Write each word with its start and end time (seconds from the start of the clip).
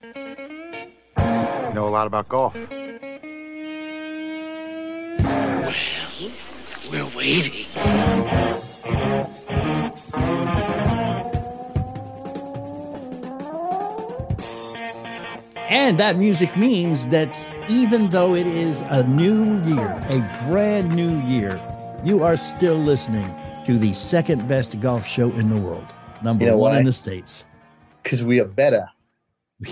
You 0.00 1.74
know 1.74 1.88
a 1.88 1.90
lot 1.90 2.06
about 2.06 2.28
golf. 2.28 2.54
Well, 2.54 2.68
we're 6.88 7.16
waiting. 7.16 7.66
And 15.56 15.98
that 15.98 16.16
music 16.16 16.56
means 16.56 17.08
that 17.08 17.36
even 17.68 18.08
though 18.10 18.36
it 18.36 18.46
is 18.46 18.82
a 18.82 19.02
new 19.04 19.60
year, 19.62 20.00
a 20.08 20.20
brand 20.48 20.94
new 20.94 21.18
year, 21.22 21.60
you 22.04 22.22
are 22.22 22.36
still 22.36 22.76
listening 22.76 23.34
to 23.64 23.76
the 23.76 23.92
second 23.92 24.46
best 24.46 24.78
golf 24.80 25.04
show 25.04 25.30
in 25.32 25.50
the 25.50 25.56
world, 25.60 25.92
number 26.22 26.44
You 26.44 26.50
know 26.52 26.58
one 26.58 26.72
why? 26.72 26.78
in 26.78 26.84
the 26.84 26.92
States. 26.92 27.44
Because 28.02 28.24
we 28.24 28.40
are 28.40 28.46
better 28.46 28.88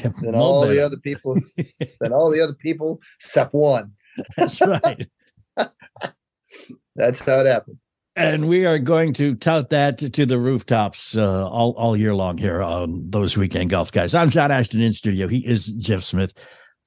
Have 0.03 0.17
than 0.17 0.35
all 0.35 0.63
better. 0.63 0.75
the 0.75 0.85
other 0.85 0.97
people, 0.97 1.37
than 2.01 2.13
all 2.13 2.31
the 2.31 2.43
other 2.43 2.55
people 2.55 3.01
except 3.21 3.55
one. 3.55 3.93
That's 4.37 4.61
right. 4.61 5.07
That's 6.97 7.21
how 7.21 7.41
it 7.41 7.47
happened. 7.47 7.79
And 8.15 8.49
we 8.49 8.65
are 8.65 8.79
going 8.79 9.13
to 9.15 9.35
tout 9.35 9.69
that 9.71 9.99
to 9.99 10.25
the 10.25 10.39
rooftops 10.39 11.17
uh, 11.17 11.47
all, 11.47 11.73
all 11.73 11.97
year 11.97 12.15
long 12.15 12.39
here 12.39 12.63
on 12.63 13.11
those 13.11 13.37
weekend 13.37 13.69
golf 13.69 13.93
guys. 13.93 14.15
I'm 14.15 14.31
John 14.31 14.51
Ashton 14.51 14.81
in 14.81 14.95
studio. 14.95 15.29
He 15.29 15.47
is 15.47 15.73
Jeff 15.75 16.01
Smith, 16.01 16.33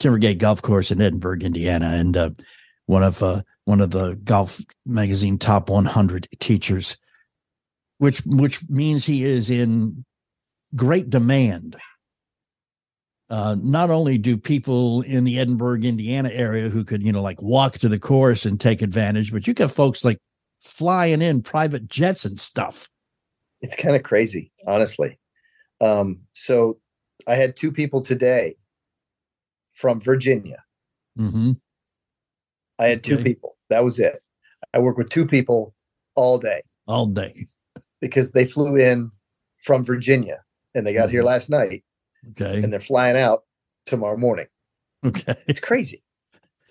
Timbergate 0.01 0.39
Golf 0.39 0.63
Course 0.63 0.89
in 0.89 0.99
Edinburgh, 0.99 1.39
Indiana, 1.43 1.89
and 1.89 2.17
uh, 2.17 2.29
one 2.87 3.03
of 3.03 3.21
uh, 3.21 3.43
one 3.65 3.79
of 3.79 3.91
the 3.91 4.15
Golf 4.23 4.59
Magazine 4.87 5.37
top 5.37 5.69
100 5.69 6.27
teachers, 6.39 6.97
which 7.99 8.23
which 8.25 8.67
means 8.67 9.05
he 9.05 9.23
is 9.23 9.51
in 9.51 10.03
great 10.75 11.11
demand. 11.11 11.77
Uh, 13.29 13.55
not 13.61 13.91
only 13.91 14.17
do 14.17 14.37
people 14.37 15.01
in 15.03 15.23
the 15.23 15.37
Edinburgh, 15.39 15.81
Indiana 15.81 16.29
area 16.33 16.67
who 16.69 16.83
could, 16.83 17.03
you 17.03 17.11
know, 17.11 17.21
like 17.21 17.41
walk 17.41 17.73
to 17.73 17.87
the 17.87 17.99
course 17.99 18.45
and 18.45 18.59
take 18.59 18.81
advantage, 18.81 19.31
but 19.31 19.45
you 19.45 19.53
got 19.53 19.69
folks 19.69 20.03
like 20.03 20.17
flying 20.59 21.21
in 21.21 21.41
private 21.43 21.87
jets 21.87 22.25
and 22.25 22.39
stuff. 22.39 22.89
It's 23.61 23.75
kind 23.75 23.95
of 23.95 24.01
crazy, 24.03 24.51
honestly. 24.65 25.19
Um, 25.79 26.21
so 26.33 26.79
I 27.27 27.35
had 27.35 27.55
two 27.55 27.71
people 27.71 28.01
today 28.01 28.55
from 29.69 30.01
Virginia. 30.01 30.63
Mm-hmm. 31.17 31.51
I 32.79 32.87
had 32.87 33.03
two 33.03 33.15
Okay. 33.15 33.23
people. 33.23 33.57
That 33.69 33.83
was 33.83 33.99
it. 33.99 34.23
I 34.73 34.79
work 34.79 34.97
with 34.97 35.09
two 35.09 35.25
people 35.27 35.75
all 36.15 36.39
day 36.39 36.61
All 36.87 37.05
day. 37.05 37.45
because 38.01 38.31
they 38.31 38.45
flew 38.45 38.75
in 38.75 39.11
from 39.57 39.85
Virginia 39.85 40.41
and 40.73 40.85
they 40.87 40.93
got 40.93 41.09
here 41.09 41.21
Mhm. 41.21 41.25
last 41.27 41.49
night 41.49 41.83
Okay. 42.31 42.61
and 42.63 42.71
they're 42.71 42.79
flying 42.79 43.17
out 43.17 43.43
tomorrow 43.85 44.17
morning. 44.17 44.47
Okay. 45.05 45.35
It's 45.47 45.59
crazy. 45.59 46.03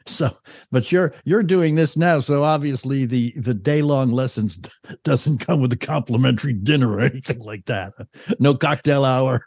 So, 0.07 0.31
but 0.73 0.91
you're 0.91 1.13
you're 1.27 1.43
doing 1.43 1.75
this 1.75 1.95
now, 1.95 2.21
so 2.21 2.43
obviously 2.43 3.05
the 3.05 3.31
the 3.37 3.53
day 3.53 3.83
long 3.83 4.11
lessons 4.11 4.57
d- 4.57 4.71
doesn't 5.05 5.45
come 5.47 5.61
with 5.61 5.71
a 5.75 5.77
complimentary 5.77 6.55
dinner 6.55 6.91
or 6.91 7.01
anything 7.01 7.41
like 7.41 7.67
that. 7.67 7.93
No 8.39 8.55
cocktail 8.55 9.05
hour. 9.05 9.43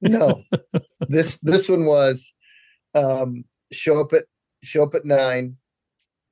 no 0.00 0.40
this 1.08 1.38
this 1.38 1.68
one 1.68 1.84
was 1.84 2.32
um 2.94 3.44
show 3.72 4.00
up 4.00 4.12
at 4.12 4.26
show 4.62 4.84
up 4.84 4.94
at 4.94 5.04
nine 5.04 5.56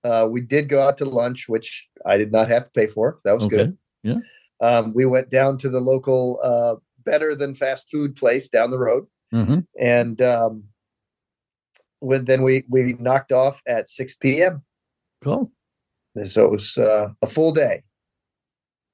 uh 0.04 0.28
we 0.30 0.42
did 0.42 0.68
go 0.68 0.80
out 0.86 0.96
to 0.98 1.04
lunch 1.04 1.48
which 1.48 1.88
i 2.06 2.16
did 2.16 2.30
not 2.30 2.48
have 2.48 2.64
to 2.66 2.70
pay 2.70 2.86
for 2.86 3.18
that 3.24 3.34
was 3.34 3.44
Okay, 3.46 3.56
good 3.56 3.78
yeah. 4.04 4.18
um 4.60 4.92
we 4.94 5.04
went 5.06 5.28
down 5.28 5.58
to 5.58 5.68
the 5.68 5.80
local 5.80 6.38
uh 6.44 6.76
better 7.06 7.34
than 7.34 7.54
fast 7.54 7.88
food 7.90 8.14
place 8.16 8.48
down 8.50 8.70
the 8.70 8.78
road 8.78 9.06
Mhm. 9.32 9.66
and 9.80 10.20
um 10.20 10.64
when 12.00 12.24
then 12.26 12.42
we 12.42 12.64
we 12.68 12.92
knocked 12.98 13.32
off 13.32 13.62
at 13.66 13.88
6 13.88 14.14
p.m 14.16 14.62
Cool. 15.22 15.50
And 16.14 16.30
so 16.30 16.44
it 16.44 16.50
was 16.52 16.76
uh, 16.78 17.08
a 17.22 17.26
full 17.26 17.52
day 17.52 17.82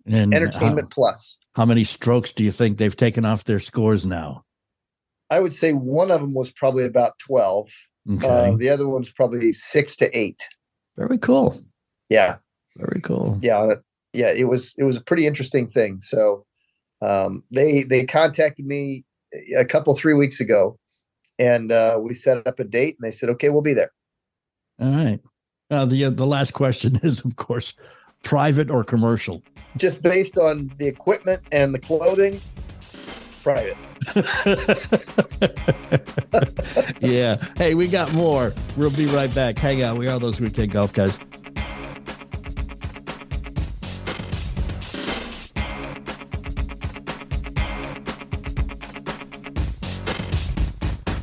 And 0.06 0.32
entertainment 0.34 0.90
plus 0.90 1.36
How, 1.54 1.62
how 1.62 1.66
many 1.66 1.84
strokes 1.84 2.32
do 2.32 2.44
you 2.44 2.50
think 2.52 2.78
they've 2.78 2.96
taken 2.96 3.24
off 3.24 3.44
their 3.44 3.60
scores 3.60 4.06
now? 4.06 4.44
i 5.30 5.40
would 5.40 5.52
say 5.52 5.72
one 5.72 6.10
of 6.10 6.20
them 6.20 6.34
was 6.34 6.50
probably 6.52 6.84
about 6.84 7.18
12 7.18 7.68
Okay. 8.16 8.26
uh, 8.28 8.56
the 8.56 8.68
other 8.68 8.88
one's 8.88 9.12
probably 9.12 9.52
six 9.52 9.96
to 9.96 10.06
eight 10.18 10.40
Very 10.96 11.18
cool. 11.18 11.54
yeah 12.08 12.36
Very 12.76 13.00
cool. 13.00 13.38
yeah 13.42 13.74
yeah 14.12 14.30
it 14.42 14.44
was 14.48 14.74
it 14.78 14.84
was 14.84 14.96
a 14.96 15.00
pretty 15.00 15.26
interesting 15.26 15.68
thing 15.70 16.00
so 16.00 16.44
um 17.02 17.42
they 17.50 17.82
they 17.82 18.06
contacted 18.06 18.64
me 18.64 19.04
a 19.58 19.64
couple 19.64 19.94
three 19.94 20.14
weeks 20.14 20.40
ago 20.40 20.78
and 21.38 21.70
uh 21.72 21.98
we 22.02 22.14
set 22.14 22.46
up 22.46 22.58
a 22.60 22.64
date 22.64 22.96
and 22.98 23.06
they 23.06 23.10
said 23.14 23.28
okay 23.28 23.48
we'll 23.50 23.62
be 23.62 23.74
there 23.74 23.92
All 24.80 24.90
right. 24.90 25.20
Uh, 25.70 25.86
the 25.86 26.04
uh, 26.04 26.10
the 26.10 26.26
last 26.26 26.50
question 26.52 26.92
is, 27.02 27.24
of 27.24 27.36
course, 27.36 27.72
private 28.24 28.70
or 28.70 28.84
commercial. 28.84 29.42
just 29.78 30.02
based 30.02 30.36
on 30.38 30.70
the 30.78 30.86
equipment 30.86 31.40
and 31.50 31.74
the 31.74 31.78
clothing 31.78 32.38
private 33.42 33.76
yeah. 37.00 37.36
Hey, 37.56 37.74
we 37.74 37.88
got 37.88 38.12
more. 38.12 38.52
We'll 38.76 38.90
be 38.90 39.06
right 39.06 39.32
back. 39.34 39.58
Hang 39.58 39.82
out. 39.82 39.96
We 39.96 40.08
are 40.08 40.18
those 40.18 40.40
weekend 40.40 40.72
golf 40.72 40.92
guys. 40.92 41.18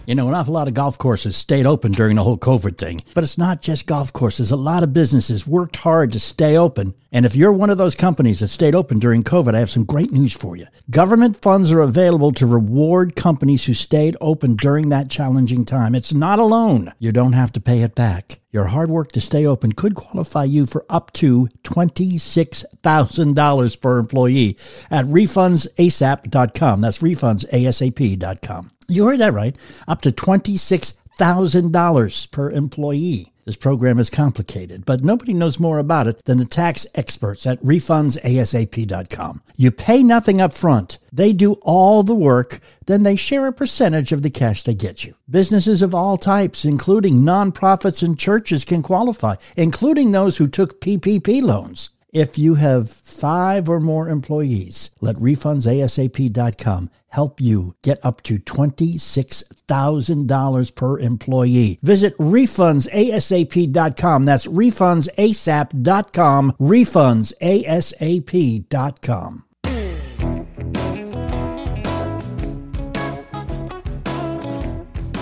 You 0.09 0.15
know, 0.15 0.27
an 0.27 0.33
awful 0.33 0.55
lot 0.55 0.67
of 0.67 0.73
golf 0.73 0.97
courses 0.97 1.37
stayed 1.37 1.67
open 1.67 1.91
during 1.91 2.15
the 2.15 2.23
whole 2.23 2.35
COVID 2.35 2.79
thing. 2.79 2.99
But 3.13 3.23
it's 3.23 3.37
not 3.37 3.61
just 3.61 3.85
golf 3.85 4.11
courses. 4.11 4.49
A 4.49 4.55
lot 4.55 4.81
of 4.81 4.91
businesses 4.91 5.45
worked 5.45 5.75
hard 5.75 6.11
to 6.13 6.19
stay 6.19 6.57
open. 6.57 6.95
And 7.11 7.27
if 7.27 7.35
you're 7.35 7.53
one 7.53 7.69
of 7.69 7.77
those 7.77 7.93
companies 7.93 8.39
that 8.39 8.47
stayed 8.47 8.73
open 8.73 8.97
during 8.97 9.23
COVID, 9.23 9.53
I 9.53 9.59
have 9.59 9.69
some 9.69 9.85
great 9.85 10.11
news 10.11 10.35
for 10.35 10.55
you. 10.55 10.65
Government 10.89 11.39
funds 11.39 11.71
are 11.71 11.81
available 11.81 12.31
to 12.31 12.47
reward 12.47 13.15
companies 13.15 13.65
who 13.67 13.75
stayed 13.75 14.17
open 14.19 14.55
during 14.55 14.89
that 14.89 15.11
challenging 15.11 15.63
time. 15.63 15.93
It's 15.93 16.11
not 16.11 16.39
a 16.39 16.43
loan. 16.43 16.91
You 16.97 17.11
don't 17.11 17.33
have 17.33 17.51
to 17.51 17.61
pay 17.61 17.83
it 17.83 17.93
back. 17.93 18.39
Your 18.51 18.65
hard 18.65 18.89
work 18.89 19.11
to 19.11 19.21
stay 19.21 19.45
open 19.45 19.73
could 19.73 19.93
qualify 19.93 20.45
you 20.45 20.65
for 20.65 20.83
up 20.89 21.13
to 21.13 21.47
$26,000 21.63 23.81
per 23.81 23.99
employee 23.99 24.57
at 24.89 25.05
refundsasap.com. 25.05 26.81
That's 26.81 26.97
refundsasap.com. 26.99 28.71
You 28.87 29.05
heard 29.05 29.19
that 29.19 29.33
right. 29.33 29.55
Up 29.87 30.01
to 30.01 30.11
$26,000 30.11 32.31
per 32.31 32.49
employee. 32.49 33.31
This 33.49 33.57
program 33.57 33.97
is 33.97 34.11
complicated, 34.11 34.85
but 34.85 35.03
nobody 35.03 35.33
knows 35.33 35.59
more 35.59 35.79
about 35.79 36.05
it 36.05 36.23
than 36.25 36.37
the 36.37 36.45
tax 36.45 36.85
experts 36.93 37.47
at 37.47 37.59
refundsasap.com. 37.63 39.41
You 39.55 39.71
pay 39.71 40.03
nothing 40.03 40.39
up 40.39 40.53
front. 40.53 40.99
They 41.11 41.33
do 41.33 41.53
all 41.63 42.03
the 42.03 42.13
work, 42.13 42.59
then 42.85 43.01
they 43.01 43.15
share 43.15 43.47
a 43.47 43.51
percentage 43.51 44.11
of 44.11 44.21
the 44.21 44.29
cash 44.29 44.61
they 44.61 44.75
get 44.75 45.03
you. 45.03 45.15
Businesses 45.27 45.81
of 45.81 45.95
all 45.95 46.15
types, 46.15 46.63
including 46.63 47.23
nonprofits 47.23 48.03
and 48.03 48.19
churches, 48.19 48.63
can 48.63 48.83
qualify, 48.83 49.33
including 49.57 50.11
those 50.11 50.37
who 50.37 50.47
took 50.47 50.79
PPP 50.79 51.41
loans. 51.41 51.89
If 52.11 52.39
you 52.39 52.55
have 52.55 52.89
five 52.89 53.69
or 53.69 53.79
more 53.79 54.09
employees, 54.09 54.89
let 54.99 55.15
refundsasap.com 55.17 56.89
help 57.09 57.39
you 57.39 57.75
get 57.83 57.99
up 58.03 58.23
to 58.23 58.37
$26,000 58.37 60.75
per 60.75 60.97
employee. 60.99 61.77
Visit 61.83 62.17
refundsasap.com. 62.17 64.25
That's 64.25 64.47
refundsasap.com. 64.47 66.51
Refundsasap.com. 66.53 69.43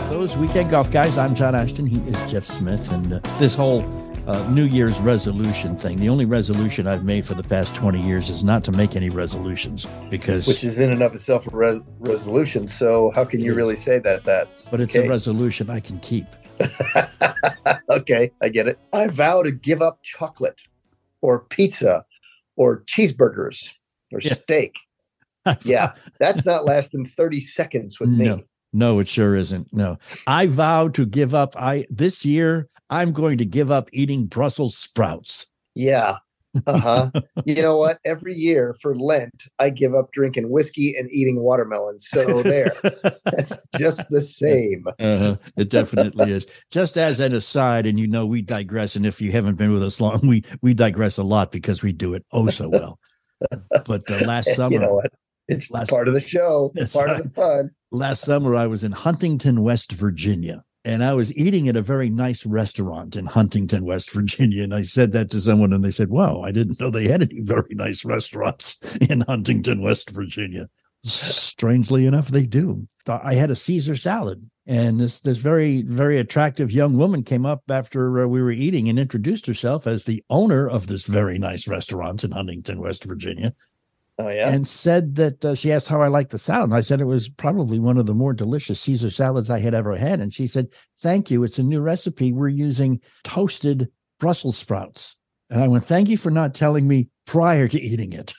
Those 0.09 0.37
weekend 0.37 0.69
golf 0.71 0.91
guys, 0.91 1.17
I'm 1.17 1.33
John 1.35 1.53
Ashton. 1.55 1.85
He 1.85 1.99
is 2.09 2.31
Jeff 2.31 2.43
Smith. 2.43 2.91
And 2.91 3.13
uh, 3.13 3.19
this 3.37 3.55
whole 3.55 3.81
uh, 4.27 4.47
New 4.49 4.65
Year's 4.65 4.99
resolution 4.99 5.77
thing, 5.77 5.97
the 5.99 6.09
only 6.09 6.25
resolution 6.25 6.85
I've 6.85 7.05
made 7.05 7.25
for 7.25 7.33
the 7.33 7.43
past 7.43 7.73
20 7.75 8.01
years 8.05 8.29
is 8.29 8.43
not 8.43 8.63
to 8.65 8.71
make 8.73 8.95
any 8.95 9.09
resolutions 9.09 9.87
because, 10.09 10.47
which 10.47 10.63
is 10.65 10.79
in 10.81 10.91
and 10.91 11.01
of 11.01 11.15
itself 11.15 11.47
a 11.47 11.55
re- 11.55 11.81
resolution 11.99 12.67
so 12.67 13.11
how 13.15 13.23
can 13.23 13.39
you 13.39 13.51
is. 13.51 13.57
really 13.57 13.75
say 13.77 13.99
that 13.99 14.23
that's 14.25 14.69
but 14.69 14.81
it's 14.81 14.95
a 14.95 15.07
resolution 15.07 15.69
I 15.69 15.79
can 15.79 15.97
keep. 15.99 16.25
okay, 17.89 18.31
I 18.41 18.49
get 18.49 18.67
it. 18.67 18.77
I 18.93 19.07
vow 19.07 19.43
to 19.43 19.51
give 19.51 19.81
up 19.81 20.03
chocolate 20.03 20.61
or 21.21 21.39
pizza 21.45 22.03
or 22.55 22.83
cheeseburgers 22.83 23.77
or 24.11 24.19
Yeah. 24.21 24.33
steak. 24.33 24.75
Yeah, 25.63 25.93
that's 26.19 26.45
not 26.45 26.65
lasting 26.65 27.05
30 27.05 27.39
seconds 27.39 28.01
with 28.01 28.09
No. 28.09 28.35
me. 28.37 28.45
No, 28.73 28.99
it 28.99 29.07
sure 29.07 29.33
isn't. 29.37 29.71
No, 29.71 29.97
I 30.27 30.47
vow 30.47 30.89
to 30.89 31.05
give 31.05 31.33
up. 31.33 31.55
I 31.57 31.85
this 31.89 32.25
year 32.25 32.67
I'm 32.89 33.11
going 33.11 33.37
to 33.39 33.45
give 33.45 33.71
up 33.71 33.89
eating 33.93 34.25
Brussels 34.25 34.75
sprouts. 34.77 35.47
Yeah, 35.75 36.17
Uh 36.65 36.79
huh. 36.79 37.11
you 37.45 37.61
know 37.61 37.77
what? 37.77 37.99
Every 38.05 38.33
year 38.33 38.75
for 38.81 38.95
Lent, 38.95 39.43
I 39.59 39.69
give 39.69 39.93
up 39.93 40.11
drinking 40.11 40.49
whiskey 40.49 40.95
and 40.97 41.09
eating 41.11 41.39
watermelon. 41.41 41.99
So 41.99 42.41
there, 42.41 42.71
that's 43.25 43.57
just 43.77 44.09
the 44.09 44.21
same. 44.21 44.85
Uh-huh. 44.99 45.35
It 45.57 45.69
definitely 45.69 46.31
is. 46.31 46.47
Just 46.71 46.97
as 46.97 47.19
an 47.19 47.33
aside, 47.35 47.85
and 47.85 47.99
you 47.99 48.07
know 48.07 48.25
we 48.25 48.41
digress, 48.41 48.95
and 48.95 49.05
if 49.05 49.21
you 49.21 49.31
haven't 49.31 49.55
been 49.55 49.71
with 49.73 49.83
us 49.83 50.01
long, 50.01 50.19
we 50.27 50.43
we 50.61 50.73
digress 50.73 51.17
a 51.17 51.23
lot 51.23 51.51
because 51.51 51.83
we 51.83 51.91
do 51.91 52.13
it 52.15 52.25
oh 52.31 52.47
so 52.47 52.69
well. 52.69 52.99
But 53.85 54.09
uh, 54.09 54.19
last 54.25 54.55
summer, 54.55 54.73
you 54.73 54.79
know 54.79 54.93
what? 54.95 55.11
It's 55.47 55.69
Last- 55.71 55.89
part 55.91 56.07
of 56.07 56.13
the 56.13 56.21
show, 56.21 56.73
part 56.93 57.07
right. 57.07 57.19
of 57.19 57.23
the 57.23 57.29
fun. 57.29 57.69
last 57.91 58.21
summer 58.21 58.55
I 58.55 58.67
was 58.67 58.83
in 58.83 58.91
Huntington, 58.91 59.61
West 59.61 59.91
Virginia, 59.93 60.63
and 60.87 61.03
I 61.03 61.13
was 61.13 61.35
eating 61.35 61.67
at 61.67 61.75
a 61.75 61.81
very 61.81 62.09
nice 62.09 62.45
restaurant 62.45 63.17
in 63.17 63.25
Huntington, 63.25 63.83
West 63.83 64.09
Virginia. 64.13 64.63
And 64.63 64.73
I 64.73 64.83
said 64.83 65.11
that 65.11 65.29
to 65.31 65.41
someone, 65.41 65.73
and 65.73 65.83
they 65.83 65.91
said, 65.91 66.09
"Wow, 66.09 66.41
I 66.41 66.53
didn't 66.53 66.79
know 66.79 66.89
they 66.89 67.09
had 67.09 67.23
any 67.23 67.41
very 67.41 67.75
nice 67.75 68.05
restaurants 68.05 68.77
in 69.09 69.21
Huntington, 69.21 69.81
West 69.81 70.11
Virginia." 70.11 70.69
Strangely 71.03 72.05
enough, 72.05 72.29
they 72.29 72.45
do. 72.45 72.87
I 73.05 73.33
had 73.33 73.51
a 73.51 73.55
Caesar 73.55 73.97
salad, 73.97 74.49
and 74.65 74.97
this 74.97 75.19
this 75.19 75.39
very 75.39 75.81
very 75.81 76.17
attractive 76.19 76.71
young 76.71 76.97
woman 76.97 77.21
came 77.23 77.45
up 77.45 77.63
after 77.69 78.23
uh, 78.23 78.27
we 78.27 78.41
were 78.41 78.51
eating 78.51 78.87
and 78.87 78.97
introduced 78.97 79.45
herself 79.45 79.87
as 79.87 80.05
the 80.05 80.23
owner 80.29 80.69
of 80.69 80.87
this 80.87 81.05
very 81.05 81.37
nice 81.37 81.67
restaurant 81.67 82.23
in 82.23 82.31
Huntington, 82.31 82.79
West 82.79 83.03
Virginia 83.03 83.53
Oh 84.19 84.29
yeah. 84.29 84.49
and 84.49 84.67
said 84.67 85.15
that 85.15 85.45
uh, 85.45 85.53
she 85.53 85.71
asked 85.71 85.87
how 85.87 86.01
I 86.01 86.07
liked 86.07 86.31
the 86.31 86.39
salad. 86.39 86.69
And 86.69 86.73
I 86.73 86.79
said 86.79 87.01
it 87.01 87.05
was 87.05 87.29
probably 87.29 87.79
one 87.79 87.99
of 87.99 88.07
the 88.07 88.15
more 88.15 88.33
delicious 88.33 88.79
Caesar 88.81 89.11
salads 89.11 89.51
I 89.51 89.59
had 89.59 89.75
ever 89.75 89.95
had. 89.95 90.19
And 90.19 90.33
she 90.33 90.47
said, 90.47 90.73
Thank 90.99 91.29
you. 91.29 91.43
It's 91.43 91.59
a 91.59 91.63
new 91.63 91.81
recipe. 91.81 92.31
We're 92.31 92.47
using 92.47 92.99
toasted 93.23 93.89
Brussels 94.19 94.57
sprouts. 94.57 95.15
And 95.51 95.63
I 95.63 95.67
went, 95.67 95.83
Thank 95.83 96.09
you 96.09 96.17
for 96.17 96.31
not 96.31 96.55
telling 96.55 96.87
me 96.87 97.09
prior 97.27 97.67
to 97.67 97.79
eating 97.79 98.13
it, 98.13 98.33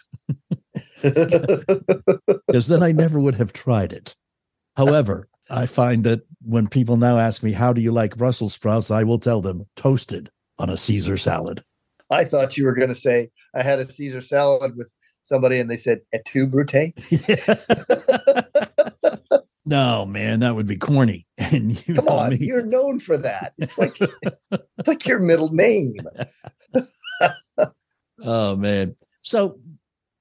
because 1.02 2.66
then 2.66 2.82
I 2.82 2.90
never 2.90 3.20
would 3.20 3.36
have 3.36 3.52
tried 3.52 3.92
it. 3.92 4.16
However, 4.76 5.28
I 5.48 5.66
find 5.66 6.02
that 6.04 6.22
when 6.42 6.66
people 6.66 6.96
now 6.96 7.19
ask 7.19 7.42
me, 7.44 7.52
How 7.52 7.72
do 7.72 7.80
you 7.80 7.92
like 7.92 8.16
Brussels 8.16 8.54
sprouts? 8.54 8.90
I 8.90 9.04
will 9.04 9.20
tell 9.20 9.40
them 9.40 9.66
toasted 9.76 10.28
on 10.58 10.70
a 10.70 10.76
Caesar 10.76 11.16
salad. 11.16 11.60
I 12.10 12.25
thought 12.25 12.56
you 12.56 12.64
were 12.64 12.75
going 12.75 12.88
to 12.88 12.96
say 12.96 13.30
I 13.54 13.62
had 13.62 13.78
a 13.78 13.88
Caesar 13.88 14.20
salad 14.20 14.75
with 14.76 14.88
somebody, 15.28 15.60
and 15.60 15.70
they 15.70 15.76
said 15.76 16.00
et 16.12 16.25
tu 16.25 16.46
brute. 16.46 16.92
no, 19.66 20.06
man, 20.06 20.40
that 20.40 20.54
would 20.54 20.66
be 20.66 20.76
corny. 20.76 21.26
And 21.38 21.88
you 21.88 21.94
come 21.94 22.08
on 22.08 22.30
me. 22.30 22.38
you're 22.40 22.64
known 22.64 22.98
for 23.00 23.16
that. 23.16 23.54
It's 23.58 23.78
like 23.78 23.96
it's 24.50 24.88
like 24.88 25.06
your 25.06 25.20
middle 25.20 25.52
name. 25.52 25.94
Oh 28.25 28.56
man. 28.56 28.96
So 29.20 29.60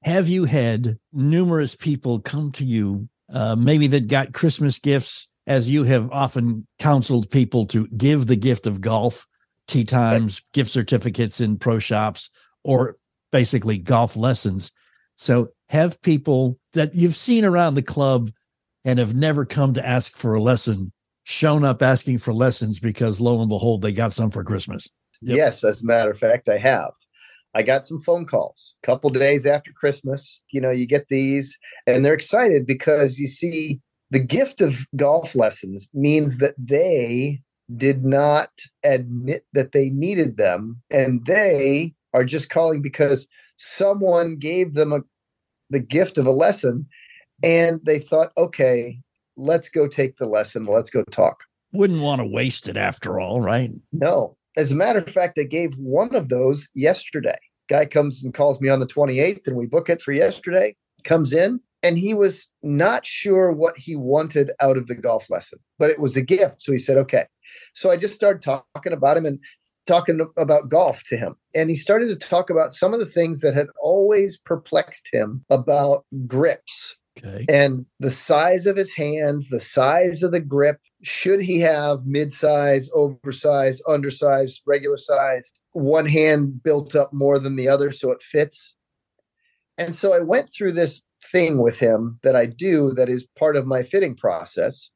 have 0.03 0.29
you 0.29 0.45
had 0.45 0.99
numerous 1.11 1.75
people 1.75 2.19
come 2.19 2.51
to 2.51 2.63
you, 2.63 3.09
uh, 3.33 3.55
maybe 3.55 3.87
that 3.87 4.07
got 4.07 4.33
Christmas 4.33 4.77
gifts, 4.77 5.27
as 5.47 5.69
you 5.69 5.83
have 5.83 6.11
often 6.11 6.67
counseled 6.77 7.29
people 7.31 7.65
to 7.67 7.87
give 7.87 8.27
the 8.27 8.35
gift 8.35 8.67
of 8.67 8.81
golf, 8.81 9.25
tee 9.67 9.83
times, 9.83 10.43
gift 10.53 10.69
certificates 10.69 11.41
in 11.41 11.57
pro 11.57 11.79
shops, 11.79 12.29
or 12.63 12.97
basically 13.31 13.77
golf 13.77 14.15
lessons. 14.15 14.71
So 15.17 15.49
have 15.69 16.01
people 16.01 16.57
that 16.73 16.95
you've 16.95 17.15
seen 17.15 17.43
around 17.43 17.75
the 17.75 17.81
club 17.81 18.29
and 18.85 18.99
have 18.99 19.15
never 19.15 19.45
come 19.45 19.73
to 19.73 19.85
ask 19.85 20.15
for 20.15 20.33
a 20.33 20.41
lesson 20.41 20.91
shown 21.23 21.65
up 21.65 21.81
asking 21.81 22.19
for 22.19 22.33
lessons 22.33 22.79
because 22.79 23.19
lo 23.19 23.41
and 23.41 23.49
behold, 23.49 23.81
they 23.81 23.91
got 23.91 24.13
some 24.13 24.31
for 24.31 24.43
Christmas. 24.43 24.89
Yep. 25.21 25.35
Yes, 25.35 25.63
as 25.63 25.81
a 25.81 25.85
matter 25.85 26.11
of 26.11 26.17
fact, 26.17 26.47
I 26.47 26.57
have. 26.57 26.93
I 27.53 27.63
got 27.63 27.85
some 27.85 27.99
phone 27.99 28.25
calls 28.25 28.75
a 28.83 28.85
couple 28.85 29.09
days 29.09 29.45
after 29.45 29.71
Christmas. 29.73 30.39
You 30.51 30.61
know, 30.61 30.71
you 30.71 30.87
get 30.87 31.07
these, 31.09 31.57
and 31.85 32.05
they're 32.05 32.13
excited 32.13 32.65
because 32.65 33.19
you 33.19 33.27
see 33.27 33.81
the 34.11 34.19
gift 34.19 34.61
of 34.61 34.85
golf 34.95 35.35
lessons 35.35 35.87
means 35.93 36.37
that 36.37 36.55
they 36.57 37.41
did 37.75 38.05
not 38.05 38.51
admit 38.83 39.45
that 39.53 39.73
they 39.73 39.89
needed 39.89 40.37
them, 40.37 40.81
and 40.91 41.25
they 41.25 41.93
are 42.13 42.23
just 42.23 42.49
calling 42.49 42.81
because 42.81 43.27
someone 43.57 44.37
gave 44.37 44.73
them 44.73 44.93
a, 44.93 45.01
the 45.69 45.79
gift 45.79 46.17
of 46.17 46.25
a 46.25 46.31
lesson, 46.31 46.87
and 47.43 47.79
they 47.83 47.99
thought, 47.99 48.31
okay, 48.37 48.99
let's 49.35 49.69
go 49.69 49.87
take 49.87 50.17
the 50.17 50.25
lesson. 50.25 50.65
Let's 50.65 50.89
go 50.89 51.03
talk. 51.03 51.43
Wouldn't 51.73 52.01
want 52.01 52.21
to 52.21 52.25
waste 52.25 52.67
it 52.67 52.77
after 52.77 53.19
all, 53.19 53.41
right? 53.41 53.71
No. 53.91 54.37
As 54.55 54.71
a 54.71 54.75
matter 54.75 54.99
of 54.99 55.09
fact, 55.09 55.37
I 55.37 55.43
gave 55.43 55.75
one 55.75 56.15
of 56.15 56.29
those 56.29 56.67
yesterday. 56.73 57.37
Guy 57.69 57.85
comes 57.85 58.23
and 58.23 58.33
calls 58.33 58.61
me 58.61 58.69
on 58.69 58.79
the 58.79 58.87
28th, 58.87 59.45
and 59.45 59.55
we 59.55 59.67
book 59.67 59.89
it 59.89 60.01
for 60.01 60.13
yesterday. 60.13 60.75
Comes 61.03 61.33
in, 61.33 61.59
and 61.83 61.97
he 61.97 62.13
was 62.13 62.47
not 62.63 63.05
sure 63.05 63.51
what 63.51 63.77
he 63.77 63.95
wanted 63.95 64.51
out 64.59 64.77
of 64.77 64.87
the 64.87 64.95
golf 64.95 65.29
lesson, 65.29 65.59
but 65.77 65.89
it 65.89 65.99
was 65.99 66.15
a 66.15 66.21
gift. 66.21 66.61
So 66.61 66.71
he 66.71 66.79
said, 66.79 66.97
okay. 66.97 67.25
So 67.73 67.91
I 67.91 67.97
just 67.97 68.15
started 68.15 68.41
talking 68.41 68.93
about 68.93 69.17
him 69.17 69.25
and 69.25 69.39
talking 69.87 70.19
about 70.37 70.69
golf 70.69 71.03
to 71.05 71.17
him. 71.17 71.35
And 71.55 71.69
he 71.69 71.75
started 71.75 72.07
to 72.09 72.27
talk 72.27 72.49
about 72.49 72.73
some 72.73 72.93
of 72.93 72.99
the 72.99 73.05
things 73.05 73.39
that 73.41 73.55
had 73.55 73.67
always 73.81 74.37
perplexed 74.37 75.09
him 75.11 75.43
about 75.49 76.05
grips 76.27 76.95
Okay. 77.17 77.45
and 77.49 77.85
the 77.99 78.11
size 78.11 78.67
of 78.67 78.75
his 78.75 78.93
hands, 78.93 79.49
the 79.49 79.59
size 79.59 80.21
of 80.23 80.31
the 80.31 80.39
grip. 80.39 80.77
Should 81.03 81.41
he 81.41 81.59
have 81.59 82.05
mid-size, 82.05 82.89
oversized, 82.93 83.83
undersized, 83.87 84.61
regular 84.65 84.97
sized, 84.97 85.59
one 85.73 86.05
hand 86.05 86.61
built 86.63 86.95
up 86.95 87.11
more 87.13 87.39
than 87.39 87.55
the 87.55 87.67
other 87.67 87.91
so 87.91 88.11
it 88.11 88.21
fits? 88.21 88.75
And 89.77 89.95
so 89.95 90.13
I 90.13 90.19
went 90.19 90.49
through 90.51 90.73
this 90.73 91.01
thing 91.31 91.59
with 91.59 91.79
him 91.79 92.19
that 92.23 92.35
I 92.35 92.45
do 92.45 92.91
that 92.91 93.09
is 93.09 93.27
part 93.37 93.55
of 93.55 93.67
my 93.67 93.83
fitting 93.83 94.15
process. 94.15 94.89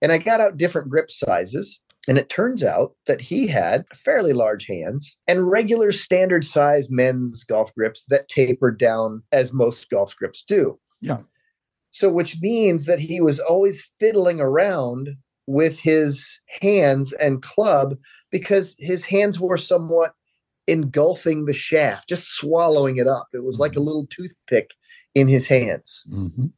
And 0.00 0.12
I 0.12 0.18
got 0.18 0.40
out 0.40 0.56
different 0.56 0.90
grip 0.90 1.10
sizes. 1.10 1.80
And 2.06 2.18
it 2.18 2.28
turns 2.28 2.62
out 2.62 2.94
that 3.06 3.20
he 3.20 3.46
had 3.46 3.86
fairly 3.94 4.32
large 4.32 4.66
hands 4.66 5.16
and 5.26 5.50
regular 5.50 5.90
standard 5.90 6.44
size 6.44 6.88
men's 6.90 7.44
golf 7.44 7.74
grips 7.74 8.04
that 8.08 8.28
tapered 8.28 8.78
down 8.78 9.22
as 9.32 9.52
most 9.52 9.88
golf 9.88 10.14
grips 10.16 10.42
do. 10.46 10.78
Yeah. 11.00 11.20
So, 11.90 12.10
which 12.10 12.38
means 12.40 12.86
that 12.86 12.98
he 12.98 13.20
was 13.20 13.38
always 13.40 13.88
fiddling 13.98 14.40
around 14.40 15.10
with 15.46 15.78
his 15.80 16.40
hands 16.60 17.12
and 17.14 17.42
club 17.42 17.96
because 18.30 18.74
his 18.78 19.04
hands 19.04 19.38
were 19.38 19.56
somewhat 19.56 20.14
engulfing 20.66 21.44
the 21.44 21.54
shaft, 21.54 22.08
just 22.08 22.30
swallowing 22.30 22.96
it 22.96 23.06
up. 23.06 23.28
It 23.32 23.44
was 23.44 23.58
like 23.58 23.76
a 23.76 23.80
little 23.80 24.06
toothpick 24.06 24.70
in 25.14 25.28
his 25.28 25.46
hands. 25.46 26.02
Mhm. 26.10 26.52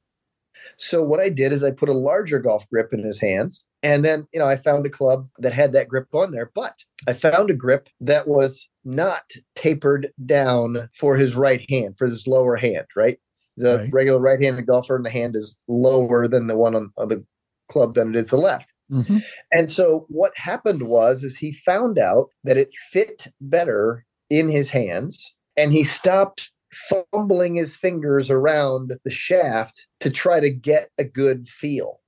So 0.79 1.03
what 1.03 1.21
I 1.21 1.29
did 1.29 1.53
is 1.53 1.65
I 1.65 1.71
put 1.71 1.89
a 1.89 1.97
larger 1.97 2.39
golf 2.39 2.69
grip 2.69 2.93
in 2.93 3.03
his 3.03 3.21
hands. 3.21 3.65
And 3.87 4.05
then, 4.05 4.27
you 4.33 4.41
know, 4.41 4.47
I 4.47 4.57
found 4.57 4.85
a 4.85 4.91
club 4.91 5.29
that 5.39 5.53
had 5.53 5.73
that 5.75 5.89
grip 5.89 6.09
on 6.13 6.33
there, 6.33 6.51
but 6.57 6.83
I 7.07 7.13
found 7.13 7.51
a 7.51 7.55
grip 7.55 7.89
that 8.01 8.27
was 8.27 8.69
not 8.85 9.23
tapered 9.55 10.09
down 10.25 10.89
for 10.93 11.17
his 11.17 11.37
right 11.37 11.65
hand, 11.71 11.97
for 11.97 12.09
his 12.09 12.27
lower 12.27 12.57
hand, 12.57 12.87
right? 12.97 13.21
The 13.57 13.79
Right. 13.79 13.93
regular 13.93 14.19
right 14.19 14.43
handed 14.43 14.67
golfer, 14.67 14.97
and 14.97 15.05
the 15.07 15.11
hand 15.11 15.37
is 15.37 15.57
lower 15.69 16.27
than 16.27 16.49
the 16.49 16.57
one 16.57 16.75
on, 16.75 16.93
on 16.99 17.09
the 17.11 17.25
club 17.69 17.95
than 17.95 18.09
it 18.13 18.17
is 18.19 18.27
the 18.27 18.37
left. 18.37 18.73
Mhm. 18.91 19.23
And 19.53 19.71
so 19.71 20.07
what 20.09 20.33
happened 20.37 20.83
was 20.89 21.23
is 21.23 21.37
he 21.37 21.53
found 21.53 21.97
out 21.97 22.31
that 22.43 22.57
it 22.57 22.73
fit 22.91 23.29
better 23.41 24.05
in 24.31 24.51
his 24.51 24.71
hands 24.71 25.33
and 25.57 25.73
he 25.73 25.85
stopped 25.85 26.51
fumbling 26.73 27.55
his 27.55 27.77
fingers 27.77 28.31
around 28.31 28.99
the 29.05 29.11
shaft 29.13 29.87
to 30.01 30.11
try 30.11 30.41
to 30.41 30.51
get 30.51 30.91
a 30.99 31.05
good 31.05 31.47
feel 31.47 32.01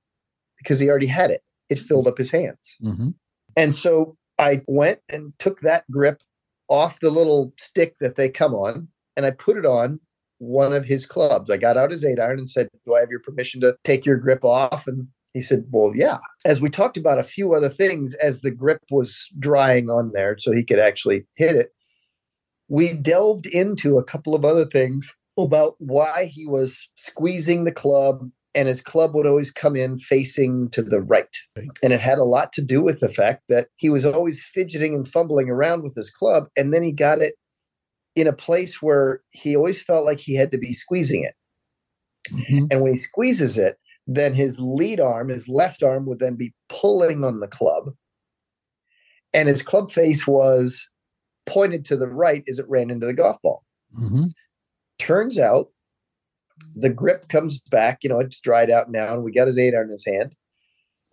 because 0.57 0.81
he 0.81 0.89
already 0.89 1.07
had 1.07 1.31
it. 1.31 1.41
It 1.69 1.79
filled 1.79 2.07
up 2.07 2.17
his 2.17 2.31
hands. 2.31 2.77
Mhm. 2.83 3.13
And 3.55 3.73
so 3.73 4.17
I 4.37 4.61
went 4.67 4.99
and 5.09 5.33
took 5.39 5.61
that 5.61 5.89
grip 5.91 6.21
off 6.69 6.99
the 6.99 7.09
little 7.09 7.53
stick 7.59 7.95
that 7.99 8.15
they 8.15 8.29
come 8.29 8.53
on 8.53 8.87
and 9.17 9.25
I 9.25 9.31
put 9.31 9.57
it 9.57 9.65
on 9.65 9.99
one 10.37 10.73
of 10.73 10.85
his 10.85 11.05
clubs. 11.05 11.49
I 11.49 11.57
got 11.57 11.77
out 11.77 11.91
his 11.91 12.05
eight 12.05 12.19
iron 12.19 12.39
and 12.39 12.49
said, 12.49 12.69
Do 12.85 12.95
I 12.95 13.01
have 13.01 13.09
your 13.09 13.19
permission 13.19 13.59
to 13.61 13.75
take 13.83 14.05
your 14.05 14.17
grip 14.17 14.45
off? 14.45 14.87
And 14.87 15.07
he 15.33 15.41
said, 15.41 15.65
Well, 15.69 15.91
yeah. 15.95 16.19
As 16.45 16.61
we 16.61 16.69
talked 16.69 16.97
about 16.97 17.19
a 17.19 17.23
few 17.23 17.53
other 17.53 17.69
things 17.69 18.13
as 18.15 18.41
the 18.41 18.51
grip 18.51 18.81
was 18.89 19.27
drying 19.37 19.89
on 19.89 20.11
there 20.13 20.37
so 20.39 20.51
he 20.51 20.63
could 20.63 20.79
actually 20.79 21.25
hit 21.35 21.55
it, 21.55 21.73
we 22.69 22.93
delved 22.93 23.47
into 23.47 23.97
a 23.97 24.03
couple 24.03 24.33
of 24.35 24.45
other 24.45 24.65
things 24.65 25.15
about 25.37 25.75
why 25.79 26.25
he 26.25 26.45
was 26.45 26.87
squeezing 26.95 27.63
the 27.63 27.71
club 27.71 28.29
and 28.59 28.67
his 28.67 28.81
club 28.81 29.15
would 29.15 29.25
always 29.25 29.51
come 29.51 29.77
in 29.77 29.97
facing 29.97 30.69
to 30.71 30.81
the 30.81 30.99
right. 30.99 31.33
And 31.81 31.93
it 31.93 32.01
had 32.01 32.17
a 32.17 32.25
lot 32.25 32.51
to 32.53 32.61
do 32.61 32.83
with 32.83 32.99
the 32.99 33.07
fact 33.07 33.43
that 33.47 33.69
he 33.77 33.89
was 33.89 34.05
always 34.05 34.45
fidgeting 34.53 34.93
and 34.93 35.07
fumbling 35.07 35.49
around 35.49 35.81
with 35.81 35.95
his 35.95 36.11
club. 36.11 36.49
And 36.57 36.73
then 36.73 36.83
he 36.83 36.91
got 36.91 37.21
it 37.21 37.35
in 38.17 38.27
a 38.27 38.33
place 38.33 38.81
where 38.81 39.21
he 39.31 39.55
always 39.55 39.81
felt 39.81 40.03
like 40.03 40.19
he 40.19 40.35
had 40.35 40.51
to 40.51 40.57
be 40.57 40.73
squeezing 40.73 41.23
it. 41.23 41.35
Mhm. 42.33 42.67
And 42.69 42.81
when 42.81 42.91
he 42.91 42.97
squeezes 42.97 43.57
it, 43.57 43.77
then 44.07 44.33
his 44.33 44.59
lead 44.59 44.99
arm, 44.99 45.29
his 45.29 45.47
left 45.47 45.81
arm, 45.81 46.05
would 46.07 46.19
then 46.19 46.35
be 46.35 46.53
pulling 46.67 47.23
on 47.23 47.39
the 47.39 47.47
club. 47.47 47.93
And 49.33 49.47
his 49.47 49.61
club 49.61 49.89
face 49.89 50.27
was 50.27 50.85
pointed 51.45 51.85
to 51.85 51.95
the 51.95 52.09
right 52.09 52.43
as 52.49 52.59
it 52.59 52.67
ran 52.67 52.89
into 52.89 53.07
the 53.07 53.13
golf 53.13 53.41
ball. 53.41 53.63
Mm-hmm. 53.97 54.25
Turns 54.97 55.39
out 55.39 55.71
the 56.75 56.89
grip 56.89 57.29
comes 57.29 57.61
back, 57.71 57.99
you 58.03 58.09
know, 58.09 58.19
it's 58.19 58.39
dried 58.39 58.69
out 58.69 58.91
now, 58.91 59.13
and 59.13 59.23
we 59.23 59.31
got 59.31 59.47
his 59.47 59.57
eight 59.57 59.73
iron 59.73 59.87
in 59.87 59.91
his 59.91 60.05
hand. 60.05 60.35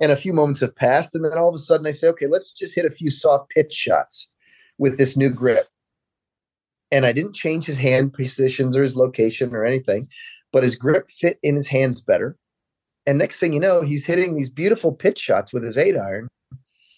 And 0.01 0.13
a 0.13 0.17
few 0.17 0.33
moments 0.33 0.61
have 0.61 0.77
passed, 0.77 1.15
and 1.15 1.25
then 1.25 1.39
all 1.39 1.49
of 1.49 1.55
a 1.55 1.59
sudden 1.59 1.87
I 1.87 1.93
say, 1.93 2.09
okay, 2.09 2.27
let's 2.27 2.53
just 2.53 2.75
hit 2.75 2.85
a 2.85 2.91
few 2.91 3.11
soft 3.11 3.51
pitch 3.51 3.73
shots 3.73 4.29
with 4.79 4.99
this 4.99 5.17
new 5.17 5.31
grip. 5.31 5.67
And 6.93 7.07
I 7.07 7.13
didn't 7.13 7.35
change 7.35 7.65
his 7.65 7.79
hand 7.79 8.13
positions 8.13 8.77
or 8.77 8.83
his 8.83 8.95
location 8.95 9.55
or 9.55 9.65
anything, 9.65 10.09
but 10.53 10.63
his 10.63 10.77
grip 10.77 11.09
fit 11.09 11.39
in 11.43 11.55
his 11.55 11.67
hands 11.67 12.01
better. 12.01 12.37
And 13.07 13.19
next 13.19 13.41
thing 13.41 13.53
you 13.53 13.61
know, 13.61 13.83
he's 13.83 14.05
hitting 14.05 14.37
these 14.37 14.51
beautiful 14.51 14.93
pitch 14.93 15.19
shots 15.19 15.53
with 15.53 15.65
his 15.65 15.79
eight 15.79 15.97
iron. 15.97 16.29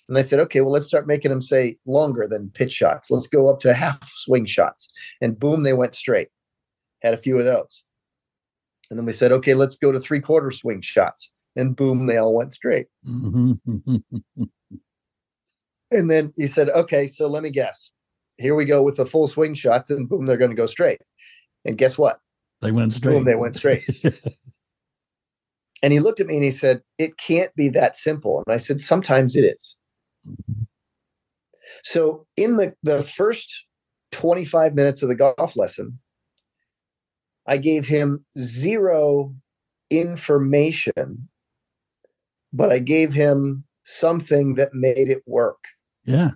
And 0.09 0.17
I 0.17 0.23
said, 0.23 0.41
okay, 0.41 0.63
well, 0.63 0.73
let's 0.73 0.87
start 0.87 1.07
making 1.07 1.31
them 1.31 1.43
say 1.43 1.77
longer 1.87 2.27
than 2.27 2.51
pitch 2.51 2.73
shots. 2.73 3.11
Let's 3.11 3.27
go 3.27 3.49
up 3.49 3.61
to 3.61 3.75
half 3.75 4.03
swing 4.11 4.47
shots. 4.47 4.89
And 5.21 5.39
boom, 5.39 5.63
they 5.63 5.75
went 5.75 5.95
straight. 5.95 6.29
Had 7.03 7.15
a 7.15 7.19
few 7.19 7.39
of 7.39 7.45
those. 7.45 7.83
And 8.91 8.99
then 8.99 9.07
we 9.07 9.13
said, 9.13 9.33
okay, 9.33 9.55
let's 9.55 9.77
go 9.77 9.93
to 9.93 10.01
three 10.01 10.21
quarter 10.21 10.51
swing 10.51 10.81
shots. 10.81 11.31
And 11.57 11.77
boom, 11.77 12.07
they 12.07 12.17
all 12.17 12.35
went 12.35 12.53
straight. 12.53 12.87
And 15.91 16.11
then 16.11 16.35
he 16.37 16.47
said, 16.47 16.69
okay, 16.69 17.07
so 17.07 17.29
let 17.29 17.43
me 17.43 17.51
guess. 17.51 17.91
Here 18.37 18.55
we 18.55 18.67
go 18.67 18.83
with 18.83 18.97
the 18.97 19.07
full 19.07 19.27
swing 19.27 19.55
shots, 19.55 19.89
and 19.89 20.07
boom, 20.07 20.27
they're 20.27 20.37
going 20.37 20.51
to 20.51 20.57
go 20.57 20.67
straight. 20.67 21.01
And 21.65 21.79
guess 21.79 21.97
what? 21.97 22.21
they 22.61 22.73
went 22.73 22.93
straight. 22.93 23.15
Boom, 23.15 23.25
they 23.25 23.37
went 23.37 23.57
straight. 23.57 23.89
And 25.83 25.93
he 25.93 26.01
looked 26.01 26.21
at 26.21 26.27
me 26.27 26.35
and 26.35 26.45
he 26.45 26.51
said, 26.51 26.83
It 26.99 27.17
can't 27.19 27.55
be 27.55 27.69
that 27.69 27.97
simple. 27.97 28.43
And 28.47 28.53
I 28.53 28.57
said, 28.57 28.83
Sometimes 28.83 29.37
it 29.37 29.45
is. 29.45 29.77
So, 31.85 32.27
in 32.37 32.57
the, 32.57 32.75
the 32.83 33.03
first 33.03 33.65
25 34.13 34.75
minutes 34.75 35.03
of 35.03 35.09
the 35.09 35.15
golf 35.15 35.57
lesson, 35.57 35.99
I 37.49 37.57
gave 37.57 37.89
him 37.89 38.25
zero 38.39 39.35
information, 39.91 41.29
but 42.53 42.71
I 42.71 42.79
gave 42.79 43.13
him 43.15 43.65
something 43.85 44.55
that 44.57 44.75
made 44.75 45.09
it 45.09 45.23
work. 45.27 45.65
yeah. 46.05 46.31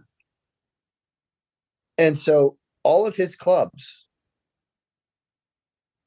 And 1.99 2.17
so 2.17 2.57
all 2.83 3.07
of 3.07 3.15
his 3.15 3.37
clubs 3.37 4.07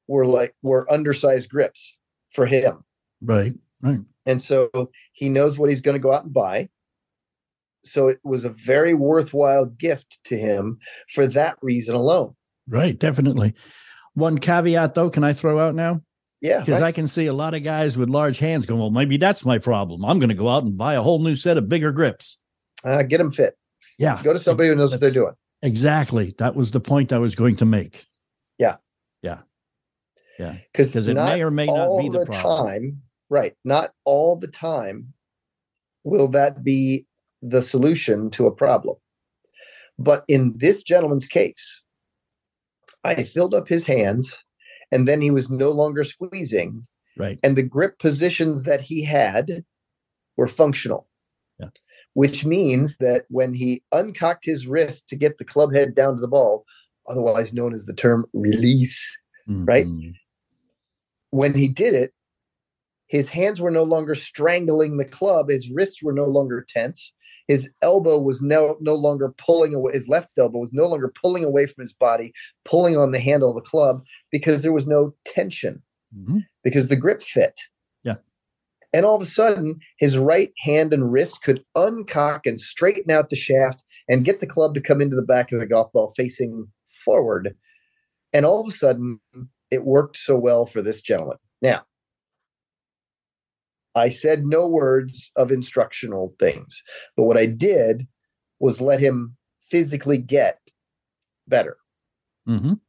were 0.08 0.26
like 0.26 0.56
were 0.64 0.92
undersized 0.92 1.50
grips 1.50 1.96
for 2.32 2.48
him. 2.48 2.84
Right. 3.22 3.54
Right. 3.84 4.00
And 4.26 4.42
so 4.42 4.70
he 5.14 5.30
knows 5.30 5.60
what 5.60 5.70
he's 5.70 5.82
going 5.82 5.94
to 5.94 6.00
go 6.00 6.12
out 6.12 6.24
and 6.26 6.34
buy. 6.34 6.70
So 7.84 8.08
it 8.08 8.20
was 8.24 8.44
a 8.44 8.50
very 8.50 8.96
worthwhile 8.96 9.68
gift 9.68 10.20
to 10.26 10.38
him 10.38 10.80
for 11.14 11.28
that 11.28 11.58
reason 11.62 11.96
alone. 11.96 12.36
Right. 12.68 12.98
Definitely. 12.98 13.54
One 14.15 14.38
caveat, 14.38 14.95
though, 14.95 15.10
can 15.10 15.24
I 15.24 15.34
throw 15.34 15.60
out 15.60 15.75
now? 15.75 16.01
Yeah. 16.41 16.60
Because 16.60 16.81
right. 16.81 16.88
I 16.88 16.91
can 16.91 17.07
see 17.07 17.27
a 17.27 17.34
lot 17.34 17.53
of 17.53 17.63
guys 17.63 17.98
with 17.98 18.10
large 18.10 18.39
hands 18.39 18.65
going, 18.65 18.79
well, 18.79 18.89
maybe 18.89 19.17
that's 19.17 19.45
my 19.45 19.57
problem. 19.57 20.03
I'm 20.03 20.19
going 20.19 20.29
to 20.29 20.36
go 20.36 20.50
out 20.50 20.63
and 20.63 20.77
buy 20.77 20.95
a 20.95 21.01
whole 21.01 21.19
new 21.19 21.36
set 21.36 21.57
of 21.57 21.69
bigger 21.69 21.91
grips. 21.91 22.41
uh, 22.84 23.03
get 23.03 23.17
them 23.17 23.31
fit. 23.31 23.57
Yeah. 23.98 24.22
Go 24.24 24.34
to 24.34 24.39
somebody 24.39 24.69
who 24.69 24.75
knows 24.75 24.91
what 24.91 25.00
they're 25.00 25.10
doing. 25.12 25.34
Exactly. 25.62 26.34
That 26.38 26.55
was 26.55 26.72
the 26.72 26.79
point 26.79 27.13
I 27.13 27.17
was 27.19 27.36
going 27.36 27.55
to 27.57 27.65
make. 27.65 28.05
Yeah. 28.60 28.75
Yeah. 29.22 29.39
Yeah. 30.38 30.57
Because 30.72 31.07
it 31.07 31.15
may 31.15 31.41
or 31.41 31.51
may 31.51 31.65
not 31.65 32.00
be 32.00 32.10
the 32.10 32.25
problem. 32.25 32.67
time, 32.67 33.01
right? 33.29 33.53
Not 33.63 33.91
all 34.03 34.36
the 34.36 34.48
time 34.48 35.13
will 36.03 36.27
that 36.29 36.63
be 36.63 37.07
the 37.41 37.62
solution 37.62 38.29
to 38.31 38.45
a 38.45 38.51
problem. 38.51 38.98
But 39.98 40.25
in 40.27 40.53
this 40.57 40.84
gentleman's 40.84 41.25
case, 41.25 41.81
I 43.06 43.24
filled 43.24 43.54
up 43.54 43.68
his 43.68 43.86
hands 43.86 44.44
and 44.92 45.08
then 45.08 45.22
he 45.22 45.32
was 45.32 45.50
no 45.50 45.72
longer 45.72 46.04
squeezing 46.04 46.84
Right. 47.18 47.40
and 47.44 47.56
the 47.56 47.64
grip 47.64 47.98
positions 48.00 48.64
that 48.64 48.82
he 48.82 49.04
had 49.04 49.64
were 50.38 50.48
functional. 50.48 51.08
Yeah. 51.60 51.70
Which 52.14 52.46
means 52.46 52.98
that 52.98 53.26
when 53.30 53.54
he 53.54 53.84
uncocked 53.94 54.44
his 54.44 54.68
wrist 54.68 55.08
to 55.10 55.16
get 55.16 55.38
the 55.38 55.46
club 55.46 55.74
head 55.74 55.96
down 55.96 56.16
to 56.16 56.22
the 56.22 56.28
ball, 56.28 56.66
otherwise 57.08 57.54
known 57.54 57.74
as 57.74 57.86
the 57.86 57.94
term 57.94 58.26
release, 58.34 59.00
Right. 59.48 59.86
Mhm. 59.86 60.14
when 61.30 61.54
he 61.54 61.68
did 61.68 61.94
it, 61.94 62.12
his 63.08 63.30
hands 63.30 63.62
were 63.62 63.72
no 63.72 63.84
longer 63.84 64.16
strangling 64.16 64.98
the 64.98 65.06
club, 65.06 65.50
his 65.50 65.70
wrists 65.70 66.02
were 66.02 66.12
no 66.14 66.26
longer 66.26 66.66
tense. 66.68 67.14
His 67.48 67.72
elbow 67.82 68.20
was 68.20 68.42
no 68.42 68.78
no 68.82 68.96
longer 68.96 69.34
pulling 69.38 69.74
away. 69.74 69.94
His 69.94 70.08
left 70.08 70.30
elbow 70.38 70.60
was 70.60 70.74
no 70.74 70.88
longer 70.88 71.12
pulling 71.22 71.44
away 71.44 71.66
from 71.68 71.84
his 71.84 71.94
body, 71.94 72.34
pulling 72.64 72.98
on 72.98 73.12
the 73.12 73.20
handle 73.20 73.50
of 73.50 73.56
the 73.56 73.62
club 73.70 74.04
because 74.32 74.62
there 74.62 74.74
was 74.74 74.88
no 74.88 75.14
tension 75.25 75.84
Mhm. 76.18 76.46
because 76.64 76.88
the 76.88 76.96
grip 76.96 77.22
fit. 77.22 77.60
Yeah. 78.04 78.16
And 78.94 79.06
all 79.06 79.16
of 79.16 79.22
a 79.22 79.25
sudden, 79.25 79.80
his 80.00 80.18
right 80.18 80.54
hand 80.60 80.94
and 80.94 81.12
wrist 81.12 81.44
could 81.44 81.64
uncock 81.75 82.42
and 82.46 82.60
straighten 82.60 83.12
out 83.12 83.30
the 83.30 83.36
shaft 83.36 83.84
and 84.08 84.25
get 84.25 84.40
the 84.40 84.48
club 84.48 84.74
to 84.75 84.82
come 84.82 85.02
into 85.02 85.16
the 85.16 85.22
back 85.22 85.52
of 85.52 85.60
the 85.60 85.68
golf 85.68 85.92
ball 85.92 86.14
facing 86.16 86.68
forward. 86.88 87.56
And 88.34 88.46
all 88.46 88.62
of 88.62 88.68
a 88.68 88.75
sudden, 88.75 89.20
it 89.72 89.84
worked 89.84 90.18
so 90.18 90.38
well 90.38 90.66
for 90.66 90.82
this 90.82 91.02
gentleman. 91.02 91.38
Now, 91.62 91.86
I 93.96 94.10
said 94.10 94.44
no 94.46 94.68
words 94.68 95.32
of 95.38 95.52
instructional 95.52 96.36
things, 96.40 96.84
but 97.16 97.24
what 97.24 97.38
I 97.38 97.46
did 97.46 98.08
was 98.60 98.82
let 98.82 99.00
him 99.00 99.38
physically 99.62 100.18
get 100.18 100.60
better 101.48 101.78
Mhm. 102.48 102.80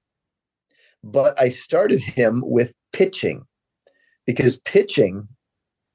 but 1.03 1.39
I 1.41 1.49
started 1.49 2.01
him 2.01 2.43
with 2.45 2.73
pitching 2.93 3.47
because 4.27 4.59
pitching 4.61 5.29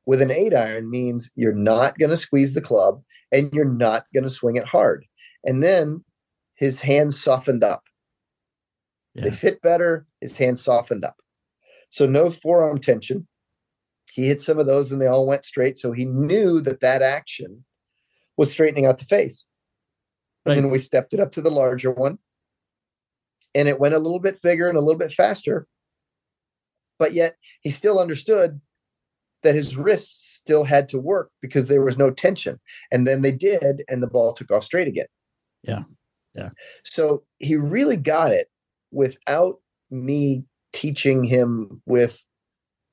with 0.05 0.21
an 0.21 0.31
eight 0.31 0.53
iron 0.53 0.89
means 0.89 1.29
you're 1.35 1.53
not 1.53 1.97
going 1.99 2.09
to 2.09 2.17
squeeze 2.17 2.53
the 2.53 2.61
club 2.61 3.03
and 3.31 3.53
you're 3.53 3.65
not 3.65 4.05
going 4.13 4.23
to 4.23 4.29
swing 4.29 4.55
it 4.55 4.65
hard. 4.65 5.05
And 5.43 5.61
then 5.61 6.03
his 6.55 6.81
hands 6.81 7.21
softened 7.21 7.63
up. 7.63 7.83
They 9.15 9.31
fit 9.31 9.61
better. 9.61 10.07
His 10.21 10.37
hands 10.37 10.63
softened 10.63 11.03
up. 11.05 11.17
So 11.89 12.05
no 12.05 12.31
forearm 12.31 12.79
tension. 12.79 13.27
He 14.13 14.27
hit 14.27 14.41
some 14.41 14.59
of 14.59 14.65
those 14.67 14.91
and 14.91 15.01
they 15.01 15.07
all 15.07 15.27
went 15.27 15.45
straight. 15.45 15.77
So 15.77 15.91
he 15.91 16.05
knew 16.05 16.61
that 16.61 16.81
that 16.81 17.01
action 17.01 17.63
was 18.37 18.51
straightening 18.51 18.85
out 18.85 18.99
the 18.99 19.05
face. 19.05 19.45
And 20.45 20.51
Right. 20.55 20.61
then 20.61 20.71
we 20.71 20.79
stepped 20.79 21.13
it 21.13 21.19
up 21.19 21.31
to 21.33 21.41
the 21.41 21.51
larger 21.51 21.91
one. 21.91 22.19
And 23.53 23.67
it 23.67 23.79
went 23.79 23.95
a 23.95 23.99
little 23.99 24.19
bit 24.19 24.41
bigger 24.41 24.69
and 24.69 24.77
a 24.77 24.81
little 24.81 24.97
bit 24.97 25.11
faster. 25.11 25.67
But 26.97 27.13
yet 27.13 27.37
he 27.61 27.69
still 27.69 27.99
understood 27.99 28.61
that 29.43 29.55
his 29.55 29.75
wrists 29.75 30.35
still 30.35 30.63
had 30.63 30.87
to 30.89 30.99
work 30.99 31.31
because 31.41 31.67
there 31.67 31.81
was 31.81 31.97
no 31.97 32.11
tension. 32.11 32.59
And 32.91 33.07
then 33.07 33.21
they 33.21 33.31
did, 33.31 33.83
and 33.87 34.01
the 34.01 34.07
ball 34.07 34.33
took 34.33 34.51
off 34.51 34.63
straight 34.63 34.87
again. 34.87 35.07
Yeah. 35.63 35.83
Yeah. 36.35 36.49
So 36.83 37.23
he 37.39 37.55
really 37.57 37.97
got 37.97 38.31
it 38.31 38.49
without 38.91 39.59
me 39.89 40.45
teaching 40.73 41.23
him 41.23 41.81
with 41.85 42.23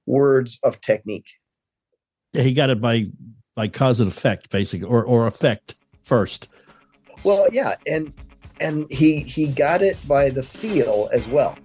words 0.09 0.59
of 0.63 0.81
technique. 0.81 1.27
Yeah, 2.33 2.43
he 2.43 2.55
got 2.55 2.71
it 2.71 2.81
by 2.81 3.07
by 3.55 3.69
cause 3.69 4.01
and 4.01 4.11
effect, 4.11 4.51
basically, 4.51 4.89
or 4.89 5.05
or 5.05 5.27
effect 5.27 5.75
first. 6.03 6.49
Well, 7.25 7.47
yeah, 7.53 7.75
and 7.87 8.13
and 8.61 8.91
he 8.91 9.21
he 9.21 9.49
got 9.53 9.83
it 9.83 9.99
by 10.09 10.31
the 10.31 10.43
feel 10.43 11.09
as 11.13 11.29
well. 11.29 11.57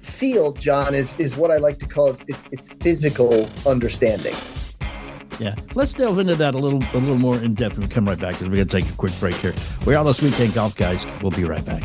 Feel, 0.00 0.52
John, 0.52 0.94
is 0.94 1.16
is 1.18 1.36
what 1.36 1.50
I 1.50 1.56
like 1.56 1.78
to 1.80 1.86
call 1.86 2.08
it's 2.28 2.44
it's 2.50 2.72
physical 2.72 3.48
understanding. 3.66 4.34
Yeah, 5.38 5.54
let's 5.74 5.92
delve 5.94 6.18
into 6.18 6.34
that 6.36 6.54
a 6.54 6.58
little 6.58 6.82
a 6.92 6.98
little 6.98 7.18
more 7.18 7.36
in 7.36 7.54
depth 7.54 7.78
and 7.78 7.90
come 7.90 8.06
right 8.06 8.18
back 8.18 8.34
because 8.34 8.48
we're 8.48 8.56
gonna 8.56 8.66
take 8.66 8.88
a 8.88 8.96
quick 8.96 9.12
break 9.18 9.34
here. 9.36 9.54
We're 9.86 9.96
all 9.96 10.04
this 10.04 10.22
weekend 10.22 10.54
golf, 10.54 10.76
guys. 10.76 11.06
We'll 11.22 11.30
be 11.32 11.44
right 11.44 11.64
back. 11.64 11.82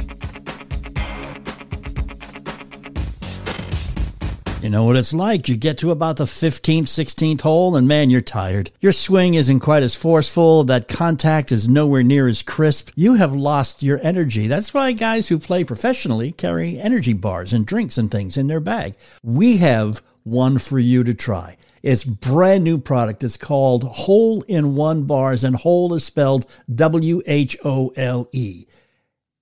You 4.67 4.71
know 4.71 4.83
what 4.83 4.97
it's 4.97 5.13
like. 5.13 5.47
You 5.47 5.55
get 5.55 5.77
to 5.77 5.91
about 5.91 6.17
the 6.17 6.25
15th, 6.25 6.87
16th 6.87 7.39
hole, 7.39 7.77
and 7.77 7.87
man, 7.87 8.09
you're 8.09 8.19
tired. 8.19 8.69
Your 8.81 8.91
swing 8.91 9.35
isn't 9.35 9.61
quite 9.61 9.81
as 9.81 9.95
forceful. 9.95 10.65
That 10.65 10.89
contact 10.89 11.53
is 11.53 11.69
nowhere 11.69 12.03
near 12.03 12.27
as 12.27 12.43
crisp. 12.43 12.91
You 12.93 13.13
have 13.13 13.33
lost 13.33 13.81
your 13.81 13.97
energy. 14.03 14.47
That's 14.47 14.73
why 14.73 14.91
guys 14.91 15.29
who 15.29 15.39
play 15.39 15.63
professionally 15.63 16.33
carry 16.33 16.77
energy 16.81 17.13
bars 17.13 17.53
and 17.53 17.65
drinks 17.65 17.97
and 17.97 18.11
things 18.11 18.35
in 18.35 18.47
their 18.47 18.59
bag. 18.59 18.95
We 19.23 19.55
have 19.55 20.01
one 20.25 20.57
for 20.57 20.79
you 20.79 21.05
to 21.05 21.13
try. 21.13 21.55
It's 21.81 22.03
brand 22.03 22.65
new 22.65 22.77
product. 22.77 23.23
It's 23.23 23.37
called 23.37 23.85
Hole 23.85 24.41
in 24.49 24.75
One 24.75 25.05
Bars, 25.05 25.45
and 25.45 25.55
Hole 25.55 25.93
is 25.93 26.03
spelled 26.03 26.45
W 26.75 27.21
H 27.25 27.55
O 27.63 27.93
L 27.95 28.27
E 28.33 28.65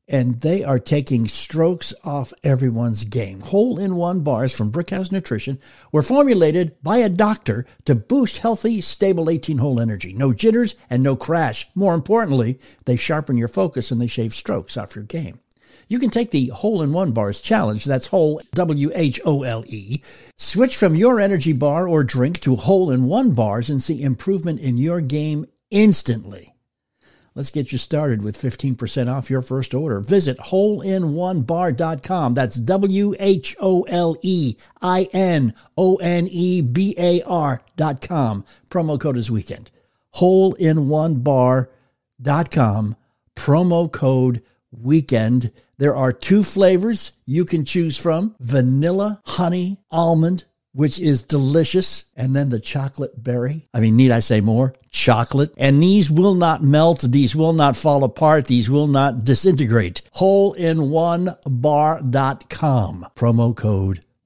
and 0.08 0.42
they 0.42 0.64
are 0.64 0.80
taking 0.80 1.28
strokes 1.28 1.94
off 2.04 2.34
everyone's 2.44 3.04
game. 3.06 3.40
Hole 3.40 3.80
in 3.80 3.96
one 3.96 4.22
bars 4.22 4.56
from 4.56 4.72
Brickhouse 4.72 5.12
Nutrition 5.12 5.60
were 5.92 6.04
formulated 6.04 6.76
by 6.84 6.98
a 6.98 7.10
doctor 7.10 7.66
to 7.86 7.96
boost 7.96 8.38
healthy, 8.38 8.82
stable 8.82 9.30
18 9.30 9.58
hole 9.58 9.80
energy. 9.80 10.14
No 10.14 10.34
jitters 10.34 10.76
and 10.90 11.02
no 11.02 11.16
crash. 11.16 11.68
More 11.76 11.96
importantly, 11.96 12.60
they 12.86 12.96
sharpen 12.96 13.38
your 13.38 13.48
focus 13.48 13.92
and 13.92 14.00
they 14.00 14.08
shave 14.08 14.34
strokes 14.34 14.78
off 14.78 14.96
your 14.96 15.06
game. 15.06 15.40
you 15.88 16.00
can 16.00 16.10
take 16.10 16.32
the 16.32 16.48
Hole 16.48 16.82
in 16.82 16.94
One 16.94 17.12
Bars 17.12 17.42
challenge. 17.42 17.86
That's 17.86 18.08
Hole, 18.08 18.42
W 18.54 18.92
H 18.96 19.20
O 19.26 19.44
L 19.44 19.64
E. 19.68 20.02
Switch 20.38 20.76
from 20.76 20.96
your 20.96 21.20
energy 21.20 21.54
bar 21.54 21.88
or 21.88 22.04
drink 22.04 22.40
to 22.42 22.56
Hole 22.56 22.92
in 22.92 23.06
One 23.06 23.34
Bars 23.34 23.70
and 23.70 23.82
see 23.82 24.02
improvement 24.02 24.60
in 24.60 24.78
your 24.78 25.02
game 25.02 25.46
instantly. 25.70 26.55
Let's 27.36 27.52
get 27.52 27.72
you 27.74 27.78
started 27.78 28.24
with 28.24 28.38
15% 28.38 29.14
off 29.14 29.30
your 29.30 29.42
first 29.42 29.74
order. 29.74 30.00
Visit 30.00 30.38
holeinonebar.com. 30.38 32.34
That's 32.34 32.56
W 32.56 33.14
H 33.20 33.58
O 33.60 33.82
L 33.84 34.16
E 34.22 34.56
I 34.82 35.10
N 35.12 35.54
O 35.78 35.98
N 35.98 36.30
E 36.30 36.62
B 36.62 36.96
A 36.98 37.22
R.com. 37.24 38.46
Promo 38.70 38.98
code 38.98 39.18
is 39.18 39.30
weekend. 39.30 39.70
Holeinonebar.com. 40.16 42.96
Promo 43.36 43.92
code 43.92 44.42
weekend. 44.72 45.52
There 45.78 45.96
are 45.96 46.14
two 46.14 46.42
flavors 46.42 47.12
you 47.26 47.44
can 47.44 47.66
choose 47.66 47.98
from 47.98 48.34
vanilla, 48.40 49.22
honey, 49.26 49.82
almond, 49.92 50.46
which 50.76 51.00
is 51.00 51.24
delicious. 51.24 52.06
And 52.16 52.36
then 52.36 52.50
the 52.50 52.60
chocolate 52.60 53.24
berry. 53.24 53.68
I 53.74 53.80
mean, 53.80 53.96
need 53.96 54.12
I 54.12 54.20
say 54.20 54.42
more? 54.42 54.76
Chocolate. 54.92 55.52
And 55.58 55.82
these 55.82 56.12
will 56.12 56.36
not 56.36 56.62
melt. 56.62 57.02
These 57.02 57.36
will 57.36 57.54
not 57.54 57.76
fall 57.76 58.04
apart. 58.04 58.46
These 58.48 58.70
will 58.70 58.86
not 58.88 59.24
disintegrate. 59.24 60.04
Holeinonebar.com. 60.16 63.08
Promo 63.16 63.56
code 63.56 64.05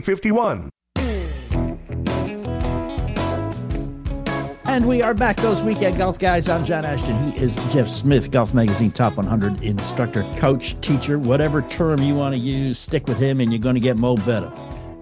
4051. 0.00 0.70
And 4.66 4.88
we 4.88 5.02
are 5.02 5.14
back, 5.14 5.36
those 5.36 5.62
weekend 5.62 5.98
golf 5.98 6.18
guys. 6.18 6.48
I'm 6.48 6.64
John 6.64 6.84
Ashton. 6.84 7.32
He 7.32 7.40
is 7.40 7.54
Jeff 7.70 7.86
Smith, 7.86 8.32
Golf 8.32 8.54
Magazine 8.54 8.90
Top 8.90 9.16
100 9.16 9.62
instructor, 9.62 10.24
coach, 10.36 10.80
teacher, 10.80 11.16
whatever 11.16 11.62
term 11.62 12.02
you 12.02 12.16
want 12.16 12.34
to 12.34 12.40
use. 12.40 12.76
Stick 12.76 13.06
with 13.06 13.18
him, 13.18 13.40
and 13.40 13.52
you're 13.52 13.60
going 13.60 13.76
to 13.76 13.80
get 13.80 13.96
mo 13.96 14.16
better. 14.16 14.52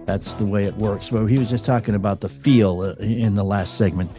That's 0.05 0.35
the 0.35 0.45
way 0.45 0.65
it 0.65 0.75
works. 0.75 1.11
Well, 1.11 1.25
he 1.25 1.39
was 1.39 1.49
just 1.49 1.65
talking 1.65 1.95
about 1.95 2.21
the 2.21 2.29
feel 2.29 2.81
uh, 2.81 2.93
in 3.03 3.33
the 3.33 3.43
last 3.43 3.75
segment. 3.75 4.11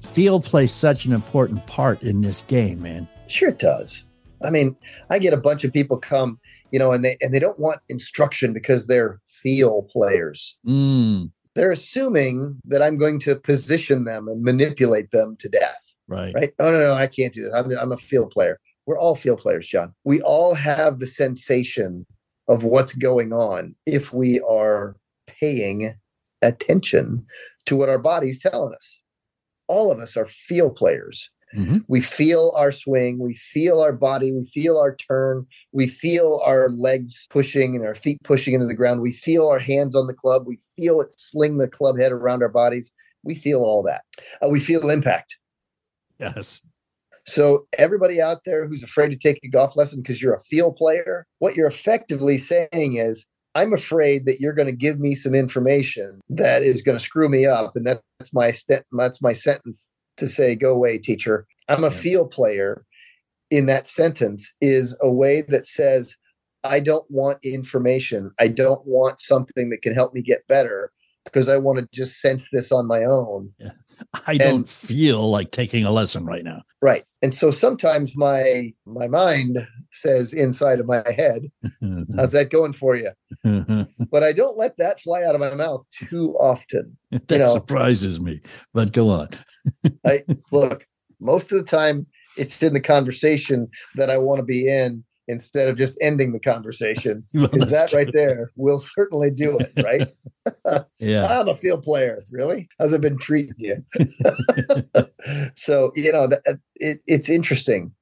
Feel 0.00 0.40
plays 0.40 0.72
such 0.72 1.06
an 1.06 1.12
important 1.12 1.66
part 1.66 2.02
in 2.04 2.20
this 2.20 2.42
game, 2.42 2.80
man. 2.80 3.08
Sure, 3.26 3.48
it 3.48 3.58
does. 3.58 4.04
I 4.44 4.50
mean, 4.50 4.76
I 5.10 5.18
get 5.18 5.32
a 5.32 5.38
bunch 5.38 5.64
of 5.64 5.72
people 5.72 5.98
come, 5.98 6.38
you 6.72 6.78
know, 6.78 6.92
and 6.92 7.04
they 7.04 7.16
and 7.20 7.32
they 7.34 7.38
don't 7.38 7.58
want 7.58 7.80
instruction 7.88 8.52
because 8.52 8.86
they're 8.86 9.20
feel 9.26 9.88
players. 9.92 10.56
Mm, 10.66 11.30
They're 11.54 11.70
assuming 11.70 12.60
that 12.64 12.82
I'm 12.82 12.98
going 12.98 13.18
to 13.20 13.36
position 13.36 14.04
them 14.04 14.28
and 14.28 14.42
manipulate 14.42 15.10
them 15.10 15.36
to 15.40 15.48
death. 15.48 15.94
right. 16.08 16.34
Right? 16.34 16.52
Oh 16.58 16.70
no, 16.70 16.78
no, 16.80 16.94
I 16.94 17.06
can't 17.06 17.32
do 17.34 17.42
this. 17.42 17.54
I'm, 17.54 17.70
I'm 17.78 17.92
a 17.92 17.96
feel 17.96 18.26
player. 18.28 18.58
We're 18.86 18.98
all 18.98 19.14
feel 19.14 19.36
players, 19.36 19.68
John. 19.68 19.94
We 20.04 20.20
all 20.22 20.54
have 20.54 20.98
the 20.98 21.06
sensation 21.06 22.06
of 22.48 22.64
what's 22.64 22.94
going 22.94 23.32
on 23.32 23.74
if 23.86 24.12
we 24.12 24.40
are 24.48 24.96
paying 25.28 25.94
attention 26.42 27.24
to 27.66 27.76
what 27.76 27.88
our 27.88 27.98
body's 27.98 28.40
telling 28.40 28.74
us. 28.74 28.98
All 29.68 29.92
of 29.92 30.00
us 30.00 30.16
are 30.16 30.26
feel 30.26 30.70
players. 30.70 31.30
Mhm. 31.54 31.84
We 31.88 32.00
feel 32.00 32.52
our 32.56 32.72
swing, 32.72 33.18
we 33.18 33.34
feel 33.34 33.80
our 33.80 33.92
body, 33.92 34.32
we 34.32 34.44
feel 34.44 34.78
our 34.78 34.94
turn, 34.94 35.46
we 35.72 35.88
feel 35.88 36.40
our 36.44 36.68
legs 36.70 37.26
pushing 37.30 37.74
and 37.74 37.84
our 37.84 37.94
feet 37.94 38.18
pushing 38.22 38.54
into 38.54 38.66
the 38.66 38.74
ground. 38.74 39.00
We 39.02 39.12
feel 39.12 39.48
our 39.48 39.58
hands 39.58 39.94
on 39.96 40.06
the 40.06 40.14
club, 40.14 40.44
we 40.46 40.58
feel 40.76 41.00
it 41.00 41.12
sling 41.18 41.58
the 41.58 41.68
club 41.68 41.98
head 41.98 42.12
around 42.12 42.42
our 42.42 42.48
bodies. 42.48 42.92
We 43.22 43.34
feel 43.34 43.62
all 43.62 43.82
that. 43.82 44.02
Uh, 44.42 44.48
we 44.48 44.60
feel 44.60 44.88
impact. 44.88 45.38
Yes. 46.18 46.62
So, 47.26 47.66
everybody 47.76 48.20
out 48.20 48.44
there 48.46 48.66
who's 48.66 48.82
afraid 48.82 49.10
to 49.10 49.16
take 49.16 49.40
a 49.44 49.48
golf 49.48 49.76
lesson 49.76 50.00
because 50.00 50.22
you're 50.22 50.34
a 50.34 50.40
feel 50.40 50.72
player, 50.72 51.26
what 51.38 51.54
you're 51.54 51.68
effectively 51.68 52.38
saying 52.38 52.68
is, 52.72 53.26
I'm 53.54 53.74
afraid 53.74 54.26
that 54.26 54.40
you're 54.40 54.54
going 54.54 54.66
to 54.66 54.72
give 54.72 55.00
me 55.00 55.14
some 55.14 55.34
information 55.34 56.20
that 56.30 56.62
is 56.62 56.82
going 56.82 56.96
to 56.96 57.04
screw 57.04 57.28
me 57.28 57.44
up, 57.44 57.76
and 57.76 57.86
that's 57.86 58.32
my 58.32 58.52
st- 58.52 58.84
that's 58.92 59.20
my 59.20 59.32
sentence 59.32 59.90
to 60.20 60.28
say, 60.28 60.54
"Go 60.54 60.74
away, 60.74 60.98
teacher." 60.98 61.46
I'm 61.68 61.84
a 61.84 61.90
feel 61.90 62.26
player. 62.26 62.84
In 63.50 63.66
that 63.66 63.86
sentence 63.86 64.52
is 64.60 64.96
a 65.00 65.10
way 65.10 65.42
that 65.42 65.66
says, 65.66 66.16
"I 66.62 66.80
don't 66.80 67.10
want 67.10 67.38
information. 67.44 68.32
I 68.38 68.48
don't 68.48 68.86
want 68.86 69.20
something 69.20 69.70
that 69.70 69.82
can 69.82 69.94
help 69.94 70.14
me 70.14 70.22
get 70.22 70.46
better." 70.48 70.92
Because 71.24 71.48
I 71.48 71.58
want 71.58 71.78
to 71.78 71.88
just 71.92 72.20
sense 72.20 72.48
this 72.50 72.72
on 72.72 72.86
my 72.86 73.04
own. 73.04 73.52
I 74.26 74.38
don't 74.38 74.68
feel 74.68 75.30
like 75.30 75.50
taking 75.50 75.84
a 75.84 75.90
lesson 75.90 76.24
right 76.24 76.42
now. 76.42 76.62
Right. 76.80 77.04
And 77.22 77.34
so 77.34 77.50
sometimes 77.50 78.16
my 78.16 78.70
my 78.86 79.06
mind 79.06 79.66
says 79.92 80.32
inside 80.32 80.80
of 80.80 80.86
my 80.86 81.04
head, 81.12 81.50
how's 82.16 82.32
that 82.32 82.50
going 82.50 82.72
for 82.72 82.96
you? 82.96 83.10
But 84.10 84.24
I 84.24 84.32
don't 84.32 84.56
let 84.56 84.76
that 84.78 85.00
fly 85.00 85.22
out 85.22 85.34
of 85.34 85.40
my 85.40 85.54
mouth 85.54 85.84
too 86.08 86.34
often. 86.38 86.96
that 87.10 87.30
know. 87.30 87.52
surprises 87.52 88.20
me. 88.20 88.40
But 88.74 88.92
go 88.92 89.08
on. 89.08 89.28
I 90.04 90.24
look, 90.50 90.84
most 91.20 91.52
of 91.52 91.58
the 91.58 91.64
time 91.64 92.06
it's 92.36 92.62
in 92.62 92.72
the 92.72 92.80
conversation 92.80 93.68
that 93.94 94.10
I 94.10 94.18
want 94.18 94.38
to 94.38 94.44
be 94.44 94.68
in 94.68 95.04
instead 95.30 95.68
of 95.68 95.76
just 95.76 95.96
ending 96.00 96.32
the 96.32 96.40
conversation. 96.40 97.22
Because 97.32 97.70
that's 97.70 97.92
that 97.92 97.96
right 97.96 98.12
there 98.12 98.50
will 98.56 98.78
certainly 98.78 99.30
do 99.30 99.58
it, 99.58 99.72
right? 99.84 100.82
Yeah. 100.98 101.40
I'm 101.40 101.48
a 101.48 101.54
field 101.54 101.82
player. 101.82 102.18
Really? 102.32 102.68
How's 102.78 102.92
it 102.92 103.00
been 103.00 103.18
treating 103.18 103.54
you? 103.56 103.84
so, 105.54 105.92
you 105.94 106.12
know, 106.12 106.26
that, 106.26 106.42
it, 106.76 107.00
it's 107.06 107.28
interesting. 107.28 107.92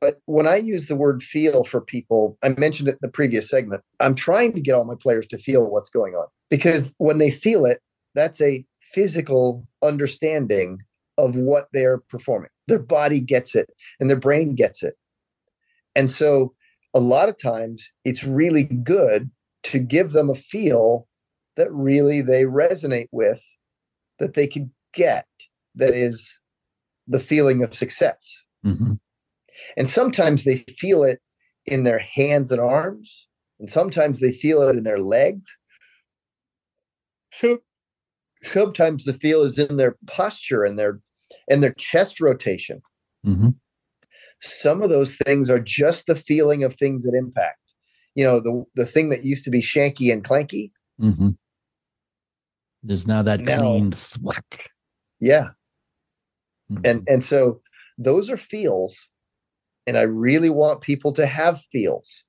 But 0.00 0.20
when 0.26 0.46
I 0.46 0.56
use 0.56 0.86
the 0.86 0.96
word 0.96 1.22
feel 1.22 1.64
for 1.64 1.80
people, 1.80 2.38
I 2.42 2.50
mentioned 2.50 2.88
it 2.88 2.92
in 2.92 2.98
the 3.02 3.08
previous 3.08 3.48
segment, 3.48 3.82
I'm 4.00 4.14
trying 4.14 4.54
to 4.54 4.60
get 4.60 4.74
all 4.74 4.84
my 4.84 4.96
players 5.00 5.26
to 5.28 5.38
feel 5.38 5.70
what's 5.70 5.90
going 5.90 6.14
on 6.14 6.26
because 6.48 6.92
when 6.98 7.18
they 7.18 7.30
feel 7.30 7.64
it, 7.66 7.80
that's 8.14 8.40
a 8.40 8.64
physical 8.80 9.66
understanding 9.82 10.78
of 11.18 11.36
what 11.36 11.68
they're 11.72 11.98
performing. 11.98 12.50
Their 12.66 12.78
body 12.78 13.20
gets 13.20 13.54
it 13.54 13.70
and 14.00 14.08
their 14.08 14.18
brain 14.18 14.54
gets 14.54 14.82
it. 14.82 14.94
And 15.94 16.10
so 16.10 16.54
a 16.94 17.00
lot 17.00 17.28
of 17.28 17.40
times 17.40 17.90
it's 18.04 18.24
really 18.24 18.64
good 18.64 19.30
to 19.64 19.78
give 19.78 20.12
them 20.12 20.30
a 20.30 20.34
feel 20.34 21.06
that 21.56 21.72
really 21.72 22.20
they 22.20 22.44
resonate 22.44 23.08
with, 23.12 23.42
that 24.18 24.34
they 24.34 24.46
can 24.46 24.72
get, 24.94 25.26
that 25.74 25.94
is 25.94 26.38
the 27.06 27.20
feeling 27.20 27.62
of 27.62 27.74
success. 27.74 28.44
Mhm. 28.64 28.98
And 29.76 29.88
sometimes 29.88 30.44
they 30.44 30.58
feel 30.78 31.02
it 31.04 31.20
in 31.66 31.84
their 31.84 31.98
hands 31.98 32.50
and 32.50 32.60
arms, 32.60 33.28
and 33.58 33.70
sometimes 33.70 34.20
they 34.20 34.32
feel 34.32 34.62
it 34.62 34.76
in 34.76 34.84
their 34.84 35.00
legs. 35.00 35.44
So 37.32 37.58
sometimes 38.42 39.04
the 39.04 39.12
feel 39.14 39.42
is 39.42 39.58
in 39.58 39.76
their 39.76 39.96
posture 40.06 40.64
and 40.64 40.78
their 40.78 41.00
and 41.48 41.62
their 41.62 41.74
chest 41.74 42.20
rotation. 42.20 42.80
Mhm. 43.26 43.54
Some 44.40 44.82
of 44.82 44.90
those 44.90 45.16
things 45.16 45.50
are 45.50 45.60
just 45.60 46.06
the 46.06 46.16
feeling 46.16 46.64
of 46.64 46.74
things 46.74 47.02
that 47.04 47.14
impact. 47.14 47.58
You 48.14 48.24
know, 48.24 48.40
the 48.40 48.64
the 48.74 48.86
thing 48.86 49.10
that 49.10 49.24
used 49.24 49.44
to 49.44 49.50
be 49.50 49.60
shanky 49.62 50.12
and 50.12 50.24
clanky. 50.24 50.72
Mhm. 51.00 51.36
There's 52.82 53.06
now 53.06 53.22
that 53.22 53.40
Now- 53.42 53.58
clean 53.58 53.90
thwack. 53.92 54.44
Yeah. 55.20 55.50
Mhm. 56.72 56.80
and 56.88 57.04
and 57.08 57.24
so 57.24 57.60
those 57.98 58.30
are 58.30 58.36
feels 58.36 59.08
and 59.88 59.98
i 59.98 60.02
really 60.02 60.50
want 60.50 60.80
people 60.82 61.12
to 61.12 61.26
have 61.26 61.60
feels 61.72 62.24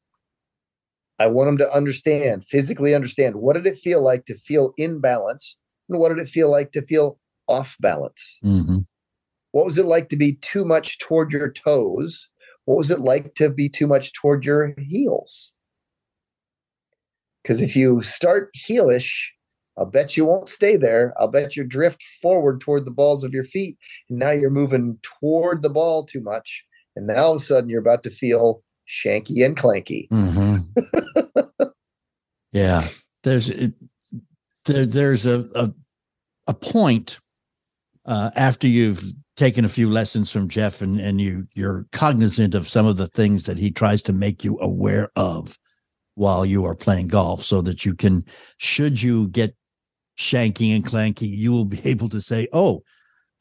i 1.20 1.28
want 1.28 1.48
them 1.48 1.58
to 1.60 1.72
understand 1.72 2.44
physically 2.46 2.96
understand 2.96 3.36
what 3.36 3.54
did 3.54 3.68
it 3.68 3.78
feel 3.78 4.02
like 4.02 4.26
to 4.26 4.34
feel 4.34 4.74
in 4.78 5.00
balance 5.00 5.56
and 5.90 6.00
what 6.00 6.10
did 6.10 6.18
it 6.18 6.28
feel 6.28 6.50
like 6.50 6.72
to 6.72 6.82
feel 6.82 7.20
off 7.48 7.78
balance 7.80 8.40
Mhm. 8.44 8.86
What 9.52 9.66
was 9.66 9.78
it 9.78 9.86
like 9.86 10.10
to 10.10 10.16
be 10.16 10.36
too 10.42 10.66
much 10.66 11.00
toward 11.00 11.32
your 11.32 11.52
toes 11.52 12.30
what 12.66 12.78
was 12.78 12.92
it 12.92 13.00
like 13.00 13.34
to 13.36 13.50
be 13.50 13.68
too 13.70 13.88
much 13.88 14.14
toward 14.14 14.46
your 14.46 14.74
heels 14.78 15.52
because 17.44 17.62
if 17.62 17.76
you 17.76 18.02
start 18.02 18.54
heelish 18.56 19.30
I'll 19.78 19.86
bet 19.86 20.18
you 20.18 20.26
won't 20.26 20.50
stay 20.50 20.76
there. 20.76 21.14
I'll 21.18 21.32
bet 21.32 21.56
you 21.56 21.64
drift 21.64 22.04
forward 22.22 22.60
toward 22.60 22.86
the 22.86 22.92
balls 22.92 23.24
of 23.24 23.34
your 23.34 23.44
feet. 23.44 23.78
And 24.10 24.20
now 24.20 24.32
you're 24.32 24.50
moving 24.50 25.00
toward 25.02 25.64
the 25.64 25.70
ball 25.70 26.06
too 26.06 26.22
much. 26.22 26.64
And 26.96 27.08
now 27.08 27.24
all 27.24 27.36
of 27.36 27.42
a 27.42 27.44
sudden 27.44 27.70
you're 27.70 27.82
about 27.82 28.04
to 28.04 28.10
feel 28.10 28.64
shanky 28.88 29.44
and 29.46 29.56
clanky. 29.56 30.10
Mhm. 30.10 31.72
yeah, 32.52 32.88
there's 33.24 33.50
it, 33.50 33.74
there 34.66 34.86
there's 34.86 35.26
a 35.26 35.48
a, 35.56 35.74
a 36.48 36.54
point 36.54 37.20
uh, 38.06 38.32
after 38.36 38.68
you've 38.68 39.02
taken 39.38 39.66
a 39.66 39.70
few 39.70 39.90
lessons 39.90 40.32
from 40.32 40.48
Jeff 40.48 40.82
and 40.82 41.00
and 41.00 41.22
you 41.22 41.48
you're 41.56 41.86
cognizant 41.92 42.56
of 42.56 42.68
some 42.68 42.86
of 42.86 42.98
the 42.98 43.08
things 43.08 43.46
that 43.46 43.58
he 43.58 43.72
tries 43.72 44.02
to 44.04 44.14
make 44.14 44.44
you 44.44 44.60
aware 44.60 45.10
of 45.16 45.58
while 46.16 46.46
you 46.46 46.66
are 46.66 46.76
playing 46.76 47.08
golf 47.08 47.42
so 47.42 47.62
that 47.62 47.86
you 47.86 47.96
can 47.96 48.24
should 48.58 49.02
you 49.02 49.30
get 49.30 49.56
shanky 50.18 50.76
and 50.76 50.86
clanky 50.86 51.28
you 51.28 51.52
will 51.52 51.66
be 51.66 51.80
able 51.86 52.10
to 52.10 52.22
say 52.22 52.48
oh 52.54 52.84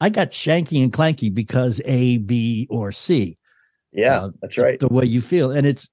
I 0.01 0.09
got 0.09 0.31
shanky 0.31 0.83
and 0.83 0.91
clanky 0.91 1.31
because 1.31 1.79
A, 1.85 2.17
B, 2.17 2.67
or 2.71 2.91
C. 2.91 3.37
Yeah, 3.93 4.21
uh, 4.21 4.29
that's 4.41 4.57
right. 4.57 4.79
The 4.79 4.87
way 4.87 5.05
you 5.05 5.21
feel. 5.21 5.51
And 5.51 5.67
it's 5.67 5.91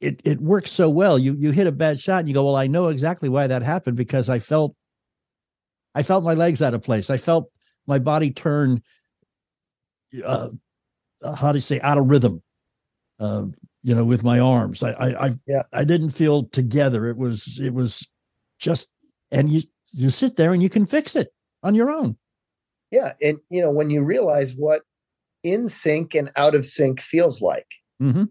it 0.00 0.22
it 0.24 0.40
works 0.40 0.70
so 0.70 0.88
well. 0.88 1.18
You 1.18 1.34
you 1.34 1.50
hit 1.50 1.66
a 1.66 1.72
bad 1.72 1.98
shot 1.98 2.20
and 2.20 2.28
you 2.28 2.34
go, 2.34 2.44
Well, 2.44 2.54
I 2.56 2.68
know 2.68 2.88
exactly 2.88 3.28
why 3.28 3.48
that 3.48 3.62
happened 3.62 3.96
because 3.96 4.30
I 4.30 4.38
felt 4.38 4.76
I 5.96 6.04
felt 6.04 6.22
my 6.22 6.34
legs 6.34 6.62
out 6.62 6.74
of 6.74 6.82
place. 6.82 7.10
I 7.10 7.16
felt 7.16 7.50
my 7.88 7.98
body 7.98 8.30
turn 8.30 8.82
uh 10.24 10.50
how 11.36 11.52
do 11.52 11.56
you 11.56 11.62
say 11.62 11.80
out 11.80 11.98
of 11.98 12.10
rhythm. 12.10 12.42
Uh, 13.18 13.46
you 13.82 13.94
know, 13.94 14.04
with 14.04 14.24
my 14.24 14.40
arms. 14.40 14.82
I 14.82 14.92
I 14.92 15.26
I, 15.26 15.30
yeah. 15.46 15.62
I 15.72 15.84
didn't 15.84 16.10
feel 16.10 16.44
together. 16.44 17.06
It 17.06 17.16
was 17.16 17.60
it 17.60 17.72
was 17.72 18.08
just 18.58 18.90
and 19.30 19.50
you 19.50 19.60
you 19.92 20.10
sit 20.10 20.36
there 20.36 20.52
and 20.52 20.62
you 20.62 20.68
can 20.68 20.86
fix 20.86 21.14
it 21.14 21.28
on 21.62 21.74
your 21.74 21.90
own. 21.90 22.16
Yeah, 22.90 23.12
and 23.22 23.38
you 23.50 23.60
know 23.60 23.70
when 23.70 23.90
you 23.90 24.02
realize 24.02 24.54
what 24.56 24.82
in 25.42 25.68
sync 25.68 26.14
and 26.14 26.30
out 26.36 26.54
of 26.54 26.66
sync 26.66 27.00
feels 27.00 27.40
like. 27.40 27.66
Mm-hmm. 28.02 28.24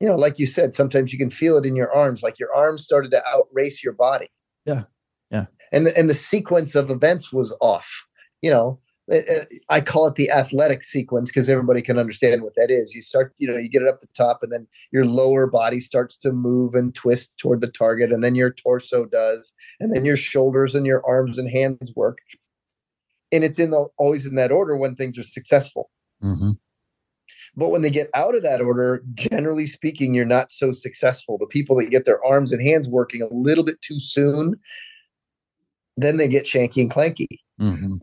You 0.00 0.08
know, 0.08 0.16
like 0.16 0.38
you 0.38 0.46
said, 0.46 0.74
sometimes 0.74 1.12
you 1.12 1.18
can 1.18 1.30
feel 1.30 1.56
it 1.56 1.64
in 1.64 1.76
your 1.76 1.92
arms, 1.94 2.22
like 2.22 2.38
your 2.38 2.52
arms 2.52 2.82
started 2.82 3.12
to 3.12 3.22
outrace 3.28 3.84
your 3.84 3.92
body. 3.92 4.28
Yeah, 4.66 4.82
yeah. 5.30 5.46
And 5.70 5.86
the, 5.86 5.96
and 5.96 6.10
the 6.10 6.14
sequence 6.14 6.74
of 6.74 6.90
events 6.90 7.32
was 7.32 7.56
off. 7.60 8.04
You 8.42 8.50
know, 8.50 8.80
I 9.68 9.80
call 9.80 10.06
it 10.06 10.14
the 10.14 10.30
athletic 10.30 10.84
sequence 10.84 11.30
because 11.30 11.50
everybody 11.50 11.82
can 11.82 11.98
understand 11.98 12.42
what 12.42 12.54
that 12.56 12.70
is. 12.70 12.94
You 12.94 13.02
start, 13.02 13.34
you 13.38 13.48
know, 13.48 13.56
you 13.58 13.68
get 13.68 13.82
it 13.82 13.88
up 13.88 14.00
the 14.00 14.06
top, 14.16 14.42
and 14.42 14.52
then 14.52 14.66
your 14.92 15.04
lower 15.04 15.46
body 15.46 15.80
starts 15.80 16.16
to 16.18 16.32
move 16.32 16.74
and 16.74 16.94
twist 16.94 17.32
toward 17.36 17.60
the 17.60 17.70
target, 17.70 18.12
and 18.12 18.22
then 18.22 18.34
your 18.34 18.52
torso 18.52 19.04
does, 19.04 19.54
and 19.80 19.92
then 19.92 20.04
your 20.04 20.16
shoulders 20.16 20.74
and 20.74 20.86
your 20.86 21.04
arms 21.04 21.36
and 21.36 21.50
hands 21.50 21.92
work 21.96 22.18
and 23.32 23.42
it's 23.42 23.58
in 23.58 23.70
the 23.70 23.88
always 23.96 24.26
in 24.26 24.34
that 24.36 24.52
order 24.52 24.76
when 24.76 24.94
things 24.94 25.18
are 25.18 25.24
successful. 25.24 25.90
Mm-hmm. 26.22 26.50
But 27.56 27.70
when 27.70 27.82
they 27.82 27.90
get 27.90 28.08
out 28.14 28.34
of 28.34 28.42
that 28.42 28.60
order, 28.60 29.02
generally 29.14 29.66
speaking, 29.66 30.14
you're 30.14 30.24
not 30.24 30.52
so 30.52 30.72
successful. 30.72 31.38
The 31.38 31.46
people 31.46 31.76
that 31.76 31.90
get 31.90 32.04
their 32.04 32.24
arms 32.24 32.52
and 32.52 32.62
hands 32.62 32.88
working 32.88 33.20
a 33.22 33.32
little 33.32 33.64
bit 33.64 33.80
too 33.80 33.98
soon, 33.98 34.54
then 35.96 36.16
they 36.16 36.28
get 36.28 36.44
shanky 36.44 36.82
and 36.82 36.90
clanky. 36.90 37.26
Mm-hmm. 37.60 37.96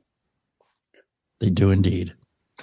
They 1.39 1.49
do 1.49 1.71
indeed. 1.71 2.13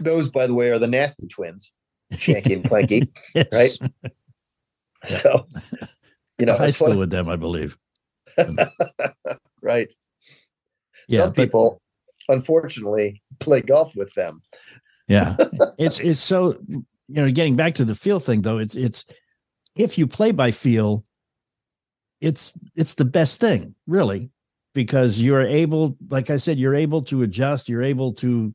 Those, 0.00 0.28
by 0.28 0.46
the 0.46 0.54
way, 0.54 0.70
are 0.70 0.78
the 0.78 0.86
nasty 0.86 1.26
twins, 1.26 1.72
shanky 2.12 2.54
and 2.54 2.64
clanky, 2.64 3.10
yes. 3.34 3.46
right? 3.52 3.78
Yeah. 5.08 5.18
So, 5.18 5.46
you 6.38 6.46
know, 6.46 6.56
high 6.56 6.70
school 6.70 6.98
with 6.98 7.10
them, 7.10 7.28
I 7.28 7.36
believe. 7.36 7.78
right. 9.62 9.92
Yeah, 11.08 11.24
Some 11.24 11.32
people 11.32 11.80
unfortunately 12.28 13.22
play 13.38 13.60
golf 13.60 13.94
with 13.94 14.12
them. 14.14 14.42
Yeah. 15.08 15.36
it's 15.78 16.00
it's 16.00 16.20
so 16.20 16.58
you 17.08 17.22
know, 17.22 17.30
getting 17.30 17.56
back 17.56 17.74
to 17.74 17.84
the 17.84 17.94
feel 17.94 18.20
thing 18.20 18.42
though, 18.42 18.58
it's 18.58 18.74
it's 18.74 19.04
if 19.76 19.98
you 19.98 20.06
play 20.06 20.32
by 20.32 20.50
feel, 20.50 21.04
it's 22.20 22.52
it's 22.74 22.94
the 22.94 23.04
best 23.04 23.40
thing, 23.40 23.74
really, 23.86 24.30
because 24.76 25.22
you're 25.22 25.40
able, 25.40 25.96
like 26.10 26.28
I 26.28 26.36
said, 26.36 26.58
you're 26.58 26.74
able 26.74 27.00
to 27.04 27.22
adjust, 27.22 27.66
you're 27.66 27.82
able 27.82 28.12
to 28.12 28.54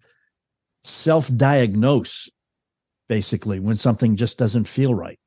self-diagnose 0.84 2.30
basically 3.10 3.60
when 3.60 3.76
something 3.76 4.16
just 4.16 4.38
doesn't 4.38 4.68
feel 4.68 4.94
right. 4.94 5.20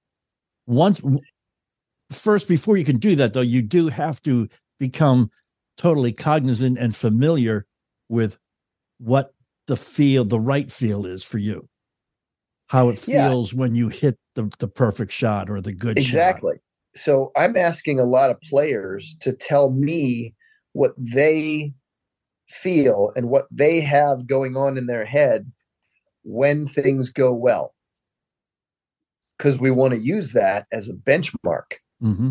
Once 0.67 1.03
first 2.13 2.49
before 2.49 2.77
you 2.77 2.85
can 2.85 2.97
do 2.97 3.17
that 3.17 3.35
though, 3.35 3.41
you 3.41 3.61
do 3.61 3.89
have 3.89 4.23
to 4.23 4.49
become 4.79 5.31
totally 5.77 6.13
cognizant 6.13 6.79
and 6.79 6.95
familiar 6.95 7.67
with 8.09 8.39
what 8.99 9.35
the 9.67 9.77
feel, 9.77 10.25
the 10.25 10.39
right 10.39 10.71
feel 10.71 11.07
is 11.07 11.25
for 11.25 11.39
you, 11.39 11.69
how 12.69 12.89
it 12.89 12.99
feels 12.99 13.53
yeah. 13.53 13.59
when 13.59 13.75
you 13.75 13.89
hit 13.89 14.17
the, 14.37 14.49
the 14.61 14.69
perfect 14.69 15.11
shot 15.11 15.51
or 15.51 15.61
the 15.61 15.73
good 15.73 15.99
exactly. 15.99 16.55
Shot. 16.55 16.61
So 17.03 17.33
I'm 17.37 17.57
asking 17.57 17.99
a 17.99 18.05
lot 18.05 18.31
of 18.31 18.41
players 18.43 19.17
to 19.23 19.33
tell 19.33 19.73
me 19.73 20.33
what 20.75 20.93
they 20.99 21.73
feel 22.49 23.11
and 23.17 23.31
what 23.31 23.47
they 23.51 23.81
have 23.81 24.27
going 24.27 24.57
on 24.57 24.77
in 24.77 24.87
their 24.87 25.05
head 25.05 25.51
when 26.23 26.67
things 26.67 27.11
go 27.11 27.33
well. 27.33 27.75
Because 29.39 29.59
we 29.59 29.71
want 29.71 29.95
to 29.95 30.01
use 30.01 30.33
that 30.33 30.67
as 30.73 30.89
a 30.89 30.95
benchmark. 30.95 31.79
Mm-hmm. 32.03 32.31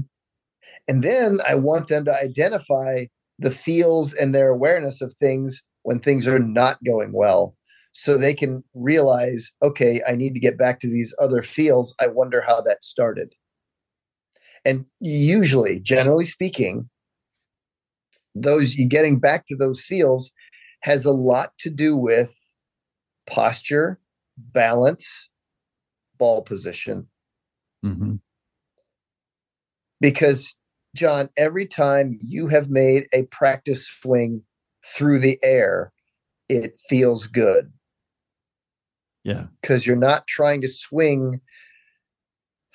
And 0.87 1.03
then 1.03 1.39
I 1.47 1.55
want 1.55 1.87
them 1.87 2.05
to 2.05 2.15
identify 2.15 3.05
the 3.39 3.51
feels 3.51 4.13
and 4.13 4.33
their 4.33 4.49
awareness 4.49 5.01
of 5.01 5.13
things 5.15 5.63
when 5.83 5.99
things 5.99 6.27
are 6.27 6.39
not 6.39 6.83
going 6.83 7.11
well 7.11 7.55
so 7.91 8.17
they 8.17 8.33
can 8.33 8.63
realize 8.73 9.51
okay 9.61 10.01
i 10.07 10.15
need 10.15 10.33
to 10.33 10.39
get 10.39 10.57
back 10.57 10.79
to 10.79 10.87
these 10.87 11.15
other 11.19 11.41
feels 11.41 11.95
i 11.99 12.07
wonder 12.07 12.41
how 12.41 12.59
that 12.61 12.83
started 12.83 13.33
and 14.65 14.85
usually 14.99 15.79
generally 15.79 16.25
speaking 16.25 16.89
those 18.35 18.75
you 18.75 18.87
getting 18.87 19.19
back 19.19 19.45
to 19.45 19.55
those 19.55 19.81
fields 19.81 20.33
has 20.81 21.05
a 21.05 21.11
lot 21.11 21.51
to 21.59 21.69
do 21.69 21.95
with 21.95 22.39
posture 23.27 23.99
balance 24.37 25.29
ball 26.17 26.41
position 26.41 27.07
mm-hmm. 27.85 28.15
because 30.01 30.55
john 30.95 31.29
every 31.37 31.65
time 31.65 32.11
you 32.21 32.47
have 32.47 32.69
made 32.69 33.05
a 33.13 33.23
practice 33.27 33.87
swing 33.87 34.43
through 34.83 35.19
the 35.19 35.39
air, 35.43 35.91
it 36.49 36.79
feels 36.89 37.27
good. 37.27 37.71
Yeah. 39.23 39.47
Because 39.61 39.87
you're 39.87 39.95
not 39.95 40.27
trying 40.27 40.61
to 40.61 40.67
swing 40.67 41.39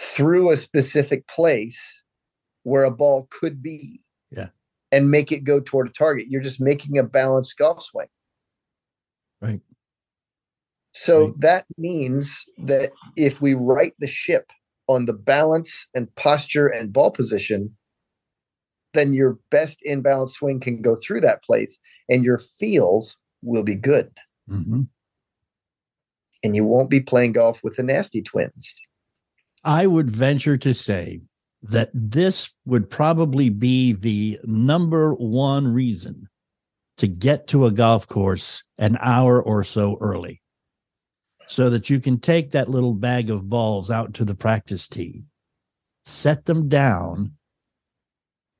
through 0.01 0.51
a 0.51 0.57
specific 0.57 1.27
place 1.29 2.03
where 2.63 2.85
a 2.85 2.91
ball 2.91 3.29
could 3.31 3.63
be. 3.63 4.01
And 4.91 5.11
make 5.11 5.31
it 5.31 5.45
go 5.45 5.61
toward 5.61 5.89
a 5.89 5.93
target. 5.93 6.27
You're 6.31 6.41
just 6.41 6.61
making 6.61 6.97
a 6.97 7.03
balanced 7.03 7.59
golf 7.59 7.83
swing. 7.83 8.07
Right. 9.41 9.61
So 10.93 11.27
right. 11.27 11.41
that 11.41 11.67
means 11.77 12.45
that 12.59 12.91
if 13.17 13.41
we 13.41 13.55
right 13.55 13.93
the 13.99 14.07
ship 14.07 14.51
on 14.89 15.05
the 15.05 15.13
balance 15.13 15.87
and 15.95 16.13
posture 16.17 16.67
and 16.67 16.93
ball 16.93 17.11
position, 17.11 17.77
then 18.95 19.13
your 19.13 19.39
best 19.51 19.79
inbound 19.85 20.31
swing 20.31 20.61
can 20.61 20.83
go 20.83 20.97
through 20.97 21.21
that 21.21 21.43
place 21.45 21.79
and 22.09 22.25
your 22.25 22.39
feels 22.39 23.17
will 23.43 23.65
be 23.65 23.77
good. 23.77 24.11
Mm-hmm. 24.51 24.83
And 26.43 26.57
you 26.57 26.65
won't 26.65 26.91
be 26.91 27.01
playing 27.01 27.33
golf 27.33 27.63
with 27.63 27.77
the 27.77 27.83
nasty 27.83 28.23
twins. 28.23 28.75
I 29.65 29.87
would 29.87 30.11
venture 30.11 30.57
to 30.57 30.73
say 30.73 31.21
that 31.63 31.91
this 31.93 32.55
would 32.65 32.89
probably 32.89 33.51
be 33.51 33.93
the 33.93 34.39
number 34.45 35.15
one 35.15 35.67
reason 35.67 36.29
to 36.99 37.07
get 37.07 37.47
to 37.49 37.67
a 37.67 37.71
golf 37.71 38.07
course 38.07 38.65
an 38.79 38.97
hour 39.01 39.43
or 39.43 39.65
so 39.65 39.97
early 40.01 40.43
so 41.47 41.71
that 41.71 41.89
you 41.89 41.99
can 41.99 42.21
take 42.21 42.51
that 42.51 42.69
little 42.69 42.95
bag 42.95 43.31
of 43.31 43.49
balls 43.49 43.91
out 43.91 44.15
to 44.15 44.25
the 44.25 44.35
practice 44.35 44.87
tee, 44.87 45.23
set 46.05 46.45
them 46.45 46.69
down, 46.69 47.33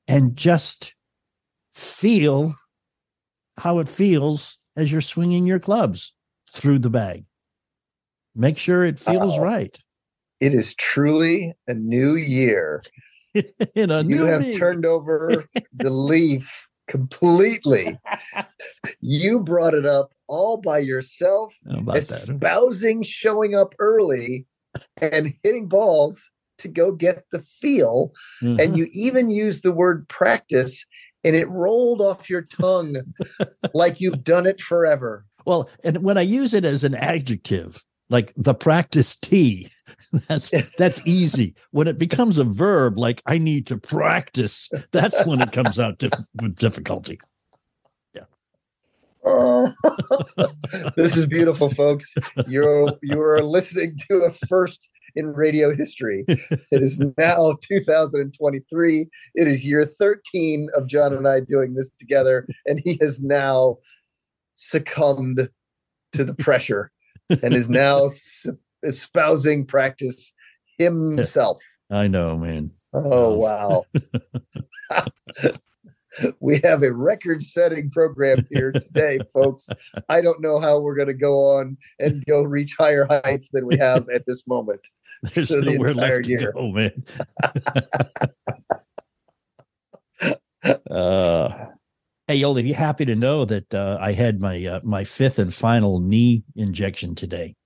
and 0.09 0.35
just 0.35 0.95
feel 1.75 2.55
how 3.59 3.79
it 3.79 3.89
feels 3.89 4.59
as 4.77 4.91
you're 4.91 5.01
swinging 5.01 5.47
your 5.47 5.59
clubs 5.59 6.15
through 6.51 6.79
the 6.79 6.91
bag. 6.91 7.25
Make 8.35 8.57
sure 8.57 8.85
it 8.85 8.99
feels 8.99 9.39
right. 9.39 9.79
It 10.41 10.55
is 10.55 10.75
truly 10.77 11.55
a 11.67 11.75
new 11.75 12.15
year. 12.15 12.83
In 13.75 13.91
a 13.91 14.03
you 14.03 14.25
have 14.25 14.43
league. 14.43 14.59
turned 14.59 14.87
over 14.87 15.45
the 15.75 15.91
leaf 15.91 16.69
completely. 16.89 17.99
you 19.01 19.41
brought 19.41 19.75
it 19.75 19.85
up 19.85 20.13
all 20.29 20.57
by 20.57 20.79
yourself, 20.79 21.55
espousing 21.95 23.01
that? 23.01 23.07
showing 23.07 23.55
up 23.55 23.75
early 23.79 24.47
and 25.01 25.35
hitting 25.43 25.67
balls 25.67 26.31
to 26.59 26.69
go 26.69 26.93
get 26.93 27.25
the 27.33 27.43
feel. 27.43 28.13
Mm-hmm. 28.43 28.61
And 28.61 28.77
you 28.77 28.89
even 28.93 29.31
use 29.31 29.63
the 29.63 29.73
word 29.73 30.09
practice 30.09 30.85
and 31.25 31.35
it 31.35 31.49
rolled 31.49 32.01
off 32.01 32.31
your 32.31 32.43
tongue 32.43 32.97
like 33.75 34.01
you've 34.01 34.25
done 34.25 34.47
it 34.47 34.61
forever. 34.61 35.25
Well, 35.45 35.69
and 35.85 36.03
when 36.03 36.19
I 36.19 36.23
use 36.23 36.55
it 36.55 36.65
as 36.65 36.85
an 36.85 36.95
adjective, 36.95 37.83
like 38.11 38.33
the 38.37 38.55
practice 38.55 39.17
tee. 39.17 39.69
That's 40.29 40.53
that's 40.79 41.07
easy. 41.07 41.55
When 41.71 41.89
it 41.89 41.99
becomes 41.99 42.39
a 42.39 42.45
verb, 42.45 42.99
like 42.99 43.23
I 43.27 43.37
need 43.39 43.67
to 43.67 43.79
practice, 43.79 44.69
that's 44.91 45.27
when 45.27 45.41
it 45.41 45.53
comes 45.53 45.79
out 45.79 45.99
dif- 45.99 46.13
with 46.41 46.57
difficulty. 46.57 47.19
Yeah. 48.15 48.25
Oh, 49.25 49.71
this 50.97 51.17
is 51.17 51.27
beautiful, 51.27 51.69
folks. 51.71 52.15
You're 52.47 52.89
you 53.03 53.21
are 53.21 53.43
listening 53.43 53.99
to 54.11 54.25
a 54.25 54.33
first 54.47 54.91
in 55.15 55.33
radio 55.33 55.75
history. 55.75 56.25
It 56.29 56.59
is 56.71 56.99
now 57.19 57.57
2023. 57.63 59.09
It 59.35 59.49
is 59.49 59.67
year 59.67 59.85
13 59.85 60.69
of 60.75 60.87
John 60.87 61.13
and 61.13 61.27
I 61.27 61.41
doing 61.41 61.75
this 61.75 61.91
together, 61.99 62.47
and 62.67 62.81
he 62.85 62.99
has 63.01 63.21
now 63.21 63.79
succumbed 64.55 65.49
to 66.13 66.25
the 66.25 66.35
pressure 66.35 66.91
and 67.43 67.55
is 67.55 67.69
now 67.69 68.09
espousing 68.83 69.67
practice 69.67 70.33
himself. 70.79 71.61
I 71.91 72.07
know, 72.07 72.37
man. 72.37 72.71
Oh 72.93 73.37
wow. 73.39 73.85
we 76.41 76.61
have 76.65 76.83
a 76.83 76.93
record 76.93 77.43
setting 77.43 77.91
program 77.91 78.47
here 78.51 78.73
today, 78.73 79.19
folks. 79.33 79.69
I 80.09 80.21
don't 80.21 80.41
know 80.41 80.59
how 80.59 80.81
we're 80.81 80.97
going 80.97 81.09
to 81.09 81.15
go 81.15 81.59
on 81.59 81.77
and 81.99 82.25
go 82.27 82.43
reach 82.43 82.75
higher 82.79 83.07
heights 83.07 83.49
than 83.53 83.67
we 83.67 83.77
have 83.79 84.09
at 84.09 84.25
this 84.27 84.47
moment. 84.47 84.81
There's 85.35 85.49
So 85.49 85.61
nowhere 85.61 85.95
left 85.95 86.25
to 86.25 86.31
year. 86.31 86.53
go, 86.53 86.71
man. 86.73 87.05
uh, 90.91 91.67
hey, 92.29 92.37
you'll 92.37 92.55
be 92.55 92.73
happy 92.73 93.05
to 93.07 93.17
know 93.17 93.45
that 93.47 93.75
uh, 93.75 93.99
I 94.01 94.13
had 94.13 94.41
my 94.41 94.65
uh, 94.65 94.81
my 94.85 95.03
fifth 95.03 95.39
and 95.41 95.53
final 95.53 95.99
knee 96.01 96.45
injection 96.55 97.15
today. 97.17 97.57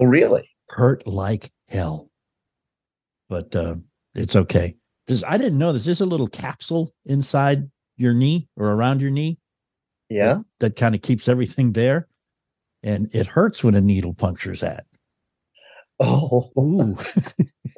Oh, 0.00 0.06
really? 0.06 0.48
Hurt 0.70 1.06
like 1.06 1.50
hell, 1.68 2.10
but 3.28 3.54
uh, 3.54 3.74
it's 4.14 4.36
okay. 4.36 4.76
This 5.06 5.22
I 5.26 5.36
didn't 5.36 5.58
know 5.58 5.72
this. 5.72 5.86
is 5.88 6.00
a 6.00 6.06
little 6.06 6.28
capsule 6.28 6.92
inside 7.04 7.68
your 7.96 8.14
knee 8.14 8.48
or 8.56 8.68
around 8.70 9.02
your 9.02 9.10
knee 9.10 9.38
Yeah. 10.08 10.38
that 10.60 10.76
kind 10.76 10.94
of 10.94 11.02
keeps 11.02 11.28
everything 11.28 11.72
there, 11.72 12.08
and 12.82 13.08
it 13.12 13.26
hurts 13.26 13.62
when 13.62 13.74
a 13.74 13.80
needle 13.80 14.14
punctures 14.14 14.60
that. 14.60 14.86
Oh, 16.00 16.50
Ooh. 16.58 16.96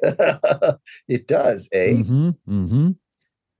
it 1.07 1.27
does, 1.27 1.67
eh? 1.71 1.91
Mm-hmm, 1.93 2.29
mm-hmm. 2.47 2.91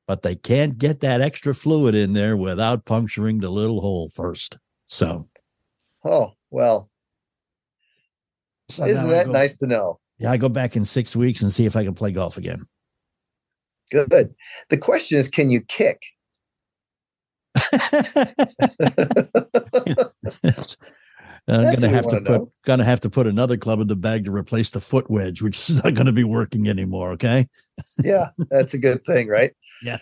But 0.07 0.21
they 0.21 0.35
can't 0.35 0.77
get 0.77 0.99
that 0.99 1.21
extra 1.21 1.53
fluid 1.53 1.95
in 1.95 2.13
there 2.13 2.37
without 2.37 2.85
puncturing 2.85 3.39
the 3.39 3.49
little 3.49 3.81
hole 3.81 4.07
first. 4.07 4.57
So, 4.87 5.27
Oh, 6.03 6.33
well, 6.51 6.91
so 8.69 8.85
isn't 8.85 9.09
that 9.09 9.25
go- 9.25 9.31
nice 9.31 9.55
to 9.57 9.67
know? 9.67 9.99
Yeah, 10.19 10.31
I 10.31 10.37
go 10.37 10.49
back 10.49 10.75
in 10.75 10.85
six 10.85 11.15
weeks 11.15 11.41
and 11.41 11.51
see 11.51 11.65
if 11.65 11.75
I 11.75 11.83
can 11.83 11.95
play 11.95 12.11
golf 12.11 12.37
again. 12.37 12.65
Good. 13.91 14.35
The 14.69 14.77
question 14.77 15.17
is, 15.17 15.27
can 15.27 15.49
you 15.49 15.61
kick? 15.61 15.99
I'm 21.47 21.65
That's 21.65 21.79
gonna 21.81 21.93
have 21.93 22.07
to 22.07 22.21
put 22.21 22.41
know. 22.41 22.51
gonna 22.65 22.83
have 22.83 22.99
to 23.01 23.09
put 23.09 23.27
another 23.27 23.55
club 23.55 23.79
in 23.79 23.85
the 23.87 23.95
bag 23.95 24.25
to 24.25 24.31
replace 24.31 24.71
the 24.71 24.81
foot 24.81 25.09
wedge, 25.11 25.43
which 25.43 25.69
is 25.69 25.83
not 25.83 25.93
going 25.93 26.07
to 26.07 26.11
be 26.11 26.23
working 26.23 26.67
anymore. 26.67 27.11
Okay. 27.11 27.47
yeah, 28.03 28.29
that's 28.49 28.73
a 28.73 28.79
good 28.79 29.05
thing, 29.05 29.27
right? 29.27 29.51
Yeah. 29.85 29.97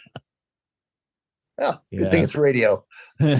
Oh, 1.60 1.74
good 1.92 2.02
Yeah. 2.02 2.10
thing 2.10 2.24
it's 2.24 2.36
radio. 2.36 2.84
but 3.20 3.36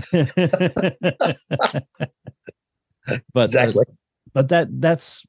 uh, 3.36 3.42
exactly. 3.42 3.86
but 4.34 4.50
that 4.50 4.68
that's 4.82 5.26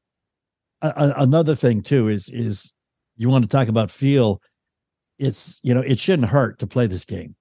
a, 0.82 0.88
a- 0.96 1.14
another 1.22 1.54
thing 1.54 1.82
too 1.82 2.08
is 2.08 2.28
is 2.28 2.74
you 3.16 3.28
want 3.28 3.44
to 3.44 3.48
talk 3.48 3.68
about 3.68 3.90
feel 3.90 4.40
it's 5.18 5.60
you 5.62 5.72
know 5.72 5.80
it 5.80 5.98
shouldn't 5.98 6.28
hurt 6.28 6.58
to 6.58 6.66
play 6.66 6.86
this 6.86 7.04
game 7.04 7.34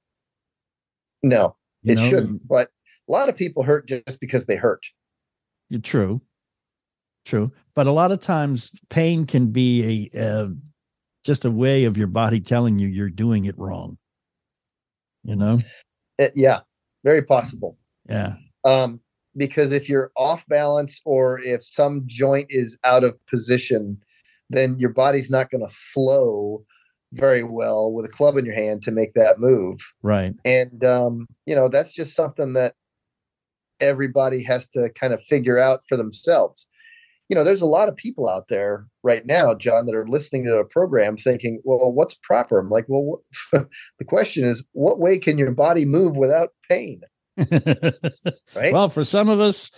no, 1.24 1.56
you 1.84 1.94
it 1.94 1.96
know? 1.96 2.10
shouldn't. 2.10 2.48
But 2.48 2.70
a 3.10 3.12
lot 3.12 3.30
of 3.30 3.36
people 3.38 3.64
hurt 3.64 3.88
just 3.88 4.20
because 4.20 4.46
they 4.46 4.56
hurt. 4.56 4.86
True 5.82 6.22
true 7.26 7.52
but 7.74 7.88
a 7.88 7.92
lot 7.92 8.12
of 8.12 8.20
times 8.20 8.72
pain 8.90 9.26
can 9.26 9.48
be 9.52 10.10
a 10.14 10.22
uh, 10.22 10.48
just 11.24 11.46
a 11.46 11.52
way 11.52 11.86
of 11.86 11.98
your 11.98 12.08
body 12.08 12.40
telling 12.40 12.80
you 12.80 12.88
you're 12.88 13.10
doing 13.10 13.46
it 13.46 13.58
wrong 13.58 13.98
you 15.24 15.36
know 15.36 15.60
Uh, 16.22 16.28
yeah, 16.36 16.60
very 17.04 17.22
possible. 17.22 17.78
yeah 18.08 18.36
Um, 18.64 19.00
because 19.36 19.72
if 19.72 19.90
you're 19.90 20.12
off 20.16 20.46
balance 20.48 21.02
or 21.06 21.40
if 21.40 21.64
some 21.64 22.04
joint 22.06 22.48
is 22.50 22.78
out 22.84 23.04
of 23.04 23.18
position, 23.26 23.98
then 24.50 24.78
your 24.78 24.92
body's 24.92 25.32
not 25.32 25.50
going 25.50 25.68
to 25.68 25.74
flow 25.74 26.64
very 27.14 27.44
well 27.44 27.92
with 27.92 28.06
a 28.06 28.10
club 28.10 28.38
in 28.38 28.46
your 28.46 28.54
hand 28.54 28.84
to 28.84 28.92
make 28.92 29.14
that 29.16 29.40
move. 29.40 29.80
right 30.04 30.36
And 30.46 30.84
um, 30.84 31.28
you 31.48 31.56
know, 31.56 31.68
that's 31.68 31.94
just 31.94 32.16
something 32.16 32.54
that 32.54 32.76
everybody 33.80 34.44
has 34.44 34.68
to 34.70 34.90
kind 34.92 35.14
of 35.14 35.22
figure 35.22 35.58
out 35.58 35.82
for 35.88 35.98
themselves. 35.98 36.68
You 37.30 37.36
know, 37.36 37.44
there's 37.44 37.62
a 37.62 37.68
lot 37.68 37.90
of 37.90 37.96
people 37.96 38.30
out 38.30 38.48
there 38.50 38.86
right 39.02 39.26
now, 39.26 39.56
John, 39.56 39.86
that 39.86 39.96
are 39.96 40.08
listening 40.08 40.46
to 40.46 40.58
a 40.58 40.66
program 40.66 41.18
thinking, 41.18 41.62
well, 41.64 41.92
what's 41.92 42.16
proper? 42.16 42.60
I'm 42.60 42.70
like, 42.70 42.86
well, 42.88 43.04
what, 43.04 43.68
the 44.00 44.06
question 44.06 44.44
is, 44.44 44.64
what 44.74 45.00
way 45.00 45.18
can 45.18 45.38
your 45.38 45.52
body 45.52 45.86
move 45.86 46.18
without 46.18 46.50
pain? 46.70 47.02
Right. 48.56 48.72
well 48.72 48.90
for 48.90 49.04
some 49.04 49.28
of 49.28 49.40
us 49.40 49.72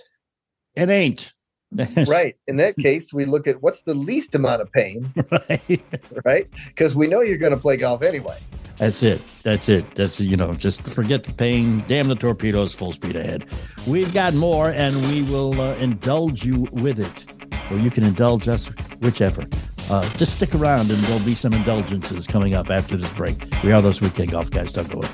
it 0.75 0.89
ain't 0.89 1.33
right. 2.07 2.35
In 2.47 2.57
that 2.57 2.77
case, 2.77 3.11
we 3.11 3.25
look 3.25 3.47
at 3.47 3.61
what's 3.61 3.81
the 3.83 3.93
least 3.93 4.35
amount 4.35 4.61
of 4.61 4.71
pain, 4.71 5.11
right 5.31 5.81
right? 6.23 6.47
Because 6.67 6.95
we 6.95 7.07
know 7.07 7.21
you're 7.21 7.37
going 7.37 7.51
to 7.51 7.59
play 7.59 7.75
golf 7.75 8.01
anyway. 8.03 8.37
That's 8.77 9.03
it. 9.03 9.25
That's 9.43 9.69
it. 9.69 9.95
That's 9.95 10.19
you 10.21 10.37
know, 10.37 10.53
just 10.53 10.87
forget 10.87 11.23
the 11.23 11.33
pain. 11.33 11.83
Damn 11.87 12.07
the 12.07 12.15
torpedoes, 12.15 12.73
full 12.73 12.91
speed 12.91 13.15
ahead. 13.15 13.45
We've 13.87 14.13
got 14.13 14.33
more, 14.33 14.69
and 14.69 14.95
we 15.07 15.23
will 15.23 15.59
uh, 15.59 15.75
indulge 15.75 16.45
you 16.45 16.67
with 16.71 16.99
it, 16.99 17.25
or 17.71 17.77
you 17.77 17.89
can 17.89 18.03
indulge 18.03 18.47
us, 18.47 18.67
whichever. 19.01 19.45
Uh, 19.89 20.07
just 20.17 20.35
stick 20.35 20.55
around, 20.55 20.89
and 20.91 20.99
there'll 21.03 21.23
be 21.25 21.33
some 21.33 21.53
indulgences 21.53 22.27
coming 22.27 22.53
up 22.53 22.69
after 22.69 22.97
this 22.97 23.11
break. 23.13 23.37
We 23.63 23.71
are 23.71 23.81
those 23.81 24.01
weekend 24.01 24.31
golf 24.31 24.49
guys. 24.51 24.73
Don't 24.73 24.89
go 24.89 24.99
away. 24.99 25.09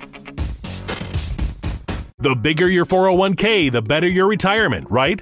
The 2.19 2.35
bigger 2.35 2.67
your 2.67 2.85
401k, 2.85 3.71
the 3.71 3.81
better 3.81 4.07
your 4.07 4.27
retirement, 4.27 4.87
right? 4.89 5.21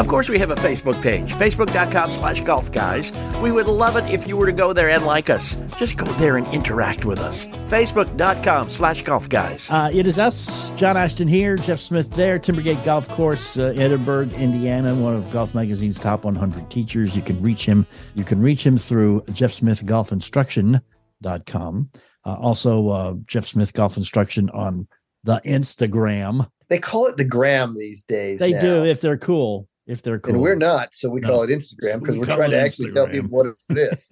Of 0.00 0.08
course, 0.08 0.30
we 0.30 0.38
have 0.38 0.50
a 0.50 0.56
Facebook 0.56 1.02
page, 1.02 1.34
facebook.com 1.34 2.10
slash 2.10 2.40
golf 2.40 2.72
guys. 2.72 3.12
We 3.42 3.52
would 3.52 3.68
love 3.68 3.96
it 3.96 4.10
if 4.10 4.26
you 4.26 4.34
were 4.34 4.46
to 4.46 4.52
go 4.52 4.72
there 4.72 4.88
and 4.88 5.04
like 5.04 5.28
us. 5.28 5.58
Just 5.76 5.98
go 5.98 6.06
there 6.12 6.38
and 6.38 6.46
interact 6.54 7.04
with 7.04 7.18
us. 7.18 7.46
Facebook.com 7.68 8.70
slash 8.70 9.02
golf 9.02 9.28
guys. 9.28 9.70
Uh, 9.70 9.90
it 9.92 10.06
is 10.06 10.18
us, 10.18 10.72
John 10.72 10.96
Ashton 10.96 11.28
here, 11.28 11.54
Jeff 11.56 11.78
Smith 11.78 12.10
there, 12.12 12.38
Timbergate 12.38 12.82
Golf 12.82 13.10
Course, 13.10 13.58
uh, 13.58 13.74
Edinburgh, 13.76 14.30
Indiana, 14.30 14.94
one 14.94 15.14
of 15.14 15.28
Golf 15.28 15.54
Magazine's 15.54 15.98
top 15.98 16.24
100 16.24 16.70
teachers. 16.70 17.14
You 17.14 17.20
can 17.20 17.38
reach 17.42 17.66
him. 17.66 17.86
You 18.14 18.24
can 18.24 18.40
reach 18.40 18.64
him 18.64 18.78
through 18.78 19.22
Jeff 19.34 19.50
Smith 19.50 19.84
Golf 19.84 20.12
Instruction.com. 20.12 21.90
Uh, 22.24 22.34
also, 22.36 22.88
uh, 22.88 23.14
Jeff 23.26 23.44
Smith 23.44 23.74
Golf 23.74 23.98
Instruction 23.98 24.48
on 24.48 24.88
the 25.24 25.42
Instagram. 25.44 26.48
They 26.70 26.78
call 26.78 27.06
it 27.06 27.18
the 27.18 27.24
gram 27.24 27.76
these 27.76 28.02
days. 28.04 28.38
They 28.38 28.52
now. 28.52 28.60
do 28.60 28.84
if 28.84 29.02
they're 29.02 29.18
cool. 29.18 29.68
If 29.90 30.02
they're 30.02 30.20
cool. 30.20 30.34
And 30.34 30.42
we're 30.42 30.54
not, 30.54 30.94
so 30.94 31.10
we 31.10 31.20
No. 31.20 31.28
call 31.28 31.42
it 31.42 31.50
Instagram 31.50 32.00
because 32.00 32.16
We 32.16 32.22
are 32.22 32.36
trying 32.36 32.52
to 32.52 32.60
actually 32.60 32.92
tell 32.92 33.08
people 33.08 33.28
what 33.30 33.46
it 33.46 33.56
is. 33.76 34.08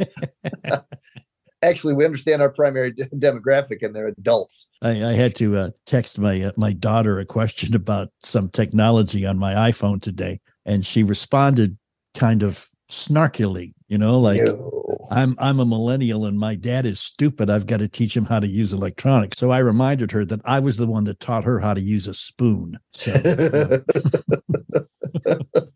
actually, 1.62 1.94
we 1.94 2.04
understand 2.04 2.42
our 2.42 2.50
primary 2.50 2.92
de- 2.92 3.06
demographic, 3.10 3.82
and 3.82 3.94
they're 3.94 4.08
adults. 4.08 4.68
I, 4.82 4.90
I 4.90 5.12
had 5.12 5.36
to 5.36 5.56
uh, 5.56 5.70
text 5.86 6.18
my 6.18 6.42
uh, 6.42 6.52
my 6.56 6.72
daughter 6.72 7.20
a 7.20 7.24
question 7.24 7.76
about 7.76 8.08
some 8.18 8.48
technology 8.48 9.24
on 9.24 9.38
my 9.38 9.54
iPhone 9.70 10.02
today, 10.02 10.40
and 10.66 10.84
she 10.84 11.04
responded 11.04 11.78
kind 12.18 12.42
of 12.42 12.66
snarkily, 12.90 13.74
you 13.86 13.98
know, 13.98 14.18
like 14.18 14.40
Ew. 14.40 14.98
I'm 15.10 15.36
I'm 15.38 15.60
a 15.60 15.64
millennial 15.64 16.26
and 16.26 16.38
my 16.38 16.54
dad 16.54 16.86
is 16.86 16.98
stupid. 17.00 17.50
I've 17.50 17.66
got 17.66 17.80
to 17.80 17.88
teach 17.88 18.16
him 18.16 18.24
how 18.24 18.40
to 18.40 18.46
use 18.46 18.72
electronics. 18.72 19.38
So 19.38 19.50
I 19.50 19.58
reminded 19.58 20.10
her 20.12 20.24
that 20.24 20.40
I 20.44 20.58
was 20.58 20.76
the 20.76 20.86
one 20.86 21.04
that 21.04 21.20
taught 21.20 21.44
her 21.44 21.60
how 21.60 21.74
to 21.74 21.80
use 21.80 22.06
a 22.08 22.14
spoon. 22.14 22.78
So 22.92 23.82
uh, 25.26 25.40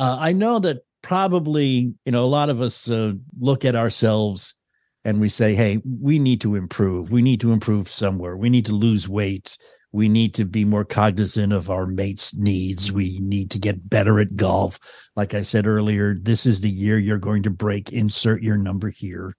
uh, 0.00 0.16
I 0.18 0.32
know 0.32 0.58
that 0.60 0.78
probably 1.02 1.94
you 2.04 2.12
know 2.12 2.24
a 2.24 2.26
lot 2.26 2.48
of 2.48 2.60
us 2.60 2.90
uh, 2.90 3.12
look 3.38 3.64
at 3.64 3.76
ourselves 3.76 4.56
and 5.04 5.20
we 5.20 5.28
say, 5.28 5.54
"Hey, 5.54 5.80
we 5.84 6.18
need 6.18 6.40
to 6.40 6.56
improve. 6.56 7.12
We 7.12 7.22
need 7.22 7.40
to 7.42 7.52
improve 7.52 7.86
somewhere. 7.88 8.36
We 8.36 8.50
need 8.50 8.66
to 8.66 8.74
lose 8.74 9.08
weight. 9.08 9.56
We 9.92 10.08
need 10.08 10.34
to 10.34 10.44
be 10.44 10.64
more 10.64 10.84
cognizant 10.84 11.52
of 11.52 11.68
our 11.70 11.86
mates' 11.86 12.34
needs. 12.34 12.92
We 12.92 13.18
need 13.20 13.50
to 13.52 13.58
get 13.58 13.88
better 13.90 14.18
at 14.20 14.36
golf." 14.36 14.78
Like 15.16 15.34
I 15.34 15.42
said 15.42 15.66
earlier, 15.66 16.16
this 16.20 16.46
is 16.46 16.60
the 16.62 16.70
year 16.70 16.98
you're 16.98 17.18
going 17.18 17.42
to 17.44 17.50
break. 17.50 17.92
Insert 17.92 18.42
your 18.42 18.56
number 18.56 18.88
here, 18.90 19.34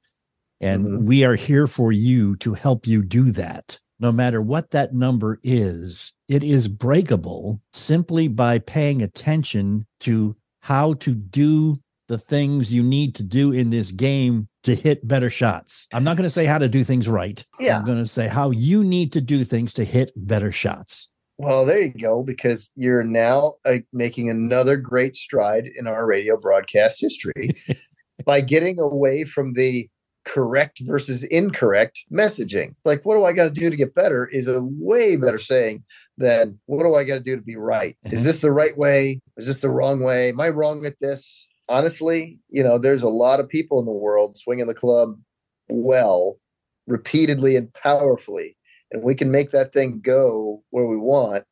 and 0.59 0.85
Mhm. 0.85 1.03
we 1.07 1.23
are 1.23 1.35
here 1.35 1.67
for 1.67 1.91
you 1.91 2.35
to 2.37 2.53
help 2.53 2.85
you 2.85 3.03
do 3.03 3.31
that. 3.31 3.79
No 3.99 4.11
matter 4.11 4.41
what 4.41 4.71
that 4.71 4.93
number 4.93 5.39
is, 5.43 6.13
it 6.27 6.43
is 6.43 6.67
breakable 6.67 7.61
simply 7.71 8.27
by 8.27 8.57
paying 8.59 9.01
attention 9.03 9.85
to 10.01 10.35
how 10.61 10.93
to 10.93 11.13
do 11.13 11.77
the 12.07 12.17
things 12.17 12.73
you 12.73 12.83
need 12.83 13.15
to 13.15 13.23
do 13.23 13.51
in 13.51 13.69
this 13.69 13.91
game 13.91 14.47
to 14.63 14.75
hit 14.75 15.07
better 15.07 15.29
shots. 15.29 15.87
I'm 15.93 16.03
not 16.03 16.17
going 16.17 16.27
to 16.27 16.33
say 16.33 16.45
how 16.45 16.57
to 16.57 16.67
do 16.67 16.83
things 16.83 17.07
right. 17.07 17.43
Yeah. 17.59 17.77
I'm 17.77 17.85
going 17.85 17.97
to 17.97 18.05
say 18.05 18.27
how 18.27 18.51
you 18.51 18.83
need 18.83 19.13
to 19.13 19.21
do 19.21 19.43
things 19.43 19.73
to 19.75 19.85
hit 19.85 20.11
better 20.15 20.51
shots. 20.51 21.09
Well, 21.37 21.65
there 21.65 21.79
you 21.79 21.93
go, 21.93 22.21
because 22.21 22.69
you're 22.75 23.03
now 23.03 23.55
uh, 23.65 23.77
making 23.93 24.29
another 24.29 24.77
great 24.77 25.15
stride 25.15 25.67
in 25.79 25.87
our 25.87 26.05
radio 26.05 26.37
broadcast 26.37 27.01
history 27.01 27.55
by 28.25 28.41
getting 28.41 28.77
away 28.77 29.23
from 29.23 29.53
the 29.53 29.89
correct 30.23 30.81
versus 30.81 31.23
incorrect 31.23 32.05
messaging. 32.13 32.75
Like, 32.85 33.05
what 33.05 33.15
do 33.15 33.25
I 33.25 33.33
got 33.33 33.45
to 33.45 33.49
do 33.49 33.69
to 33.69 33.75
get 33.75 33.95
better 33.95 34.27
is 34.27 34.47
a 34.47 34.61
way 34.61 35.15
better 35.15 35.39
saying 35.39 35.83
than 36.21 36.59
what 36.67 36.83
do 36.83 36.95
I 36.95 37.03
got 37.03 37.15
to 37.15 37.19
do 37.19 37.35
to 37.35 37.41
be 37.41 37.57
right? 37.57 37.97
Is 38.05 38.23
this 38.23 38.39
the 38.39 38.51
right 38.51 38.77
way? 38.77 39.19
Is 39.37 39.47
this 39.47 39.61
the 39.61 39.69
wrong 39.69 40.01
way? 40.01 40.29
Am 40.29 40.39
I 40.39 40.49
wrong 40.49 40.85
at 40.85 40.99
this? 41.01 41.47
Honestly, 41.67 42.39
you 42.49 42.63
know, 42.63 42.77
there's 42.77 43.01
a 43.01 43.09
lot 43.09 43.39
of 43.39 43.49
people 43.49 43.79
in 43.79 43.85
the 43.85 43.91
world 43.91 44.37
swinging 44.37 44.67
the 44.67 44.73
club 44.73 45.19
well, 45.69 46.37
repeatedly 46.87 47.55
and 47.55 47.73
powerfully 47.73 48.57
and 48.91 49.03
we 49.03 49.15
can 49.15 49.31
make 49.31 49.51
that 49.51 49.73
thing 49.73 50.01
go 50.03 50.63
where 50.69 50.85
we 50.85 50.97
want. 50.97 51.45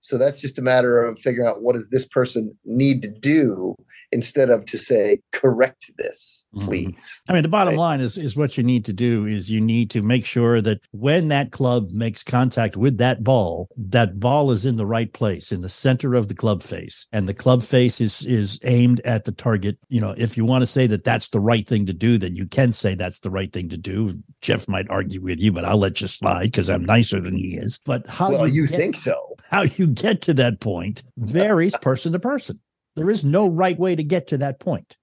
So 0.00 0.18
that's 0.18 0.40
just 0.40 0.58
a 0.58 0.62
matter 0.62 1.02
of 1.02 1.18
figuring 1.18 1.48
out 1.48 1.62
what 1.62 1.74
does 1.74 1.88
this 1.88 2.06
person 2.06 2.56
need 2.64 3.02
to 3.02 3.08
do 3.08 3.76
instead 4.12 4.50
of 4.50 4.64
to 4.66 4.78
say 4.78 5.18
correct 5.32 5.90
this, 5.98 6.44
Mhm. 6.54 6.62
please. 6.64 7.20
I 7.28 7.32
mean, 7.32 7.42
the 7.42 7.48
bottom 7.48 7.74
Right. 7.74 7.80
line 7.80 8.00
is 8.00 8.18
is 8.18 8.36
what 8.36 8.56
you 8.58 8.62
need 8.64 8.84
to 8.84 8.92
do 8.92 9.26
is 9.26 9.50
you 9.50 9.60
need 9.60 9.90
to 9.90 10.02
make 10.02 10.24
sure 10.24 10.60
that 10.60 10.80
when 10.92 11.28
that 11.28 11.50
club 11.52 11.90
makes 11.92 12.22
contact 12.22 12.76
with 12.76 12.98
that 12.98 13.24
ball, 13.24 13.68
that 13.76 14.20
ball 14.20 14.50
is 14.50 14.66
in 14.66 14.76
the 14.76 14.86
right 14.86 15.12
place 15.12 15.50
in 15.52 15.62
the 15.62 15.68
center 15.68 16.14
of 16.14 16.28
the 16.28 16.34
club 16.34 16.62
face, 16.62 17.06
and 17.12 17.26
the 17.26 17.34
club 17.34 17.62
face 17.62 18.00
is 18.00 18.24
is 18.26 18.60
aimed 18.64 19.00
at 19.04 19.24
the 19.24 19.32
target. 19.32 19.78
You 19.88 20.00
know, 20.00 20.14
if 20.16 20.36
you 20.36 20.44
want 20.44 20.62
to 20.62 20.66
say 20.66 20.86
that 20.86 21.04
that's 21.04 21.28
the 21.30 21.40
right 21.40 21.66
thing 21.66 21.86
to 21.86 21.92
do, 21.94 22.18
then 22.18 22.36
you 22.36 22.46
can 22.46 22.70
say 22.72 22.94
that's 22.94 23.20
the 23.20 23.30
right 23.30 23.52
thing 23.52 23.68
to 23.70 23.76
do. 23.78 24.14
Jeff 24.40 24.68
might 24.68 24.88
argue 24.90 25.20
with 25.20 25.40
you, 25.40 25.52
but 25.52 25.64
I'll 25.64 25.78
let 25.78 26.00
you 26.00 26.06
slide 26.06 26.44
because 26.52 26.68
I'm 26.68 26.84
nicer 26.84 27.20
than 27.20 27.36
he 27.36 27.56
is. 27.56 27.80
But 27.84 28.06
how 28.08 28.30
well, 28.30 28.46
you 28.48 28.66
get- 28.66 28.76
think 28.78 28.96
so? 28.96 29.16
how 29.50 29.62
you 29.62 29.86
get 29.86 30.20
to 30.22 30.34
that 30.34 30.60
point 30.60 31.02
varies 31.16 31.74
person 31.80 32.12
to 32.12 32.18
person. 32.18 32.58
There 32.96 33.10
is 33.10 33.24
no 33.24 33.46
right 33.46 33.78
way 33.78 33.96
to 33.96 34.04
get 34.04 34.26
to 34.28 34.38
that 34.38 34.60
point. 34.60 34.96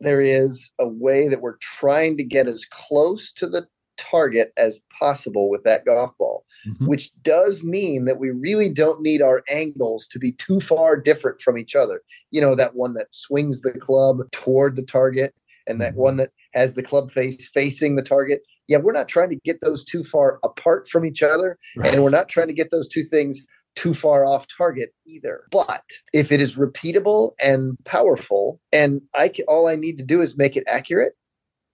There 0.00 0.20
is 0.20 0.70
a 0.80 0.88
way 0.88 1.28
that 1.28 1.42
we're 1.42 1.58
trying 1.58 2.16
to 2.16 2.24
get 2.24 2.48
as 2.48 2.64
close 2.70 3.32
to 3.32 3.46
the 3.46 3.66
target 3.98 4.52
as 4.56 4.80
possible 4.98 5.50
with 5.50 5.62
that 5.64 5.84
golf 5.84 6.16
ball, 6.18 6.44
Mhm. 6.66 6.88
which 6.88 7.12
does 7.22 7.62
mean 7.62 8.06
that 8.06 8.18
we 8.18 8.30
really 8.30 8.70
don't 8.70 9.00
need 9.02 9.20
our 9.20 9.42
angles 9.50 10.06
to 10.08 10.18
be 10.18 10.32
too 10.32 10.58
far 10.58 10.96
different 10.96 11.40
from 11.40 11.58
each 11.58 11.76
other. 11.76 12.02
You 12.30 12.40
know, 12.40 12.54
that 12.54 12.74
one 12.74 12.94
that 12.94 13.14
swings 13.14 13.60
the 13.60 13.72
club 13.72 14.20
toward 14.32 14.76
the 14.76 14.82
target 14.82 15.34
and 15.66 15.80
that 15.80 15.92
Mhm. 15.94 15.98
one 15.98 16.16
that 16.16 16.30
has 16.54 16.74
the 16.74 16.82
club 16.82 17.10
face 17.12 17.48
facing 17.50 17.96
the 17.96 18.02
target. 18.02 18.42
Yeah, 18.68 18.78
we're 18.78 18.92
not 18.92 19.08
trying 19.08 19.30
to 19.30 19.36
get 19.44 19.60
those 19.60 19.84
too 19.84 20.02
far 20.02 20.38
apart 20.42 20.88
from 20.88 21.04
each 21.04 21.22
other. 21.22 21.58
And 21.84 22.02
we're 22.02 22.10
not 22.10 22.28
trying 22.28 22.48
to 22.48 22.54
get 22.54 22.70
those 22.70 22.88
two 22.88 23.02
things 23.02 23.46
too 23.80 23.94
far 23.94 24.26
off 24.26 24.46
target 24.46 24.90
either. 25.06 25.44
But 25.50 25.84
if 26.12 26.30
it 26.30 26.40
is 26.40 26.56
repeatable 26.56 27.32
and 27.42 27.78
powerful, 27.86 28.60
and 28.72 29.00
I 29.14 29.28
can, 29.28 29.46
all 29.48 29.68
I 29.68 29.74
need 29.74 29.96
to 29.98 30.04
do 30.04 30.20
is 30.20 30.36
make 30.36 30.54
it 30.54 30.64
accurate, 30.66 31.14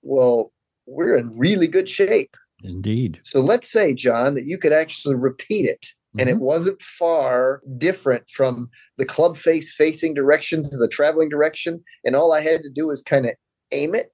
well, 0.03 0.53
we're 0.87 1.17
in 1.17 1.37
really 1.37 1.67
good 1.67 1.89
shape. 1.89 2.37
Indeed. 2.63 3.19
So 3.23 3.41
let's 3.41 3.69
say, 3.69 3.93
John, 3.93 4.35
that 4.35 4.45
you 4.45 4.57
could 4.57 4.73
actually 4.73 5.17
repeat 5.17 5.67
it. 5.67 5.89
And 6.19 6.31
it 6.31 6.37
mm-hmm. 6.37 6.45
wasn't 6.45 6.81
far 6.81 7.61
different 7.77 8.31
from 8.31 8.71
the 8.97 9.05
club 9.05 9.37
face 9.37 9.75
facing 9.75 10.15
direction 10.15 10.63
to 10.71 10.77
the 10.77 10.89
traveling 10.89 11.29
direction. 11.29 11.83
And 12.05 12.15
all 12.15 12.33
I 12.33 12.41
had 12.41 12.63
to 12.63 12.71
do 12.75 12.87
was 12.87 13.03
kind 13.03 13.27
of 13.27 13.33
aim 13.73 13.95
it. 13.95 14.13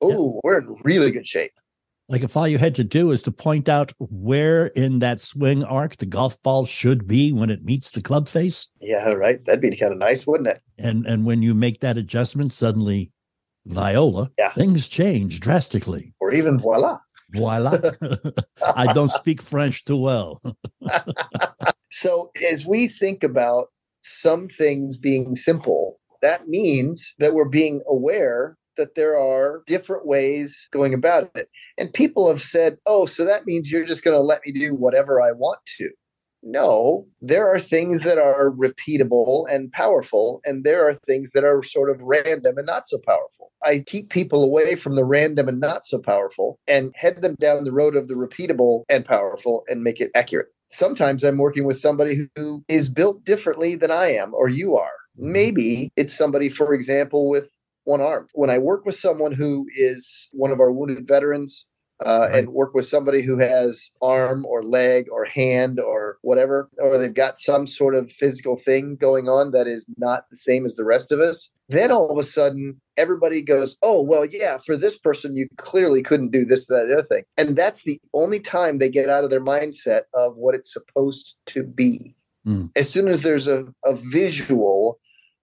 Oh, 0.00 0.40
we're 0.42 0.58
in 0.58 0.76
really 0.82 1.10
good 1.10 1.26
shape. 1.26 1.52
Like 2.10 2.22
if 2.22 2.36
all 2.36 2.48
you 2.48 2.56
had 2.58 2.74
to 2.76 2.84
do 2.84 3.10
is 3.10 3.20
to 3.22 3.30
point 3.30 3.68
out 3.68 3.92
where 3.98 4.68
in 4.68 4.98
that 5.00 5.20
swing 5.20 5.62
arc 5.64 5.96
the 5.98 6.06
golf 6.06 6.42
ball 6.42 6.64
should 6.64 7.06
be 7.06 7.32
when 7.32 7.50
it 7.50 7.64
meets 7.64 7.90
the 7.90 8.00
club 8.00 8.28
face, 8.28 8.68
Yeah, 8.80 9.10
right. 9.12 9.44
That'd 9.44 9.60
be 9.60 9.76
kind 9.76 9.92
of 9.92 9.98
nice, 9.98 10.26
wouldn't 10.26 10.48
it? 10.48 10.60
and 10.78 11.06
and 11.06 11.26
when 11.26 11.42
you 11.42 11.54
make 11.54 11.80
that 11.80 11.98
adjustment, 11.98 12.52
suddenly, 12.52 13.12
viola, 13.66 14.30
Yeah. 14.38 14.50
things 14.50 14.88
change 14.88 15.40
drastically. 15.40 16.14
Or 16.20 16.32
even 16.32 16.58
voila. 16.58 16.98
Voila! 17.34 17.78
I 18.74 18.90
don't 18.94 19.10
speak 19.12 19.42
French 19.42 19.84
too 19.84 19.98
well. 19.98 20.40
So, 21.90 22.30
as 22.46 22.66
we 22.66 22.86
think 22.86 23.24
about 23.24 23.68
some 24.02 24.46
things 24.48 24.98
being 24.98 25.34
simple, 25.34 25.98
that 26.20 26.46
means 26.46 27.14
that 27.18 27.32
we're 27.32 27.48
being 27.48 27.80
aware 27.88 28.57
that 28.78 28.94
there 28.94 29.18
are 29.18 29.62
different 29.66 30.06
ways 30.06 30.68
going 30.72 30.94
about 30.94 31.30
it. 31.34 31.48
And 31.76 31.92
people 31.92 32.28
have 32.28 32.42
said, 32.42 32.78
oh, 32.86 33.06
so 33.06 33.24
that 33.24 33.46
means 33.46 33.70
you're 33.70 33.84
just 33.84 34.04
going 34.04 34.16
to 34.16 34.22
let 34.22 34.40
me 34.46 34.52
do 34.52 34.74
whatever 34.74 35.20
I 35.20 35.32
want 35.32 35.60
to. 35.78 35.90
No, 36.42 37.06
there 37.20 37.52
are 37.52 37.58
things 37.58 38.02
that 38.04 38.16
are 38.16 38.52
repeatable 38.52 39.44
and 39.52 39.72
powerful, 39.72 40.40
and 40.44 40.62
there 40.62 40.88
are 40.88 40.94
things 40.94 41.32
that 41.32 41.44
are 41.44 41.62
sort 41.64 41.90
of 41.90 42.00
random 42.00 42.56
and 42.56 42.66
not 42.66 42.86
so 42.86 42.98
powerful. 43.04 43.50
I 43.64 43.82
keep 43.84 44.10
people 44.10 44.44
away 44.44 44.76
from 44.76 44.94
the 44.94 45.04
random 45.04 45.48
and 45.48 45.60
not 45.60 45.84
so 45.84 45.98
powerful 45.98 46.60
and 46.68 46.94
head 46.96 47.22
them 47.22 47.34
down 47.40 47.64
the 47.64 47.72
road 47.72 47.96
of 47.96 48.06
the 48.06 48.14
repeatable 48.14 48.84
and 48.88 49.04
powerful 49.04 49.64
and 49.68 49.82
make 49.82 50.00
it 50.00 50.12
accurate. 50.14 50.46
Sometimes 50.70 51.24
I'm 51.24 51.38
working 51.38 51.64
with 51.64 51.80
somebody 51.80 52.28
who 52.36 52.62
is 52.68 52.88
built 52.88 53.24
differently 53.24 53.74
than 53.74 53.90
I 53.90 54.12
am 54.12 54.32
or 54.32 54.48
you 54.48 54.76
are. 54.76 54.92
Maybe 55.16 55.90
it's 55.96 56.16
somebody, 56.16 56.48
for 56.48 56.72
example, 56.72 57.28
with 57.28 57.50
one 57.88 58.00
arm. 58.00 58.28
When 58.34 58.50
I 58.50 58.58
work 58.58 58.84
with 58.84 58.94
someone 58.94 59.32
who 59.32 59.66
is 59.74 60.28
one 60.32 60.52
of 60.52 60.60
our 60.60 60.70
wounded 60.70 61.06
veterans, 61.06 61.64
uh, 62.04 62.28
and 62.32 62.50
work 62.50 62.74
with 62.74 62.86
somebody 62.86 63.22
who 63.22 63.38
has 63.38 63.90
arm 64.00 64.44
or 64.44 64.62
leg 64.62 65.06
or 65.10 65.24
hand 65.24 65.80
or 65.80 66.18
whatever, 66.22 66.70
or 66.78 66.96
they've 66.96 67.14
got 67.14 67.38
some 67.38 67.66
sort 67.66 67.94
of 67.94 68.12
physical 68.12 68.56
thing 68.56 68.96
going 68.96 69.28
on 69.28 69.50
that 69.50 69.66
is 69.66 69.86
not 69.96 70.24
the 70.30 70.36
same 70.36 70.64
as 70.64 70.76
the 70.76 70.84
rest 70.84 71.10
of 71.10 71.18
us, 71.18 71.50
then 71.68 71.90
all 71.90 72.10
of 72.10 72.18
a 72.18 72.22
sudden 72.22 72.80
everybody 72.96 73.42
goes, 73.42 73.76
Oh, 73.82 74.00
well, 74.00 74.24
yeah, 74.24 74.58
for 74.64 74.76
this 74.76 74.96
person, 74.96 75.34
you 75.34 75.48
clearly 75.56 76.02
couldn't 76.02 76.30
do 76.30 76.44
this, 76.44 76.68
that, 76.68 76.86
the 76.86 76.98
other 76.98 77.02
thing. 77.02 77.24
And 77.36 77.56
that's 77.56 77.82
the 77.82 78.00
only 78.14 78.38
time 78.38 78.78
they 78.78 78.88
get 78.88 79.08
out 79.08 79.24
of 79.24 79.30
their 79.30 79.40
mindset 79.40 80.02
of 80.14 80.36
what 80.36 80.54
it's 80.54 80.72
supposed 80.72 81.34
to 81.46 81.64
be. 81.64 82.14
Mm. 82.46 82.70
As 82.76 82.88
soon 82.88 83.08
as 83.08 83.22
there's 83.22 83.48
a, 83.48 83.66
a 83.84 83.94
visual 83.94 85.00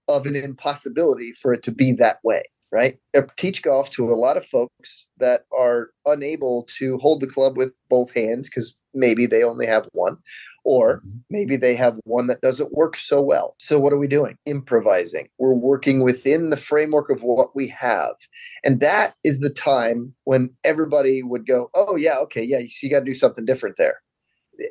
of 0.08 0.26
an 0.26 0.36
impossibility 0.36 1.32
for 1.34 1.54
it 1.54 1.64
to 1.64 1.72
be 1.72 1.92
that 1.94 2.20
way, 2.24 2.44
right? 2.72 2.98
I 3.16 3.22
teach 3.38 3.62
golf 3.62 3.90
to 3.92 4.10
a 4.10 4.16
lot 4.16 4.38
of 4.38 4.46
folks 4.46 5.08
that 5.18 5.46
are 5.58 5.90
unable 6.06 6.68
to 6.78 6.98
hold 7.00 7.22
the 7.22 7.28
club 7.28 7.58
with 7.58 7.74
both 7.90 8.14
hands 8.14 8.50
because 8.50 8.76
maybe 8.94 9.26
they 9.26 9.44
only 9.44 9.66
have 9.66 9.88
one, 9.94 10.18
or 10.64 11.02
Mhm. 11.02 11.24
maybe 11.30 11.58
they 11.58 11.76
have 11.76 12.00
one 12.06 12.28
that 12.28 12.42
doesn't 12.42 12.74
work 12.74 12.96
so 12.96 13.22
well. 13.22 13.56
So, 13.60 13.80
what 13.80 13.94
are 13.94 13.98
we 13.98 14.08
doing? 14.08 14.38
Improvising. 14.46 15.28
We're 15.38 15.54
working 15.54 16.02
within 16.02 16.50
the 16.50 16.58
framework 16.58 17.10
of 17.10 17.24
what 17.24 17.56
we 17.56 17.68
have. 17.68 18.16
And 18.64 18.80
that 18.80 19.16
is 19.24 19.40
the 19.40 19.50
time 19.50 20.14
when 20.24 20.50
everybody 20.64 21.24
would 21.24 21.46
go, 21.46 21.70
Oh, 21.74 21.96
yeah, 21.98 22.18
okay, 22.20 22.44
yeah, 22.44 22.60
you 22.82 22.90
got 22.90 23.00
to 23.00 23.06
do 23.06 23.14
something 23.14 23.46
different 23.46 23.78
there. 23.78 24.02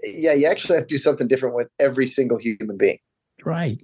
Yeah, 0.04 0.32
you 0.32 0.46
actually 0.46 0.78
have 0.78 0.86
to 0.86 0.94
do 0.94 0.98
something 0.98 1.28
different 1.28 1.54
with 1.56 1.68
every 1.78 2.06
single 2.06 2.38
human 2.38 2.76
being 2.78 2.98
Right. 3.44 3.82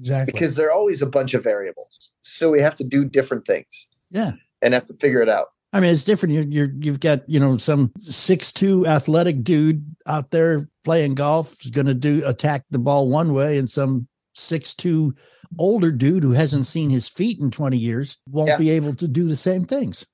Exactly. 0.00 0.32
because 0.32 0.54
there 0.54 0.68
are 0.68 0.72
always 0.72 1.02
a 1.02 1.06
bunch 1.06 1.34
of 1.34 1.44
variables. 1.44 2.10
So, 2.20 2.50
we 2.50 2.60
have 2.60 2.74
to 2.76 2.84
do 2.84 3.04
different 3.04 3.46
things 3.46 3.88
yeah. 4.10 4.32
and 4.60 4.74
have 4.74 4.86
to 4.86 4.94
figure 4.94 5.22
it 5.22 5.28
out. 5.28 5.48
I 5.72 5.80
mean, 5.80 5.90
it's 5.90 6.04
different. 6.04 6.34
You're, 6.34 6.44
you're 6.44 6.74
you've 6.80 7.00
got 7.00 7.26
you 7.28 7.40
know 7.40 7.56
some 7.56 7.92
six 7.96 8.52
two 8.52 8.86
athletic 8.86 9.42
dude 9.42 9.82
out 10.06 10.30
there 10.30 10.68
playing 10.84 11.14
golf 11.14 11.56
is 11.64 11.70
going 11.70 11.86
to 11.86 11.94
do 11.94 12.22
attack 12.26 12.64
the 12.70 12.78
ball 12.78 13.08
one 13.08 13.32
way, 13.32 13.56
and 13.56 13.68
some 13.68 14.06
six 14.34 14.74
two 14.74 15.14
older 15.58 15.90
dude 15.90 16.24
who 16.24 16.32
hasn't 16.32 16.66
seen 16.66 16.90
his 16.90 17.08
feet 17.08 17.40
in 17.40 17.50
twenty 17.50 17.78
years 17.78 18.18
won't 18.28 18.48
Yeah. 18.48 18.58
be 18.58 18.68
able 18.70 18.94
to 18.96 19.08
do 19.08 19.24
the 19.24 19.36
same 19.36 19.62
things. 19.62 20.04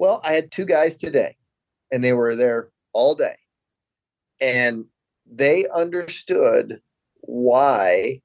Well, 0.00 0.20
I 0.24 0.34
had 0.34 0.50
two 0.50 0.66
guys 0.66 0.96
today, 0.96 1.36
and 1.92 2.02
they 2.02 2.12
were 2.12 2.34
there 2.34 2.70
all 2.92 3.14
day, 3.14 3.36
and 4.40 4.86
they 5.24 5.66
understood 5.72 6.80
why 7.20 8.22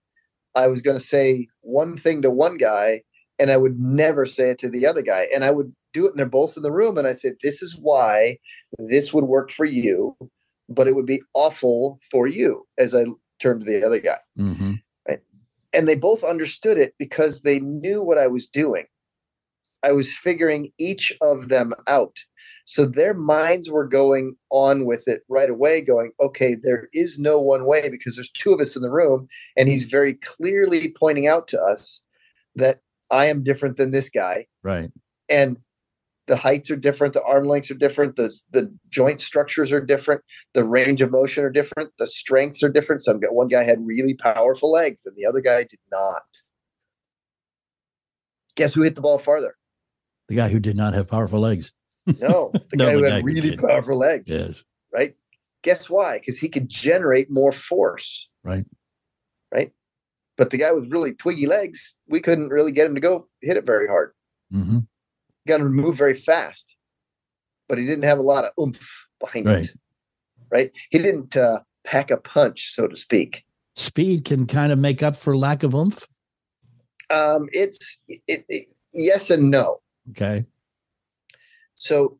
I 0.56 0.68
was 0.68 0.82
going 0.82 0.98
to 0.98 1.06
say 1.06 1.48
one 1.62 1.98
thing 1.98 2.22
to 2.22 2.30
one 2.30 2.58
guy, 2.58 3.02
and 3.40 3.52
I 3.52 3.58
would 3.58 3.80
never 3.80 4.26
say 4.26 4.50
it 4.50 4.60
to 4.60 4.70
the 4.70 4.86
other 4.86 5.02
guy, 5.02 5.28
and 5.34 5.44
I 5.44 5.52
would 5.52 5.74
do 5.94 6.06
it, 6.06 6.12
and 6.12 6.20
they're 6.20 6.26
both 6.26 6.56
in 6.58 6.64
the 6.64 6.72
room, 6.72 6.98
and 6.98 7.08
I 7.08 7.14
said, 7.14 7.36
"This 7.44 7.62
is 7.62 7.78
why 7.78 8.38
this 8.80 9.14
would 9.14 9.26
work 9.26 9.52
for 9.52 9.66
you, 9.66 10.16
but 10.70 10.88
it 10.88 10.96
would 10.96 11.06
be 11.06 11.22
awful 11.34 12.00
for 12.10 12.28
you." 12.28 12.66
As 12.78 12.96
I 12.96 13.06
turned 13.40 13.62
to 13.62 13.66
the 13.66 13.86
other 13.86 14.00
guy, 14.00 14.18
Mm-hmm. 14.38 14.74
and 15.74 15.88
they 15.88 15.96
both 15.96 16.24
understood 16.24 16.78
it 16.78 16.94
because 17.00 17.42
they 17.42 17.60
knew 17.60 18.04
what 18.04 18.18
I 18.18 18.28
was 18.28 18.46
doing. 18.46 18.86
I 19.84 19.94
was 19.94 20.14
figuring 20.16 20.72
each 20.78 21.12
of 21.22 21.48
them 21.50 21.74
out. 21.88 22.16
So 22.72 22.86
their 22.86 23.14
minds 23.14 23.70
were 23.70 23.86
going 23.86 24.38
on 24.50 24.86
with 24.86 25.06
it 25.06 25.24
right 25.28 25.50
away, 25.50 25.82
going, 25.82 26.12
okay, 26.22 26.56
there 26.56 26.88
is 26.94 27.20
no 27.20 27.38
one 27.38 27.66
way 27.66 27.90
because 27.90 28.16
there's 28.16 28.32
two 28.32 28.54
of 28.54 28.62
us 28.62 28.78
in 28.78 28.82
the 28.82 28.90
room. 28.90 29.28
And 29.58 29.68
he's 29.68 29.84
very 29.84 30.14
clearly 30.14 30.96
pointing 30.98 31.28
out 31.28 31.50
to 31.50 31.62
us 31.62 32.02
that 32.56 32.80
I 33.10 33.26
am 33.26 33.44
different 33.44 33.76
than 33.76 33.92
this 33.92 34.10
guy. 34.10 34.48
Right. 34.64 34.90
And 35.28 35.58
the 36.28 36.38
heights 36.38 36.72
are 36.72 36.78
different, 36.78 37.14
the 37.14 37.24
arm 37.24 37.46
lengths 37.46 37.72
are 37.72 37.76
different, 37.76 38.16
the, 38.16 38.34
the 38.52 38.74
joint 38.88 39.20
structures 39.20 39.74
are 39.74 39.82
different, 39.82 40.22
the 40.54 40.64
range 40.64 41.02
of 41.02 41.12
motion 41.12 41.44
are 41.44 41.50
different, 41.50 41.92
the 42.00 42.08
strengths 42.08 42.64
are 42.64 42.70
different. 42.70 43.02
Some 43.02 43.20
one 43.32 43.50
guy 43.50 43.66
had 43.66 43.86
really 43.86 44.16
powerful 44.16 44.72
legs 44.72 45.06
and 45.06 45.14
the 45.18 45.26
other 45.26 45.42
guy 45.42 45.64
did 45.64 45.80
not. 45.92 46.24
Guess 48.56 48.76
who 48.76 48.84
hit 48.84 48.96
the 48.96 49.02
ball 49.02 49.18
farther? 49.18 49.58
The 50.30 50.36
guy 50.38 50.48
who 50.48 50.62
did 50.62 50.78
not 50.78 50.94
have 50.94 51.10
powerful 51.10 51.42
legs. 51.42 51.74
No, 52.22 52.52
the 52.54 52.62
No, 52.76 52.86
guy 52.88 52.92
who 52.94 53.04
had 53.04 53.24
really 53.26 53.42
did. 53.52 53.60
powerful 53.60 53.98
legs, 53.98 54.30
Yes. 54.30 54.64
right? 54.94 55.16
Guess 55.64 55.90
why? 55.90 56.20
Because 56.20 56.38
he 56.40 56.50
could 56.50 56.68
generate 56.70 57.28
more 57.30 57.52
force. 57.52 58.28
Right. 58.44 58.66
Right. 59.54 59.72
But 60.38 60.50
the 60.50 60.58
guy 60.58 60.72
with 60.72 60.92
really 60.92 61.14
twiggy 61.14 61.46
legs, 61.46 61.96
we 62.08 62.20
couldn't 62.22 62.50
really 62.50 62.72
get 62.72 62.88
him 62.88 62.96
to 62.96 63.02
go 63.02 63.28
hit 63.42 63.58
it 63.58 63.66
very 63.66 63.88
hard. 63.88 64.14
Mm-hmm. 64.52 64.80
Got 65.48 65.62
him 65.62 65.68
to 65.68 65.84
move 65.84 65.96
very 65.98 66.16
fast, 66.16 66.76
but 67.70 67.78
he 67.78 67.86
didn't 67.86 68.06
have 68.06 68.18
a 68.20 68.24
lot 68.24 68.46
of 68.46 68.52
oomph 68.60 69.06
behind 69.20 69.46
Right. 69.46 69.66
it. 69.66 69.72
Right. 70.50 70.72
He 70.90 70.98
didn't 70.98 71.38
uh, 71.38 71.60
pack 71.86 72.10
a 72.12 72.18
punch, 72.18 72.74
so 72.74 72.88
to 72.88 72.96
speak. 72.96 73.44
Speed 73.76 74.26
can 74.26 74.46
kind 74.48 74.72
of 74.72 74.80
make 74.80 75.02
up 75.04 75.16
for 75.16 75.38
lack 75.38 75.64
of 75.64 75.74
oomph. 75.76 76.08
Um, 77.10 77.48
it's 77.52 78.00
it, 78.08 78.44
it, 78.48 78.68
yes 78.94 79.30
and 79.30 79.52
no. 79.52 79.82
Okay. 80.12 80.46
So 81.82 82.20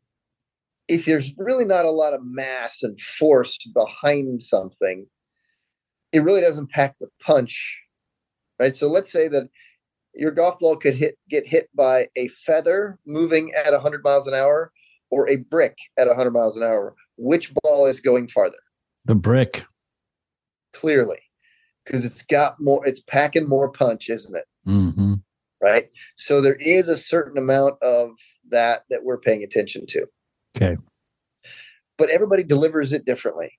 if 0.88 1.04
there's 1.04 1.34
really 1.38 1.64
not 1.64 1.84
a 1.84 1.90
lot 1.90 2.14
of 2.14 2.20
mass 2.24 2.82
and 2.82 3.00
force 3.00 3.58
behind 3.72 4.42
something, 4.42 5.06
it 6.12 6.24
really 6.24 6.40
doesn't 6.40 6.70
pack 6.70 6.96
the 7.00 7.06
punch. 7.20 7.78
Right. 8.58 8.74
So 8.74 8.88
let's 8.88 9.12
say 9.12 9.28
that 9.28 9.48
your 10.14 10.32
golf 10.32 10.58
ball 10.58 10.76
could 10.76 10.94
hit 10.94 11.16
get 11.30 11.46
hit 11.46 11.68
by 11.74 12.08
a 12.16 12.28
feather 12.28 12.98
moving 13.06 13.52
at 13.64 13.72
100 13.72 14.04
miles 14.04 14.26
an 14.26 14.34
hour 14.34 14.72
or 15.10 15.28
a 15.28 15.36
brick 15.36 15.76
at 15.96 16.08
100 16.08 16.32
miles 16.32 16.56
an 16.56 16.64
hour. 16.64 16.94
Which 17.16 17.52
ball 17.62 17.86
is 17.86 18.00
going 18.00 18.28
farther? 18.28 18.58
The 19.04 19.14
brick. 19.14 19.62
Clearly, 20.74 21.18
because 21.84 22.04
it's 22.04 22.22
got 22.22 22.56
more, 22.58 22.86
it's 22.86 23.00
packing 23.00 23.48
more 23.48 23.70
punch, 23.70 24.08
isn't 24.08 24.34
it? 24.34 24.44
Mm-hmm. 24.66 25.11
Right. 25.62 25.88
So 26.16 26.40
there 26.40 26.56
is 26.56 26.88
a 26.88 26.96
certain 26.96 27.38
amount 27.38 27.80
of 27.82 28.10
that 28.50 28.82
that 28.90 29.04
we're 29.04 29.18
paying 29.18 29.44
attention 29.44 29.86
to. 29.88 30.06
Okay. 30.56 30.76
but 31.96 32.10
everybody 32.10 32.42
delivers 32.42 32.92
it 32.92 33.04
differently. 33.04 33.52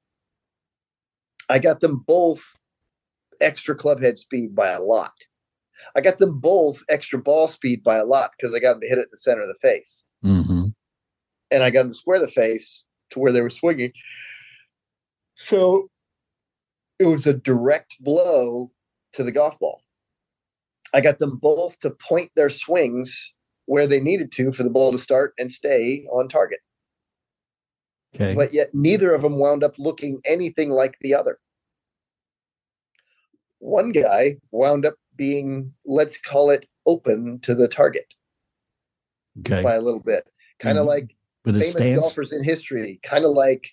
I 1.49 1.59
got 1.59 1.79
them 1.79 2.03
both 2.05 2.43
extra 3.41 3.75
club 3.75 4.01
head 4.01 4.17
speed 4.17 4.55
by 4.55 4.69
a 4.69 4.81
lot. 4.81 5.13
I 5.95 6.01
got 6.01 6.17
them 6.19 6.39
both 6.39 6.83
extra 6.89 7.19
ball 7.19 7.47
speed 7.47 7.83
by 7.83 7.97
a 7.97 8.05
lot 8.05 8.31
because 8.37 8.53
I 8.53 8.59
got 8.59 8.73
them 8.73 8.81
to 8.81 8.87
hit 8.87 8.97
it 8.97 9.03
in 9.03 9.07
the 9.11 9.17
center 9.17 9.41
of 9.41 9.47
the 9.47 9.67
face. 9.67 10.05
Mm-hmm. 10.25 10.65
And 11.51 11.63
I 11.63 11.69
got 11.69 11.83
them 11.83 11.91
to 11.91 11.97
square 11.97 12.19
the 12.19 12.27
face 12.27 12.83
to 13.11 13.19
where 13.19 13.31
they 13.31 13.41
were 13.41 13.49
swinging. 13.49 13.91
So 15.35 15.89
it 16.99 17.05
was 17.05 17.27
a 17.27 17.33
direct 17.33 17.97
blow 17.99 18.71
to 19.13 19.23
the 19.23 19.31
golf 19.31 19.59
ball. 19.59 19.82
I 20.93 21.01
got 21.01 21.19
them 21.19 21.37
both 21.37 21.79
to 21.79 21.89
point 21.89 22.31
their 22.35 22.49
swings 22.49 23.33
where 23.65 23.87
they 23.87 23.99
needed 23.99 24.31
to 24.33 24.51
for 24.51 24.63
the 24.63 24.69
ball 24.69 24.91
to 24.91 24.97
start 24.97 25.33
and 25.39 25.51
stay 25.51 26.05
on 26.11 26.27
target. 26.27 26.59
Okay. 28.15 28.35
but 28.35 28.53
yet 28.53 28.69
neither 28.75 29.11
of 29.11 29.23
them 29.23 29.39
wound 29.39 29.63
up 29.63 29.73
looking 29.79 30.21
anything 30.23 30.69
like 30.69 30.95
the 31.01 31.15
other. 31.15 31.39
One 33.57 33.91
guy 33.91 34.37
wound 34.51 34.85
up 34.85 34.93
being, 35.15 35.73
let's 35.83 36.21
call 36.21 36.51
it, 36.51 36.67
open 36.85 37.39
to 37.39 37.55
the 37.55 37.67
target 37.67 38.13
okay. 39.39 39.63
by 39.63 39.75
a 39.75 39.81
little 39.81 40.01
bit, 40.01 40.25
kind 40.59 40.77
of 40.77 40.83
Mhm. 40.83 40.89
like 40.89 41.15
With 41.45 41.55
famous 41.59 41.95
golfers 42.01 42.33
in 42.33 42.43
history, 42.43 42.99
kind 43.03 43.25
of 43.25 43.31
like 43.31 43.69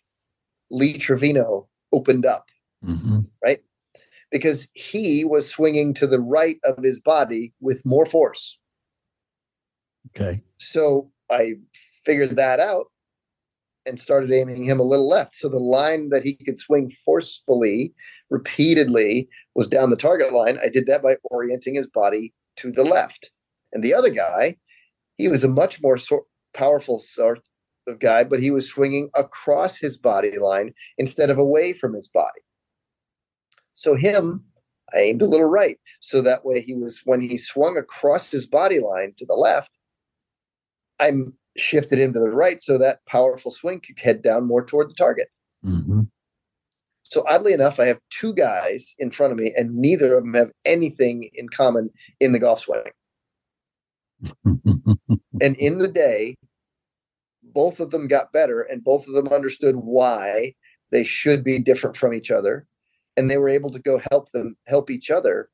Lee 0.70 0.96
Trevino 0.96 1.68
opened 1.92 2.24
up 2.24 2.46
Mm-hmm. 2.82 3.20
Because 4.30 4.68
he 4.74 5.24
was 5.24 5.48
swinging 5.48 5.94
to 5.94 6.06
the 6.06 6.20
right 6.20 6.58
of 6.64 6.82
his 6.82 7.00
body 7.00 7.52
with 7.60 7.82
more 7.84 8.06
force. 8.06 8.58
Okay. 10.08 10.42
So 10.58 11.10
I 11.30 11.54
figured 12.04 12.36
that 12.36 12.60
out 12.60 12.86
and 13.86 13.98
started 13.98 14.30
aiming 14.30 14.64
him 14.64 14.78
a 14.78 14.84
little 14.84 15.08
left. 15.08 15.34
So 15.34 15.48
the 15.48 15.58
line 15.58 16.10
that 16.10 16.22
he 16.22 16.34
could 16.34 16.58
swing 16.58 16.90
forcefully, 17.04 17.92
repeatedly, 18.28 19.28
was 19.54 19.68
down 19.68 19.90
the 19.90 19.96
target 19.96 20.32
line. 20.32 20.58
I 20.62 20.68
did 20.68 20.86
that 20.86 21.02
by 21.02 21.16
orienting 21.24 21.74
his 21.74 21.86
body 21.86 22.32
to 22.56 22.70
the 22.70 22.84
left. 22.84 23.30
And 23.72 23.82
the 23.82 23.94
other 23.94 24.10
guy, 24.10 24.56
he 25.16 25.28
was 25.28 25.44
a 25.44 25.48
much 25.48 25.82
more 25.82 25.98
powerful 26.54 27.00
sort 27.00 27.40
of 27.86 27.98
guy, 27.98 28.24
but 28.24 28.40
he 28.40 28.50
was 28.50 28.68
swinging 28.68 29.10
across 29.14 29.78
his 29.78 29.96
body 29.96 30.38
line 30.38 30.72
instead 30.98 31.30
of 31.30 31.38
away 31.38 31.72
from 31.72 31.94
his 31.94 32.08
body. 32.08 32.40
So 33.74 33.94
him, 33.94 34.44
I 34.92 34.98
aimed 34.98 35.22
a 35.22 35.26
little 35.26 35.46
right. 35.46 35.78
So 36.00 36.20
that 36.22 36.44
way 36.44 36.60
he 36.60 36.74
was, 36.74 37.00
when 37.04 37.20
he 37.20 37.36
swung 37.36 37.76
across 37.76 38.30
his 38.30 38.46
body 38.46 38.80
line 38.80 39.14
to 39.18 39.26
the 39.26 39.34
left, 39.34 39.78
I'm 40.98 41.34
shifted 41.56 41.98
him 41.98 42.12
to 42.12 42.20
the 42.20 42.30
right 42.30 42.60
so 42.62 42.78
that 42.78 43.04
powerful 43.06 43.50
swing 43.50 43.80
could 43.80 43.98
head 43.98 44.22
down 44.22 44.46
more 44.46 44.64
toward 44.64 44.90
the 44.90 44.94
target. 44.94 45.28
Mm-hmm. 45.64 46.02
So 47.02 47.24
oddly 47.28 47.52
enough, 47.52 47.80
I 47.80 47.86
have 47.86 47.98
two 48.10 48.32
guys 48.34 48.94
in 48.98 49.10
front 49.10 49.32
of 49.32 49.38
me, 49.38 49.52
and 49.56 49.74
neither 49.74 50.16
of 50.16 50.22
them 50.22 50.34
have 50.34 50.52
anything 50.64 51.28
in 51.34 51.48
common 51.48 51.90
in 52.20 52.32
the 52.32 52.38
golf 52.38 52.60
swing. 52.60 52.82
And 55.40 55.56
in 55.56 55.78
the 55.78 55.88
day, 55.88 56.36
both 57.42 57.80
of 57.80 57.90
them 57.90 58.06
got 58.08 58.32
better, 58.32 58.60
and 58.60 58.84
both 58.84 59.08
of 59.08 59.14
them 59.14 59.28
understood 59.28 59.76
why 59.76 60.54
they 60.90 61.02
should 61.02 61.42
be 61.42 61.58
different 61.58 61.96
from 61.96 62.12
each 62.12 62.30
other, 62.30 62.66
and 63.20 63.30
they 63.30 63.36
were 63.36 63.50
able 63.50 63.70
to 63.70 63.78
go 63.78 64.00
help 64.10 64.32
them 64.32 64.56
help 64.66 64.90
each 64.90 65.10
other 65.10 65.50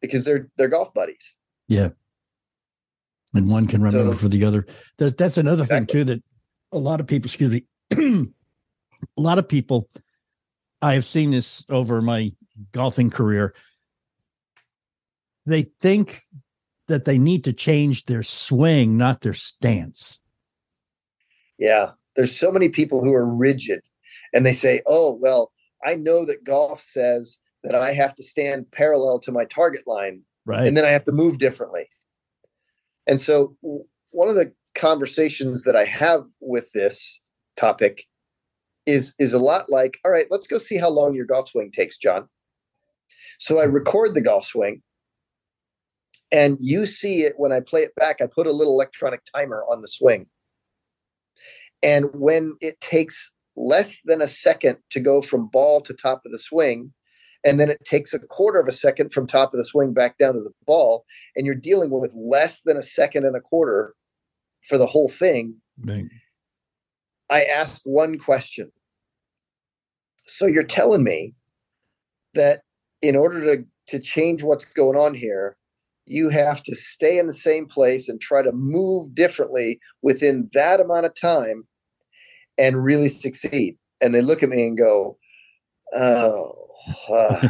because 0.00 0.24
they're 0.24 0.48
they're 0.56 0.68
golf 0.68 0.92
buddies. 0.94 1.34
yeah. 1.68 1.90
And 3.34 3.50
one 3.50 3.66
can 3.66 3.82
remember 3.82 4.14
So- 4.14 4.20
for 4.20 4.28
the 4.28 4.42
other. 4.44 4.64
That's 4.96 5.12
that's 5.12 5.36
another 5.36 5.64
thing 5.64 5.84
too 5.84 6.02
that 6.04 6.22
a 6.72 6.78
lot 6.78 6.98
of 7.00 7.06
people, 7.06 7.26
excuse 7.26 7.50
me, 7.50 7.64
a 9.16 9.20
lot 9.20 9.38
of 9.38 9.46
people. 9.48 9.88
I 10.80 10.94
have 10.94 11.04
seen 11.04 11.30
this 11.32 11.64
over 11.68 12.00
my 12.00 12.30
golfing 12.72 13.10
career. 13.10 13.52
they 15.44 15.62
think 15.80 16.18
that 16.86 17.04
they 17.04 17.18
need 17.18 17.44
to 17.44 17.52
change 17.52 18.04
their 18.04 18.22
swing, 18.22 18.96
not 18.96 19.20
their 19.20 19.34
stance. 19.34 20.20
Yeah. 21.58 21.90
There's 22.16 22.34
so 22.36 22.50
many 22.52 22.68
people 22.70 23.02
who 23.04 23.12
are 23.12 23.26
rigid 23.26 23.80
and 24.32 24.46
they 24.46 24.52
say, 24.52 24.82
oh, 24.86 25.12
well, 25.20 25.50
I 25.84 25.94
know 25.94 26.24
that 26.24 26.44
golf 26.44 26.80
says 26.80 27.38
that 27.64 27.74
I 27.74 27.92
have 27.92 28.14
to 28.16 28.22
stand 28.22 28.70
parallel 28.70 29.18
to 29.20 29.32
my 29.32 29.44
target 29.44 29.82
line 29.86 30.22
Right. 30.48 30.66
and 30.66 30.76
then 30.76 30.84
I 30.84 30.88
have 30.88 31.04
to 31.04 31.12
move 31.12 31.38
differently. 31.38 31.90
And 33.06 33.20
so, 33.20 33.54
one 34.10 34.28
of 34.28 34.34
the 34.34 34.52
conversations 34.74 35.64
that 35.64 35.76
I 35.76 35.84
have 35.84 36.24
with 36.40 36.72
this 36.72 37.20
topic 37.56 38.04
is 38.86 39.12
is 39.18 39.34
a 39.34 39.38
lot 39.38 39.66
like, 39.68 39.98
all 40.04 40.10
right, 40.10 40.26
let's 40.30 40.46
go 40.46 40.56
see 40.56 40.76
how 40.78 40.88
long 40.88 41.14
your 41.14 41.26
golf 41.26 41.50
swing 41.50 41.70
takes, 41.70 41.98
John. 41.98 42.28
So 43.38 43.58
I 43.60 43.64
record 43.64 44.14
the 44.14 44.22
golf 44.22 44.46
swing, 44.46 44.82
and 46.32 46.56
you 46.60 46.86
see 46.86 47.24
it 47.24 47.34
when 47.36 47.52
I 47.52 47.60
play 47.60 47.82
it 47.82 47.94
back. 47.94 48.20
I 48.22 48.26
put 48.26 48.46
a 48.46 48.52
little 48.52 48.72
electronic 48.72 49.20
timer 49.34 49.64
on 49.70 49.82
the 49.82 49.88
swing, 49.88 50.26
and 51.82 52.06
when 52.14 52.56
it 52.62 52.80
takes 52.80 53.30
less 53.58 54.00
than 54.04 54.22
a 54.22 54.28
second 54.28 54.78
to 54.90 55.00
go 55.00 55.20
from 55.20 55.48
ball 55.48 55.80
to 55.82 55.94
top 55.94 56.22
of 56.24 56.32
the 56.32 56.38
swing, 56.38 56.92
and 57.44 57.60
then 57.60 57.70
it 57.70 57.84
takes 57.84 58.12
a 58.12 58.18
quarter 58.18 58.58
of 58.58 58.68
a 58.68 58.72
second 58.72 59.12
from 59.12 59.26
top 59.26 59.52
of 59.52 59.58
the 59.58 59.64
swing 59.64 59.92
back 59.92 60.18
down 60.18 60.34
to 60.34 60.40
the 60.40 60.52
ball 60.66 61.04
and 61.36 61.46
you're 61.46 61.54
dealing 61.54 61.90
with 61.90 62.12
less 62.14 62.62
than 62.62 62.76
a 62.76 62.82
second 62.82 63.24
and 63.24 63.36
a 63.36 63.40
quarter 63.40 63.94
for 64.68 64.78
the 64.78 64.86
whole 64.86 65.08
thing 65.08 65.54
Right. 65.84 66.06
i 67.30 67.44
ask 67.44 67.82
one 67.84 68.18
question 68.18 68.72
so 70.24 70.46
you're 70.46 70.64
telling 70.64 71.04
me 71.04 71.34
that 72.34 72.62
in 73.02 73.16
order 73.16 73.56
to 73.56 73.64
to 73.86 74.00
change 74.00 74.42
what's 74.42 74.64
going 74.64 74.96
on 74.96 75.14
here 75.14 75.56
you 76.06 76.30
have 76.30 76.62
to 76.62 76.74
stay 76.74 77.18
in 77.18 77.26
the 77.26 77.34
same 77.34 77.66
place 77.66 78.08
and 78.08 78.20
try 78.20 78.42
to 78.42 78.52
move 78.52 79.14
differently 79.14 79.78
within 80.02 80.48
that 80.54 80.80
amount 80.80 81.06
of 81.06 81.14
time 81.14 81.67
and 82.58 82.82
really 82.82 83.08
succeed 83.08 83.76
and 84.00 84.14
they 84.14 84.20
look 84.22 84.42
at 84.42 84.48
me 84.48 84.66
and 84.66 84.76
go 84.78 85.16
oh 85.94 86.54
uh, 87.12 87.48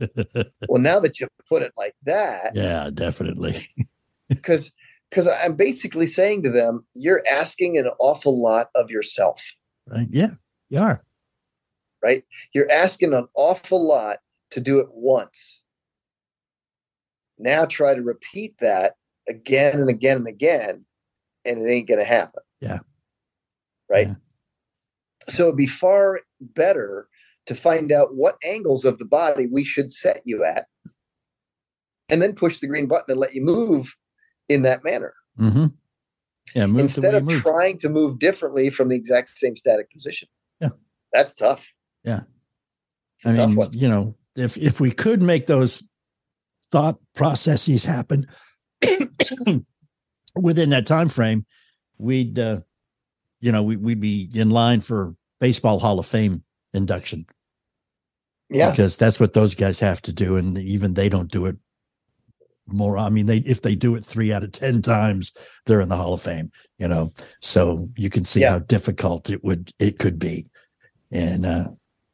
well 0.68 0.80
now 0.80 0.98
that 0.98 1.20
you 1.20 1.28
put 1.48 1.62
it 1.62 1.72
like 1.76 1.94
that 2.04 2.52
yeah, 2.54 2.88
definitely. 2.92 3.54
because 4.28 4.72
because 5.10 5.28
i'm 5.42 5.54
basically 5.54 6.06
saying 6.06 6.42
to 6.42 6.50
them 6.50 6.84
you're 6.94 7.22
asking 7.30 7.76
an 7.78 7.88
awful 7.98 8.40
lot 8.40 8.68
of 8.74 8.90
yourself 8.90 9.42
Right. 9.88 10.06
Yeah, 10.10 10.30
you 10.70 10.78
are. 10.80 11.02
right 12.02 12.24
you're 12.54 12.70
asking 12.70 13.12
an 13.14 13.26
awful 13.34 13.84
lot 13.86 14.18
to 14.50 14.60
do 14.60 14.78
it 14.78 14.86
once 14.90 15.60
now 17.38 17.64
try 17.66 17.94
to 17.94 18.02
repeat 18.02 18.54
that 18.60 18.94
again 19.28 19.80
and 19.80 19.90
again 19.90 20.16
and 20.18 20.26
again 20.28 20.84
and 21.44 21.58
it 21.66 21.70
ain't 21.70 21.88
gonna 21.88 22.04
happen 22.04 22.42
Yeah. 22.60 22.78
right 23.88 24.06
Yeah. 24.08 24.14
So 25.28 25.44
it'd 25.44 25.56
be 25.56 25.66
far 25.66 26.20
better 26.40 27.08
to 27.46 27.54
find 27.54 27.90
out 27.92 28.14
what 28.14 28.36
angles 28.44 28.84
of 28.84 28.98
the 28.98 29.04
body 29.04 29.46
we 29.46 29.64
should 29.64 29.90
set 29.92 30.22
you 30.24 30.44
at 30.44 30.66
and 32.08 32.22
then 32.22 32.34
push 32.34 32.60
the 32.60 32.66
green 32.66 32.86
button 32.86 33.10
and 33.10 33.20
let 33.20 33.34
you 33.34 33.42
move 33.42 33.96
in 34.48 34.62
that 34.62 34.84
manner 34.84 35.14
Mm-hmm. 35.38 35.66
Yeah, 36.54 36.66
move 36.66 36.80
instead 36.80 37.14
of 37.14 37.28
trying 37.28 37.78
to 37.78 37.88
move 37.88 38.18
differently 38.18 38.68
from 38.70 38.88
the 38.88 38.96
exact 38.96 39.30
same 39.30 39.56
static 39.56 39.90
position. 39.90 40.28
Yeah. 40.60 40.70
That's 41.12 41.34
tough. 41.34 41.72
Yeah. 42.04 42.20
It's 43.16 43.26
I 43.26 43.36
tough 43.36 43.50
mean, 43.50 43.68
you 43.72 43.88
know, 43.88 44.16
if 44.36 44.56
if 44.56 44.80
we 44.80 44.90
could 44.90 45.22
make 45.22 45.46
those 45.46 45.88
thought 46.70 46.98
processes 47.14 47.84
happen 47.84 48.26
within 50.34 50.70
that 50.70 50.86
time 50.86 51.08
frame, 51.08 51.46
we'd 51.98 52.38
uh, 52.38 52.60
you 53.42 53.52
know, 53.52 53.62
we, 53.62 53.76
we'd 53.76 54.00
be 54.00 54.30
in 54.34 54.48
line 54.50 54.80
for 54.80 55.14
baseball 55.40 55.78
Hall 55.80 55.98
of 55.98 56.06
Fame 56.06 56.42
induction 56.72 57.26
Yeah. 58.48 58.70
because 58.70 58.96
that's 58.96 59.20
what 59.20 59.34
those 59.34 59.54
guys 59.54 59.78
have 59.80 60.00
to 60.02 60.12
do, 60.12 60.36
and 60.36 60.56
even 60.56 60.94
they 60.94 61.08
don't 61.10 61.30
do 61.30 61.44
it 61.46 61.56
more. 62.68 62.96
I 62.96 63.10
mean, 63.10 63.26
they 63.26 63.38
if 63.38 63.60
they 63.60 63.74
do 63.74 63.96
it 63.96 64.04
three 64.04 64.32
out 64.32 64.44
of 64.44 64.52
ten 64.52 64.80
times, 64.80 65.32
they're 65.66 65.80
in 65.80 65.88
the 65.88 65.96
Hall 65.96 66.14
of 66.14 66.22
Fame. 66.22 66.50
You 66.78 66.88
know, 66.88 67.10
so 67.40 67.84
you 67.96 68.08
can 68.08 68.24
see 68.24 68.40
Yeah. 68.40 68.52
how 68.52 68.58
difficult 68.60 69.28
it 69.30 69.42
would 69.44 69.72
it 69.78 69.98
could 69.98 70.18
be, 70.18 70.46
and 71.10 71.44
uh, 71.44 71.68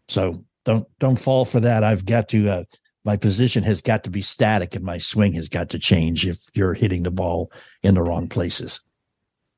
so 0.09 0.35
don't 0.65 0.89
don't 0.99 1.19
fall 1.19 1.45
for 1.45 1.61
that. 1.61 1.85
I've 1.85 2.07
got 2.07 2.29
to. 2.31 2.49
Uh, 2.49 2.65
my 3.05 3.17
position 3.17 3.63
has 3.63 3.81
got 3.81 4.03
to 4.05 4.11
be 4.11 4.21
static, 4.23 4.75
and 4.75 4.85
my 4.85 4.99
swing 4.99 5.33
has 5.35 5.49
got 5.49 5.69
to 5.71 5.79
change 5.79 6.27
if 6.27 6.39
you're 6.55 6.75
hitting 6.75 7.03
the 7.05 7.11
ball 7.11 7.51
in 7.83 7.95
the 7.95 8.03
wrong 8.03 8.29
places. 8.29 8.83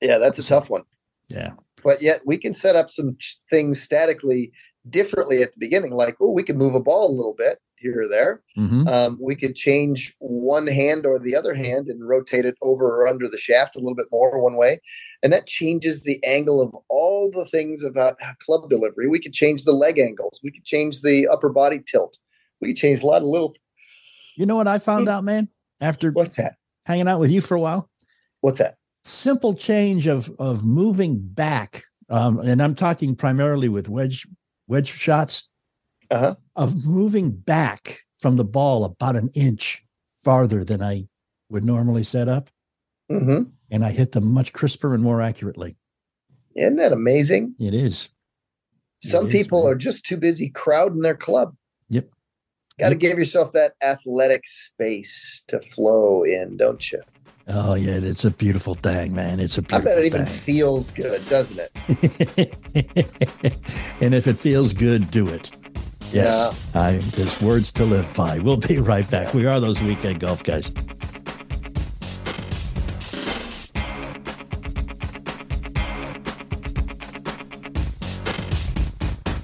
Yeah, 0.00 0.18
that's 0.18 0.38
a 0.38 0.46
tough 0.46 0.68
one. 0.70 0.82
Yeah, 1.30 1.52
But 1.82 2.02
yet 2.02 2.20
we 2.26 2.36
can 2.36 2.52
set 2.52 2.76
up 2.76 2.90
some 2.90 3.16
things 3.48 3.80
statically 3.80 4.52
differently 4.90 5.42
at 5.42 5.52
the 5.52 5.58
beginning. 5.58 5.92
Like, 5.92 6.16
oh, 6.20 6.32
we 6.32 6.42
can 6.42 6.58
move 6.58 6.74
a 6.74 6.80
ball 6.80 7.08
a 7.08 7.16
little 7.16 7.34
bit 7.38 7.58
here 7.76 8.02
or 8.02 8.08
there. 8.08 8.42
Mhm. 8.58 8.86
Um, 8.88 9.18
we 9.22 9.34
could 9.36 9.54
change 9.56 10.14
one 10.18 10.66
hand 10.66 11.06
or 11.06 11.18
the 11.18 11.34
other 11.36 11.54
hand 11.54 11.86
and 11.88 12.06
rotate 12.06 12.44
it 12.44 12.56
over 12.60 12.84
or 13.00 13.06
under 13.08 13.28
the 13.28 13.38
shaft 13.38 13.76
a 13.76 13.78
little 13.78 13.94
bit 13.94 14.06
more 14.10 14.38
one 14.42 14.56
way. 14.56 14.80
And 15.22 15.32
that 15.32 15.46
changes 15.46 16.02
the 16.02 16.22
angle 16.24 16.60
of 16.60 16.74
all 16.88 17.30
the 17.30 17.44
things 17.46 17.82
about 17.84 18.18
club 18.44 18.68
delivery. 18.68 19.06
We 19.08 19.20
could 19.20 19.32
change 19.32 19.64
the 19.64 19.72
leg 19.72 19.98
angles. 19.98 20.40
We 20.42 20.50
could 20.50 20.64
change 20.64 21.02
the 21.02 21.28
upper 21.28 21.48
body 21.50 21.80
tilt. 21.86 22.18
We 22.60 22.68
could 22.68 22.76
change 22.76 23.02
a 23.02 23.06
lot 23.06 23.22
of 23.22 23.28
little. 23.28 23.54
you 24.36 24.46
know 24.46 24.56
what 24.56 24.68
I 24.68 24.78
found 24.78 25.08
out, 25.08 25.24
man? 25.24 25.48
After 25.80 26.10
What's 26.10 26.36
that? 26.38 26.56
hanging 26.84 27.08
out 27.08 27.20
with 27.20 27.30
you 27.30 27.40
for 27.40 27.54
a 27.54 27.60
while, 27.60 27.88
What's 28.40 28.58
that? 28.58 28.76
Simple 29.02 29.54
change 29.54 30.06
of 30.06 30.30
of 30.38 30.64
moving 30.64 31.18
back, 31.20 31.82
um, 32.08 32.38
and 32.40 32.62
I'm 32.62 32.74
talking 32.74 33.14
primarily 33.16 33.68
with 33.68 33.88
wedge 33.88 34.26
wedge 34.68 34.88
shots 34.88 35.48
Uh 36.10 36.18
huh. 36.18 36.34
of 36.56 36.84
moving 36.86 37.30
back 37.30 38.00
from 38.18 38.36
the 38.36 38.44
ball 38.44 38.84
about 38.84 39.16
an 39.16 39.30
inch 39.34 39.84
farther 40.10 40.64
than 40.64 40.82
I 40.82 41.08
would 41.48 41.64
normally 41.64 42.04
set 42.04 42.28
up, 42.28 42.50
Mm-hmm. 43.10 43.50
and 43.70 43.84
I 43.84 43.90
hit 43.90 44.12
them 44.12 44.32
much 44.32 44.52
crisper 44.52 44.94
and 44.94 45.02
more 45.02 45.20
accurately. 45.22 45.76
Isn't 46.54 46.76
that 46.76 46.92
amazing? 46.92 47.54
It 47.58 47.74
is. 47.74 48.08
Some 49.02 49.26
It 49.26 49.34
is, 49.34 49.42
people 49.42 49.62
man. 49.64 49.72
are 49.72 49.76
just 49.76 50.04
too 50.04 50.16
busy 50.18 50.50
crowding 50.50 51.00
their 51.00 51.16
club. 51.16 51.56
Yep. 51.88 52.08
Got 52.78 52.88
to 52.90 52.94
Yep. 52.94 53.00
give 53.00 53.18
yourself 53.18 53.52
that 53.52 53.72
athletic 53.82 54.44
space 54.46 55.42
to 55.48 55.60
flow 55.60 56.22
in, 56.24 56.56
don't 56.56 56.92
you? 56.92 57.00
Oh 57.48 57.74
yeah, 57.74 57.98
it's 58.02 58.24
a 58.24 58.30
beautiful 58.30 58.74
thing, 58.74 59.14
man. 59.14 59.40
It's 59.40 59.58
a 59.58 59.62
I 59.72 59.80
beautiful 59.80 59.84
bet 59.84 59.98
it 59.98 60.04
even 60.04 60.26
feels 60.26 60.90
good, 60.90 61.28
doesn't 61.28 61.68
it? 61.74 62.54
and 64.00 64.14
if 64.14 64.26
it 64.26 64.38
feels 64.38 64.72
good, 64.72 65.10
do 65.10 65.28
it. 65.28 65.50
Yes, 66.12 66.74
I, 66.74 66.96
there's 66.96 67.40
words 67.40 67.70
to 67.72 67.84
live 67.84 68.12
by. 68.14 68.38
We'll 68.38 68.56
be 68.56 68.78
right 68.78 69.08
back. 69.08 69.32
We 69.32 69.46
are 69.46 69.60
those 69.60 69.82
weekend 69.82 70.20
golf 70.20 70.42
guys. 70.42 70.72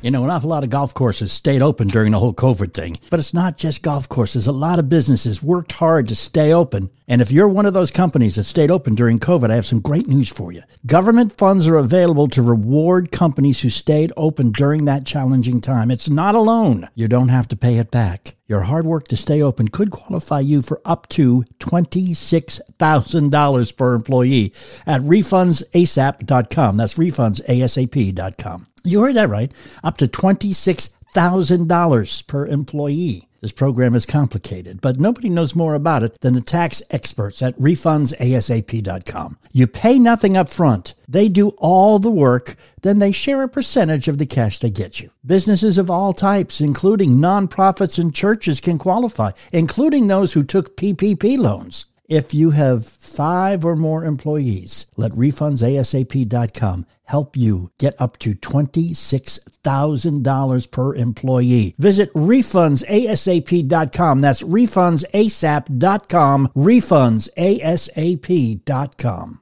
You 0.06 0.12
know, 0.12 0.22
an 0.22 0.30
awful 0.30 0.50
lot 0.50 0.62
of 0.62 0.70
golf 0.70 0.94
courses 0.94 1.32
stayed 1.32 1.62
open 1.62 1.88
during 1.88 2.12
the 2.12 2.20
whole 2.20 2.32
COVID 2.32 2.74
thing. 2.74 2.96
But 3.10 3.18
it's 3.18 3.34
not 3.34 3.58
just 3.58 3.82
golf 3.82 4.08
courses. 4.08 4.46
A 4.46 4.52
lot 4.52 4.78
of 4.78 4.88
businesses 4.88 5.42
worked 5.42 5.72
hard 5.72 6.06
to 6.06 6.14
stay 6.14 6.52
open. 6.52 6.90
And 7.08 7.20
if 7.20 7.32
you're 7.32 7.48
one 7.48 7.66
of 7.66 7.74
those 7.74 7.90
companies 7.90 8.36
that 8.36 8.44
stayed 8.44 8.70
open 8.70 8.94
during 8.94 9.18
COVID, 9.18 9.50
I 9.50 9.56
have 9.56 9.66
some 9.66 9.80
great 9.80 10.06
news 10.06 10.28
for 10.28 10.52
you. 10.52 10.62
Government 10.86 11.36
funds 11.36 11.66
are 11.66 11.74
available 11.74 12.28
to 12.28 12.40
reward 12.40 13.10
companies 13.10 13.62
who 13.62 13.68
stayed 13.68 14.12
open 14.16 14.52
during 14.52 14.84
that 14.84 15.04
challenging 15.04 15.60
time. 15.60 15.90
It's 15.90 16.08
not 16.08 16.36
a 16.36 16.40
loan. 16.40 16.88
You 16.94 17.08
don't 17.08 17.30
have 17.30 17.48
to 17.48 17.56
pay 17.56 17.78
it 17.78 17.90
back. 17.90 18.36
Your 18.46 18.60
hard 18.60 18.86
work 18.86 19.08
to 19.08 19.16
stay 19.16 19.42
open 19.42 19.66
could 19.66 19.90
qualify 19.90 20.38
you 20.38 20.62
for 20.62 20.80
up 20.84 21.08
to 21.08 21.42
$26,000 21.58 23.76
per 23.76 23.94
employee 23.96 24.52
at 24.86 25.00
refundsasap.com. 25.00 26.76
That's 26.76 26.94
refundsasap.com. 26.94 28.66
You 28.86 29.02
heard 29.02 29.16
that 29.16 29.28
right. 29.28 29.52
Up 29.82 29.96
to 29.98 30.06
$26,000 30.06 32.26
per 32.26 32.46
employee. 32.46 33.28
This 33.42 33.52
program 33.52 33.94
is 33.94 34.06
complicated, 34.06 34.80
but 34.80 34.98
nobody 34.98 35.28
knows 35.28 35.54
more 35.54 35.74
about 35.74 36.02
it 36.02 36.18
than 36.20 36.34
the 36.34 36.40
tax 36.40 36.82
experts 36.90 37.42
at 37.42 37.58
refundsasap.com. 37.60 39.38
You 39.52 39.66
pay 39.66 39.98
nothing 39.98 40.36
up 40.36 40.50
front. 40.50 40.94
They 41.06 41.28
do 41.28 41.50
all 41.58 41.98
the 41.98 42.10
work, 42.10 42.56
then 42.82 42.98
they 42.98 43.12
share 43.12 43.42
a 43.42 43.48
percentage 43.48 44.08
of 44.08 44.18
the 44.18 44.26
cash 44.26 44.58
they 44.58 44.70
get 44.70 45.00
you. 45.00 45.10
Businesses 45.24 45.78
of 45.78 45.90
all 45.90 46.12
types, 46.12 46.60
including 46.60 47.18
nonprofits 47.18 47.98
and 47.98 48.14
churches, 48.14 48.60
can 48.60 48.78
qualify, 48.78 49.30
including 49.52 50.08
those 50.08 50.32
who 50.32 50.42
took 50.42 50.76
PPP 50.76 51.38
loans. 51.38 51.86
If 52.08 52.34
you 52.34 52.50
have 52.50 52.84
five 52.84 53.64
or 53.64 53.74
more 53.74 54.04
employees, 54.04 54.86
let 54.96 55.12
refundsasap.com 55.12 56.84
help 57.06 57.36
you 57.36 57.70
get 57.78 57.94
up 57.98 58.18
to 58.18 58.34
$26,000 58.34 60.70
per 60.70 60.94
employee. 60.94 61.74
Visit 61.78 62.12
refundsasap.com. 62.14 64.20
That's 64.20 64.42
refundsasap.com. 64.42 66.48
Refundsasap.com. 66.48 69.40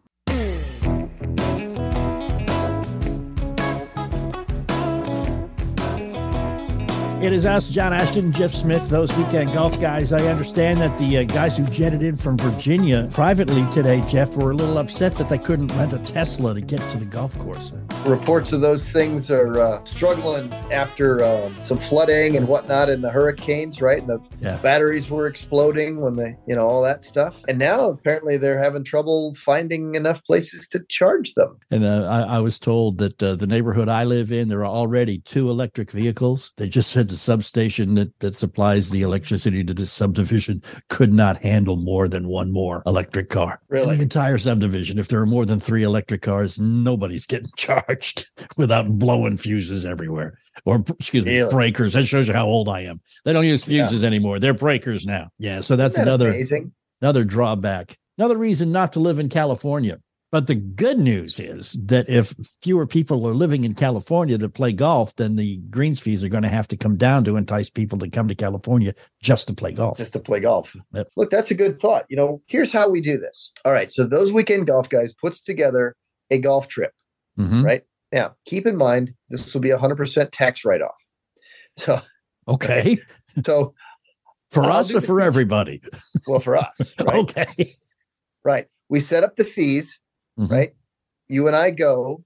It 7.24 7.32
is 7.32 7.46
us, 7.46 7.70
John 7.70 7.94
Ashton, 7.94 8.32
Jeff 8.32 8.50
Smith, 8.50 8.90
those 8.90 9.10
weekend 9.16 9.54
golf 9.54 9.80
guys. 9.80 10.12
I 10.12 10.26
understand 10.26 10.82
that 10.82 10.98
the 10.98 11.16
uh, 11.16 11.24
guys 11.24 11.56
who 11.56 11.64
jetted 11.68 12.02
in 12.02 12.16
from 12.16 12.36
Virginia 12.36 13.08
privately 13.10 13.66
today, 13.70 14.02
Jeff, 14.06 14.36
were 14.36 14.50
a 14.50 14.54
little 14.54 14.76
upset 14.76 15.14
that 15.14 15.30
they 15.30 15.38
couldn't 15.38 15.68
rent 15.68 15.94
a 15.94 15.98
Tesla 16.00 16.52
to 16.52 16.60
get 16.60 16.86
to 16.90 16.98
the 16.98 17.06
golf 17.06 17.38
course. 17.38 17.72
Reports 18.04 18.52
of 18.52 18.60
those 18.60 18.90
things 18.92 19.30
are 19.30 19.58
uh, 19.58 19.82
struggling 19.84 20.52
after 20.70 21.24
um, 21.24 21.56
some 21.62 21.78
flooding 21.78 22.36
and 22.36 22.46
whatnot 22.46 22.90
in 22.90 23.00
the 23.00 23.10
hurricanes, 23.10 23.80
right? 23.80 24.00
And 24.00 24.08
the 24.10 24.20
Yeah. 24.42 24.58
batteries 24.58 25.08
were 25.08 25.26
exploding 25.26 26.02
when 26.02 26.16
they, 26.16 26.36
you 26.46 26.54
know, 26.54 26.60
all 26.60 26.82
that 26.82 27.04
stuff. 27.04 27.40
And 27.48 27.58
now 27.58 27.88
apparently 27.88 28.36
they're 28.36 28.62
having 28.62 28.84
trouble 28.84 29.32
finding 29.36 29.94
enough 29.94 30.22
places 30.24 30.68
to 30.68 30.84
charge 30.90 31.32
them. 31.32 31.56
And 31.70 31.86
uh, 31.86 32.06
I, 32.06 32.36
I 32.36 32.40
was 32.40 32.58
told 32.58 32.98
that 32.98 33.22
uh, 33.22 33.34
the 33.34 33.46
neighborhood 33.46 33.88
I 33.88 34.04
live 34.04 34.30
in, 34.30 34.50
there 34.50 34.60
are 34.60 34.66
already 34.66 35.20
two 35.20 35.48
electric 35.48 35.90
vehicles. 35.90 36.52
They 36.58 36.68
just 36.68 36.90
said 36.90 37.13
the 37.14 37.18
substation 37.18 37.94
that, 37.94 38.18
that 38.18 38.34
supplies 38.34 38.90
the 38.90 39.02
electricity 39.02 39.62
to 39.62 39.72
this 39.72 39.92
subdivision 39.92 40.60
could 40.88 41.12
not 41.12 41.36
handle 41.36 41.76
more 41.76 42.08
than 42.08 42.26
one 42.28 42.50
more 42.50 42.82
electric 42.86 43.28
car. 43.28 43.60
Really? 43.68 43.94
The 43.96 44.02
entire 44.02 44.36
subdivision. 44.36 44.98
If 44.98 45.06
there 45.06 45.20
are 45.20 45.26
more 45.26 45.46
than 45.46 45.60
three 45.60 45.84
electric 45.84 46.22
cars, 46.22 46.58
nobody's 46.58 47.24
getting 47.24 47.46
charged 47.56 48.26
without 48.56 48.98
blowing 48.98 49.36
fuses 49.36 49.86
everywhere. 49.86 50.36
Or, 50.64 50.82
excuse 50.98 51.24
me, 51.24 51.46
breakers. 51.48 51.92
That 51.92 52.02
shows 52.04 52.26
you 52.26 52.34
how 52.34 52.46
old 52.46 52.68
I 52.68 52.80
am. 52.80 53.00
They 53.24 53.32
don't 53.32 53.46
use 53.46 53.70
Yeah. 53.70 53.84
fuses 53.86 54.02
anymore. 54.04 54.40
They're 54.40 54.52
breakers 54.54 55.06
now. 55.06 55.28
Yeah. 55.38 55.60
So 55.60 55.76
that's 55.76 55.94
that 55.94 56.02
another 56.02 56.30
amazing. 56.30 56.72
another 57.00 57.22
drawback, 57.22 57.96
another 58.18 58.36
reason 58.36 58.72
not 58.72 58.92
to 58.94 58.98
live 59.00 59.20
in 59.20 59.28
California. 59.28 60.00
But 60.34 60.48
the 60.48 60.56
good 60.56 60.98
news 60.98 61.38
is 61.38 61.74
that 61.86 62.08
if 62.08 62.34
fewer 62.60 62.88
people 62.88 63.24
are 63.28 63.34
living 63.36 63.62
in 63.62 63.74
California 63.74 64.36
to 64.36 64.48
play 64.48 64.72
golf, 64.72 65.14
then 65.14 65.36
the 65.36 65.58
greens 65.70 66.00
fees 66.00 66.24
are 66.24 66.28
going 66.28 66.42
to 66.42 66.48
have 66.48 66.66
to 66.66 66.76
come 66.76 66.96
down 66.96 67.22
to 67.22 67.36
entice 67.36 67.70
people 67.70 68.00
to 68.00 68.10
come 68.10 68.26
to 68.26 68.34
California 68.34 68.94
just 69.22 69.46
to 69.46 69.54
play 69.54 69.70
golf. 69.70 69.96
just 69.96 70.12
to 70.14 70.18
play 70.18 70.40
golf. 70.40 70.74
Yep. 70.92 71.06
Look, 71.16 71.30
that's 71.30 71.52
a 71.52 71.54
good 71.54 71.78
thought. 71.78 72.06
You 72.08 72.16
know, 72.16 72.42
here's 72.46 72.72
how 72.72 72.88
we 72.90 73.00
do 73.00 73.16
this. 73.16 73.52
All 73.64 73.70
right. 73.70 73.92
So 73.92 74.02
those 74.08 74.32
weekend 74.32 74.66
golf 74.66 74.88
guys 74.88 75.12
puts 75.12 75.40
together 75.40 75.94
a 76.32 76.38
golf 76.38 76.66
trip. 76.66 76.90
Mhm. 77.38 77.62
Right. 77.64 77.84
Now, 78.10 78.34
keep 78.44 78.66
in 78.66 78.74
mind 78.76 79.14
this 79.28 79.54
will 79.54 79.60
be 79.60 79.70
a 79.70 79.78
hundred 79.78 79.98
percent 79.98 80.32
tax 80.32 80.64
write 80.64 80.82
off. 80.82 80.96
So, 81.76 82.00
Okay. 82.48 82.98
so 83.46 83.72
For 84.50 84.64
I'll 84.64 84.78
us 84.78 84.92
or 84.92 85.00
for 85.00 85.20
everybody? 85.20 85.80
well, 86.26 86.40
for 86.40 86.56
us, 86.56 86.92
right? 87.06 87.18
Okay. 87.18 87.76
Right. 88.44 88.66
We 88.88 88.98
set 88.98 89.22
up 89.22 89.36
the 89.36 89.44
fees. 89.44 90.00
Mhm. 90.38 90.50
Right. 90.50 90.74
You 91.28 91.46
and 91.46 91.56
I 91.56 91.70
go, 91.70 92.24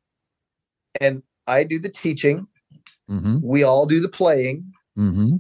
and 1.01 1.23
I 1.47 1.65
do 1.65 1.79
the 1.79 1.89
teaching. 1.91 2.47
hmm 3.09 3.39
We 3.43 3.63
all 3.63 3.87
do 3.87 4.01
the 4.01 4.09
playing. 4.09 4.73
hmm 4.97 5.37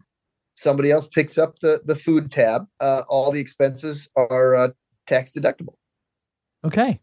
Somebody 0.57 0.91
else 0.91 1.07
picks 1.09 1.39
up 1.39 1.59
the 1.61 1.81
the 1.85 1.95
food 1.97 2.31
tab. 2.33 2.67
Uh, 2.81 3.03
all 3.09 3.31
the 3.31 3.41
expenses 3.41 4.09
are 4.17 4.57
uh, 4.57 4.69
tax 5.07 5.31
deductible. 5.33 5.75
Okay. 6.65 7.01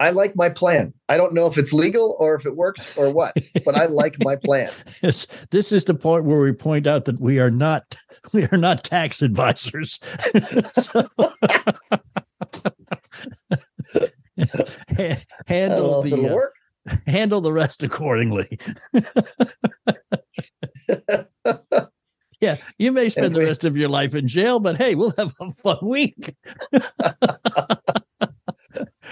I 0.00 0.10
like 0.10 0.34
my 0.34 0.48
plan. 0.48 0.92
I 1.08 1.16
don't 1.16 1.32
know 1.34 1.46
if 1.46 1.56
it's 1.58 1.72
legal 1.72 2.16
or 2.18 2.34
if 2.34 2.44
it 2.46 2.56
works 2.56 2.96
or 2.96 3.12
what, 3.12 3.34
but 3.64 3.76
I 3.76 3.86
like 3.86 4.16
my 4.20 4.36
plan. 4.36 4.70
This, 5.02 5.26
this 5.50 5.70
is 5.72 5.84
the 5.84 5.94
point 5.94 6.24
where 6.24 6.40
we 6.40 6.52
point 6.52 6.86
out 6.88 7.04
that 7.04 7.20
we 7.20 7.38
are 7.40 7.50
not 7.50 7.96
we 8.32 8.44
are 8.46 8.56
not 8.58 8.82
tax 8.84 9.22
advisors. 9.22 10.00
So- 10.74 11.06
Ha- 11.18 11.34
I 11.40 11.96
don't 11.96 12.11
handle 15.46 16.02
the 16.02 16.28
uh, 16.28 16.34
work. 16.34 16.54
handle 17.06 17.40
the 17.40 17.52
rest 17.52 17.82
accordingly. 17.82 18.58
yeah, 22.40 22.56
you 22.78 22.92
may 22.92 23.08
spend 23.08 23.34
the 23.34 23.40
rest 23.40 23.64
of 23.64 23.76
your 23.76 23.88
life 23.88 24.14
in 24.14 24.26
jail, 24.26 24.58
but 24.60 24.76
hey, 24.76 24.94
we'll 24.94 25.14
have 25.16 25.32
a 25.40 25.50
fun 25.50 25.78
week. 25.82 26.34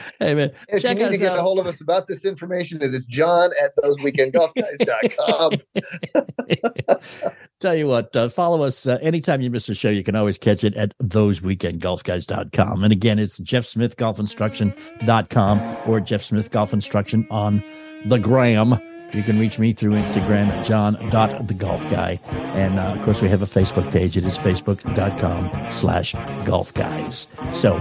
hey 0.18 0.34
man, 0.34 0.50
If 0.68 0.82
check 0.82 0.98
you 0.98 1.04
need 1.04 1.12
to 1.12 1.18
get 1.18 1.32
out. 1.32 1.38
a 1.38 1.42
hold 1.42 1.58
of 1.58 1.66
us 1.66 1.80
about 1.80 2.06
this 2.06 2.24
information, 2.24 2.82
it 2.82 2.94
is 2.94 3.04
john 3.06 3.50
at 3.62 3.74
thoseweekendgolfguys.com. 3.76 5.52
Tell 7.60 7.74
you 7.76 7.86
what, 7.86 8.14
uh, 8.16 8.28
follow 8.28 8.62
us 8.62 8.86
uh, 8.86 8.98
anytime 9.02 9.40
you 9.42 9.50
miss 9.50 9.68
a 9.68 9.74
show. 9.74 9.90
You 9.90 10.02
can 10.02 10.16
always 10.16 10.38
catch 10.38 10.64
it 10.64 10.74
at 10.74 10.96
thoseweekendgolfguys.com. 10.98 12.84
And 12.84 12.92
again, 12.92 13.18
it's 13.18 13.38
jeffsmithgolfinstruction.com 13.40 15.76
or 15.86 16.00
Jeff 16.00 16.22
Smith 16.22 16.50
Golf 16.50 16.72
Instruction 16.72 17.26
on 17.30 17.62
the 18.06 18.18
gram. 18.18 18.80
You 19.12 19.22
can 19.22 19.38
reach 19.40 19.58
me 19.58 19.72
through 19.72 19.94
Instagram 19.94 20.48
at 20.48 20.64
john.thegolfguy. 20.64 22.20
And 22.54 22.78
uh, 22.78 22.94
of 22.94 23.02
course, 23.02 23.20
we 23.20 23.28
have 23.28 23.42
a 23.42 23.46
Facebook 23.46 23.90
page. 23.92 24.16
It 24.16 24.24
is 24.24 24.38
facebook.com 24.38 25.50
slash 25.70 26.14
golfguys. 26.14 27.26
So 27.54 27.76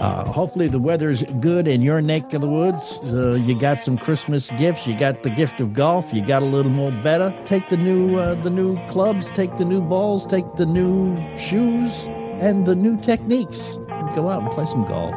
uh, 0.00 0.24
hopefully 0.24 0.68
the 0.68 0.78
weather's 0.78 1.22
good 1.40 1.66
in 1.66 1.82
your 1.82 2.00
neck 2.00 2.32
of 2.32 2.40
the 2.40 2.48
woods. 2.48 3.00
Uh, 3.04 3.38
you 3.42 3.58
got 3.58 3.78
some 3.78 3.98
Christmas 3.98 4.50
gifts. 4.52 4.86
You 4.86 4.96
got 4.96 5.22
the 5.22 5.30
gift 5.30 5.60
of 5.60 5.72
golf. 5.72 6.12
You 6.12 6.24
got 6.24 6.42
a 6.42 6.46
little 6.46 6.72
more 6.72 6.92
better. 6.92 7.34
Take 7.44 7.68
the 7.68 7.76
new 7.76 8.18
uh, 8.18 8.34
the 8.36 8.50
new 8.50 8.78
clubs. 8.86 9.30
Take 9.32 9.56
the 9.56 9.64
new 9.64 9.80
balls. 9.80 10.26
Take 10.26 10.54
the 10.56 10.66
new 10.66 11.16
shoes 11.36 12.04
and 12.40 12.66
the 12.66 12.74
new 12.74 12.96
techniques. 12.96 13.78
Go 14.14 14.28
out 14.28 14.42
and 14.42 14.50
play 14.52 14.64
some 14.64 14.84
golf. 14.86 15.16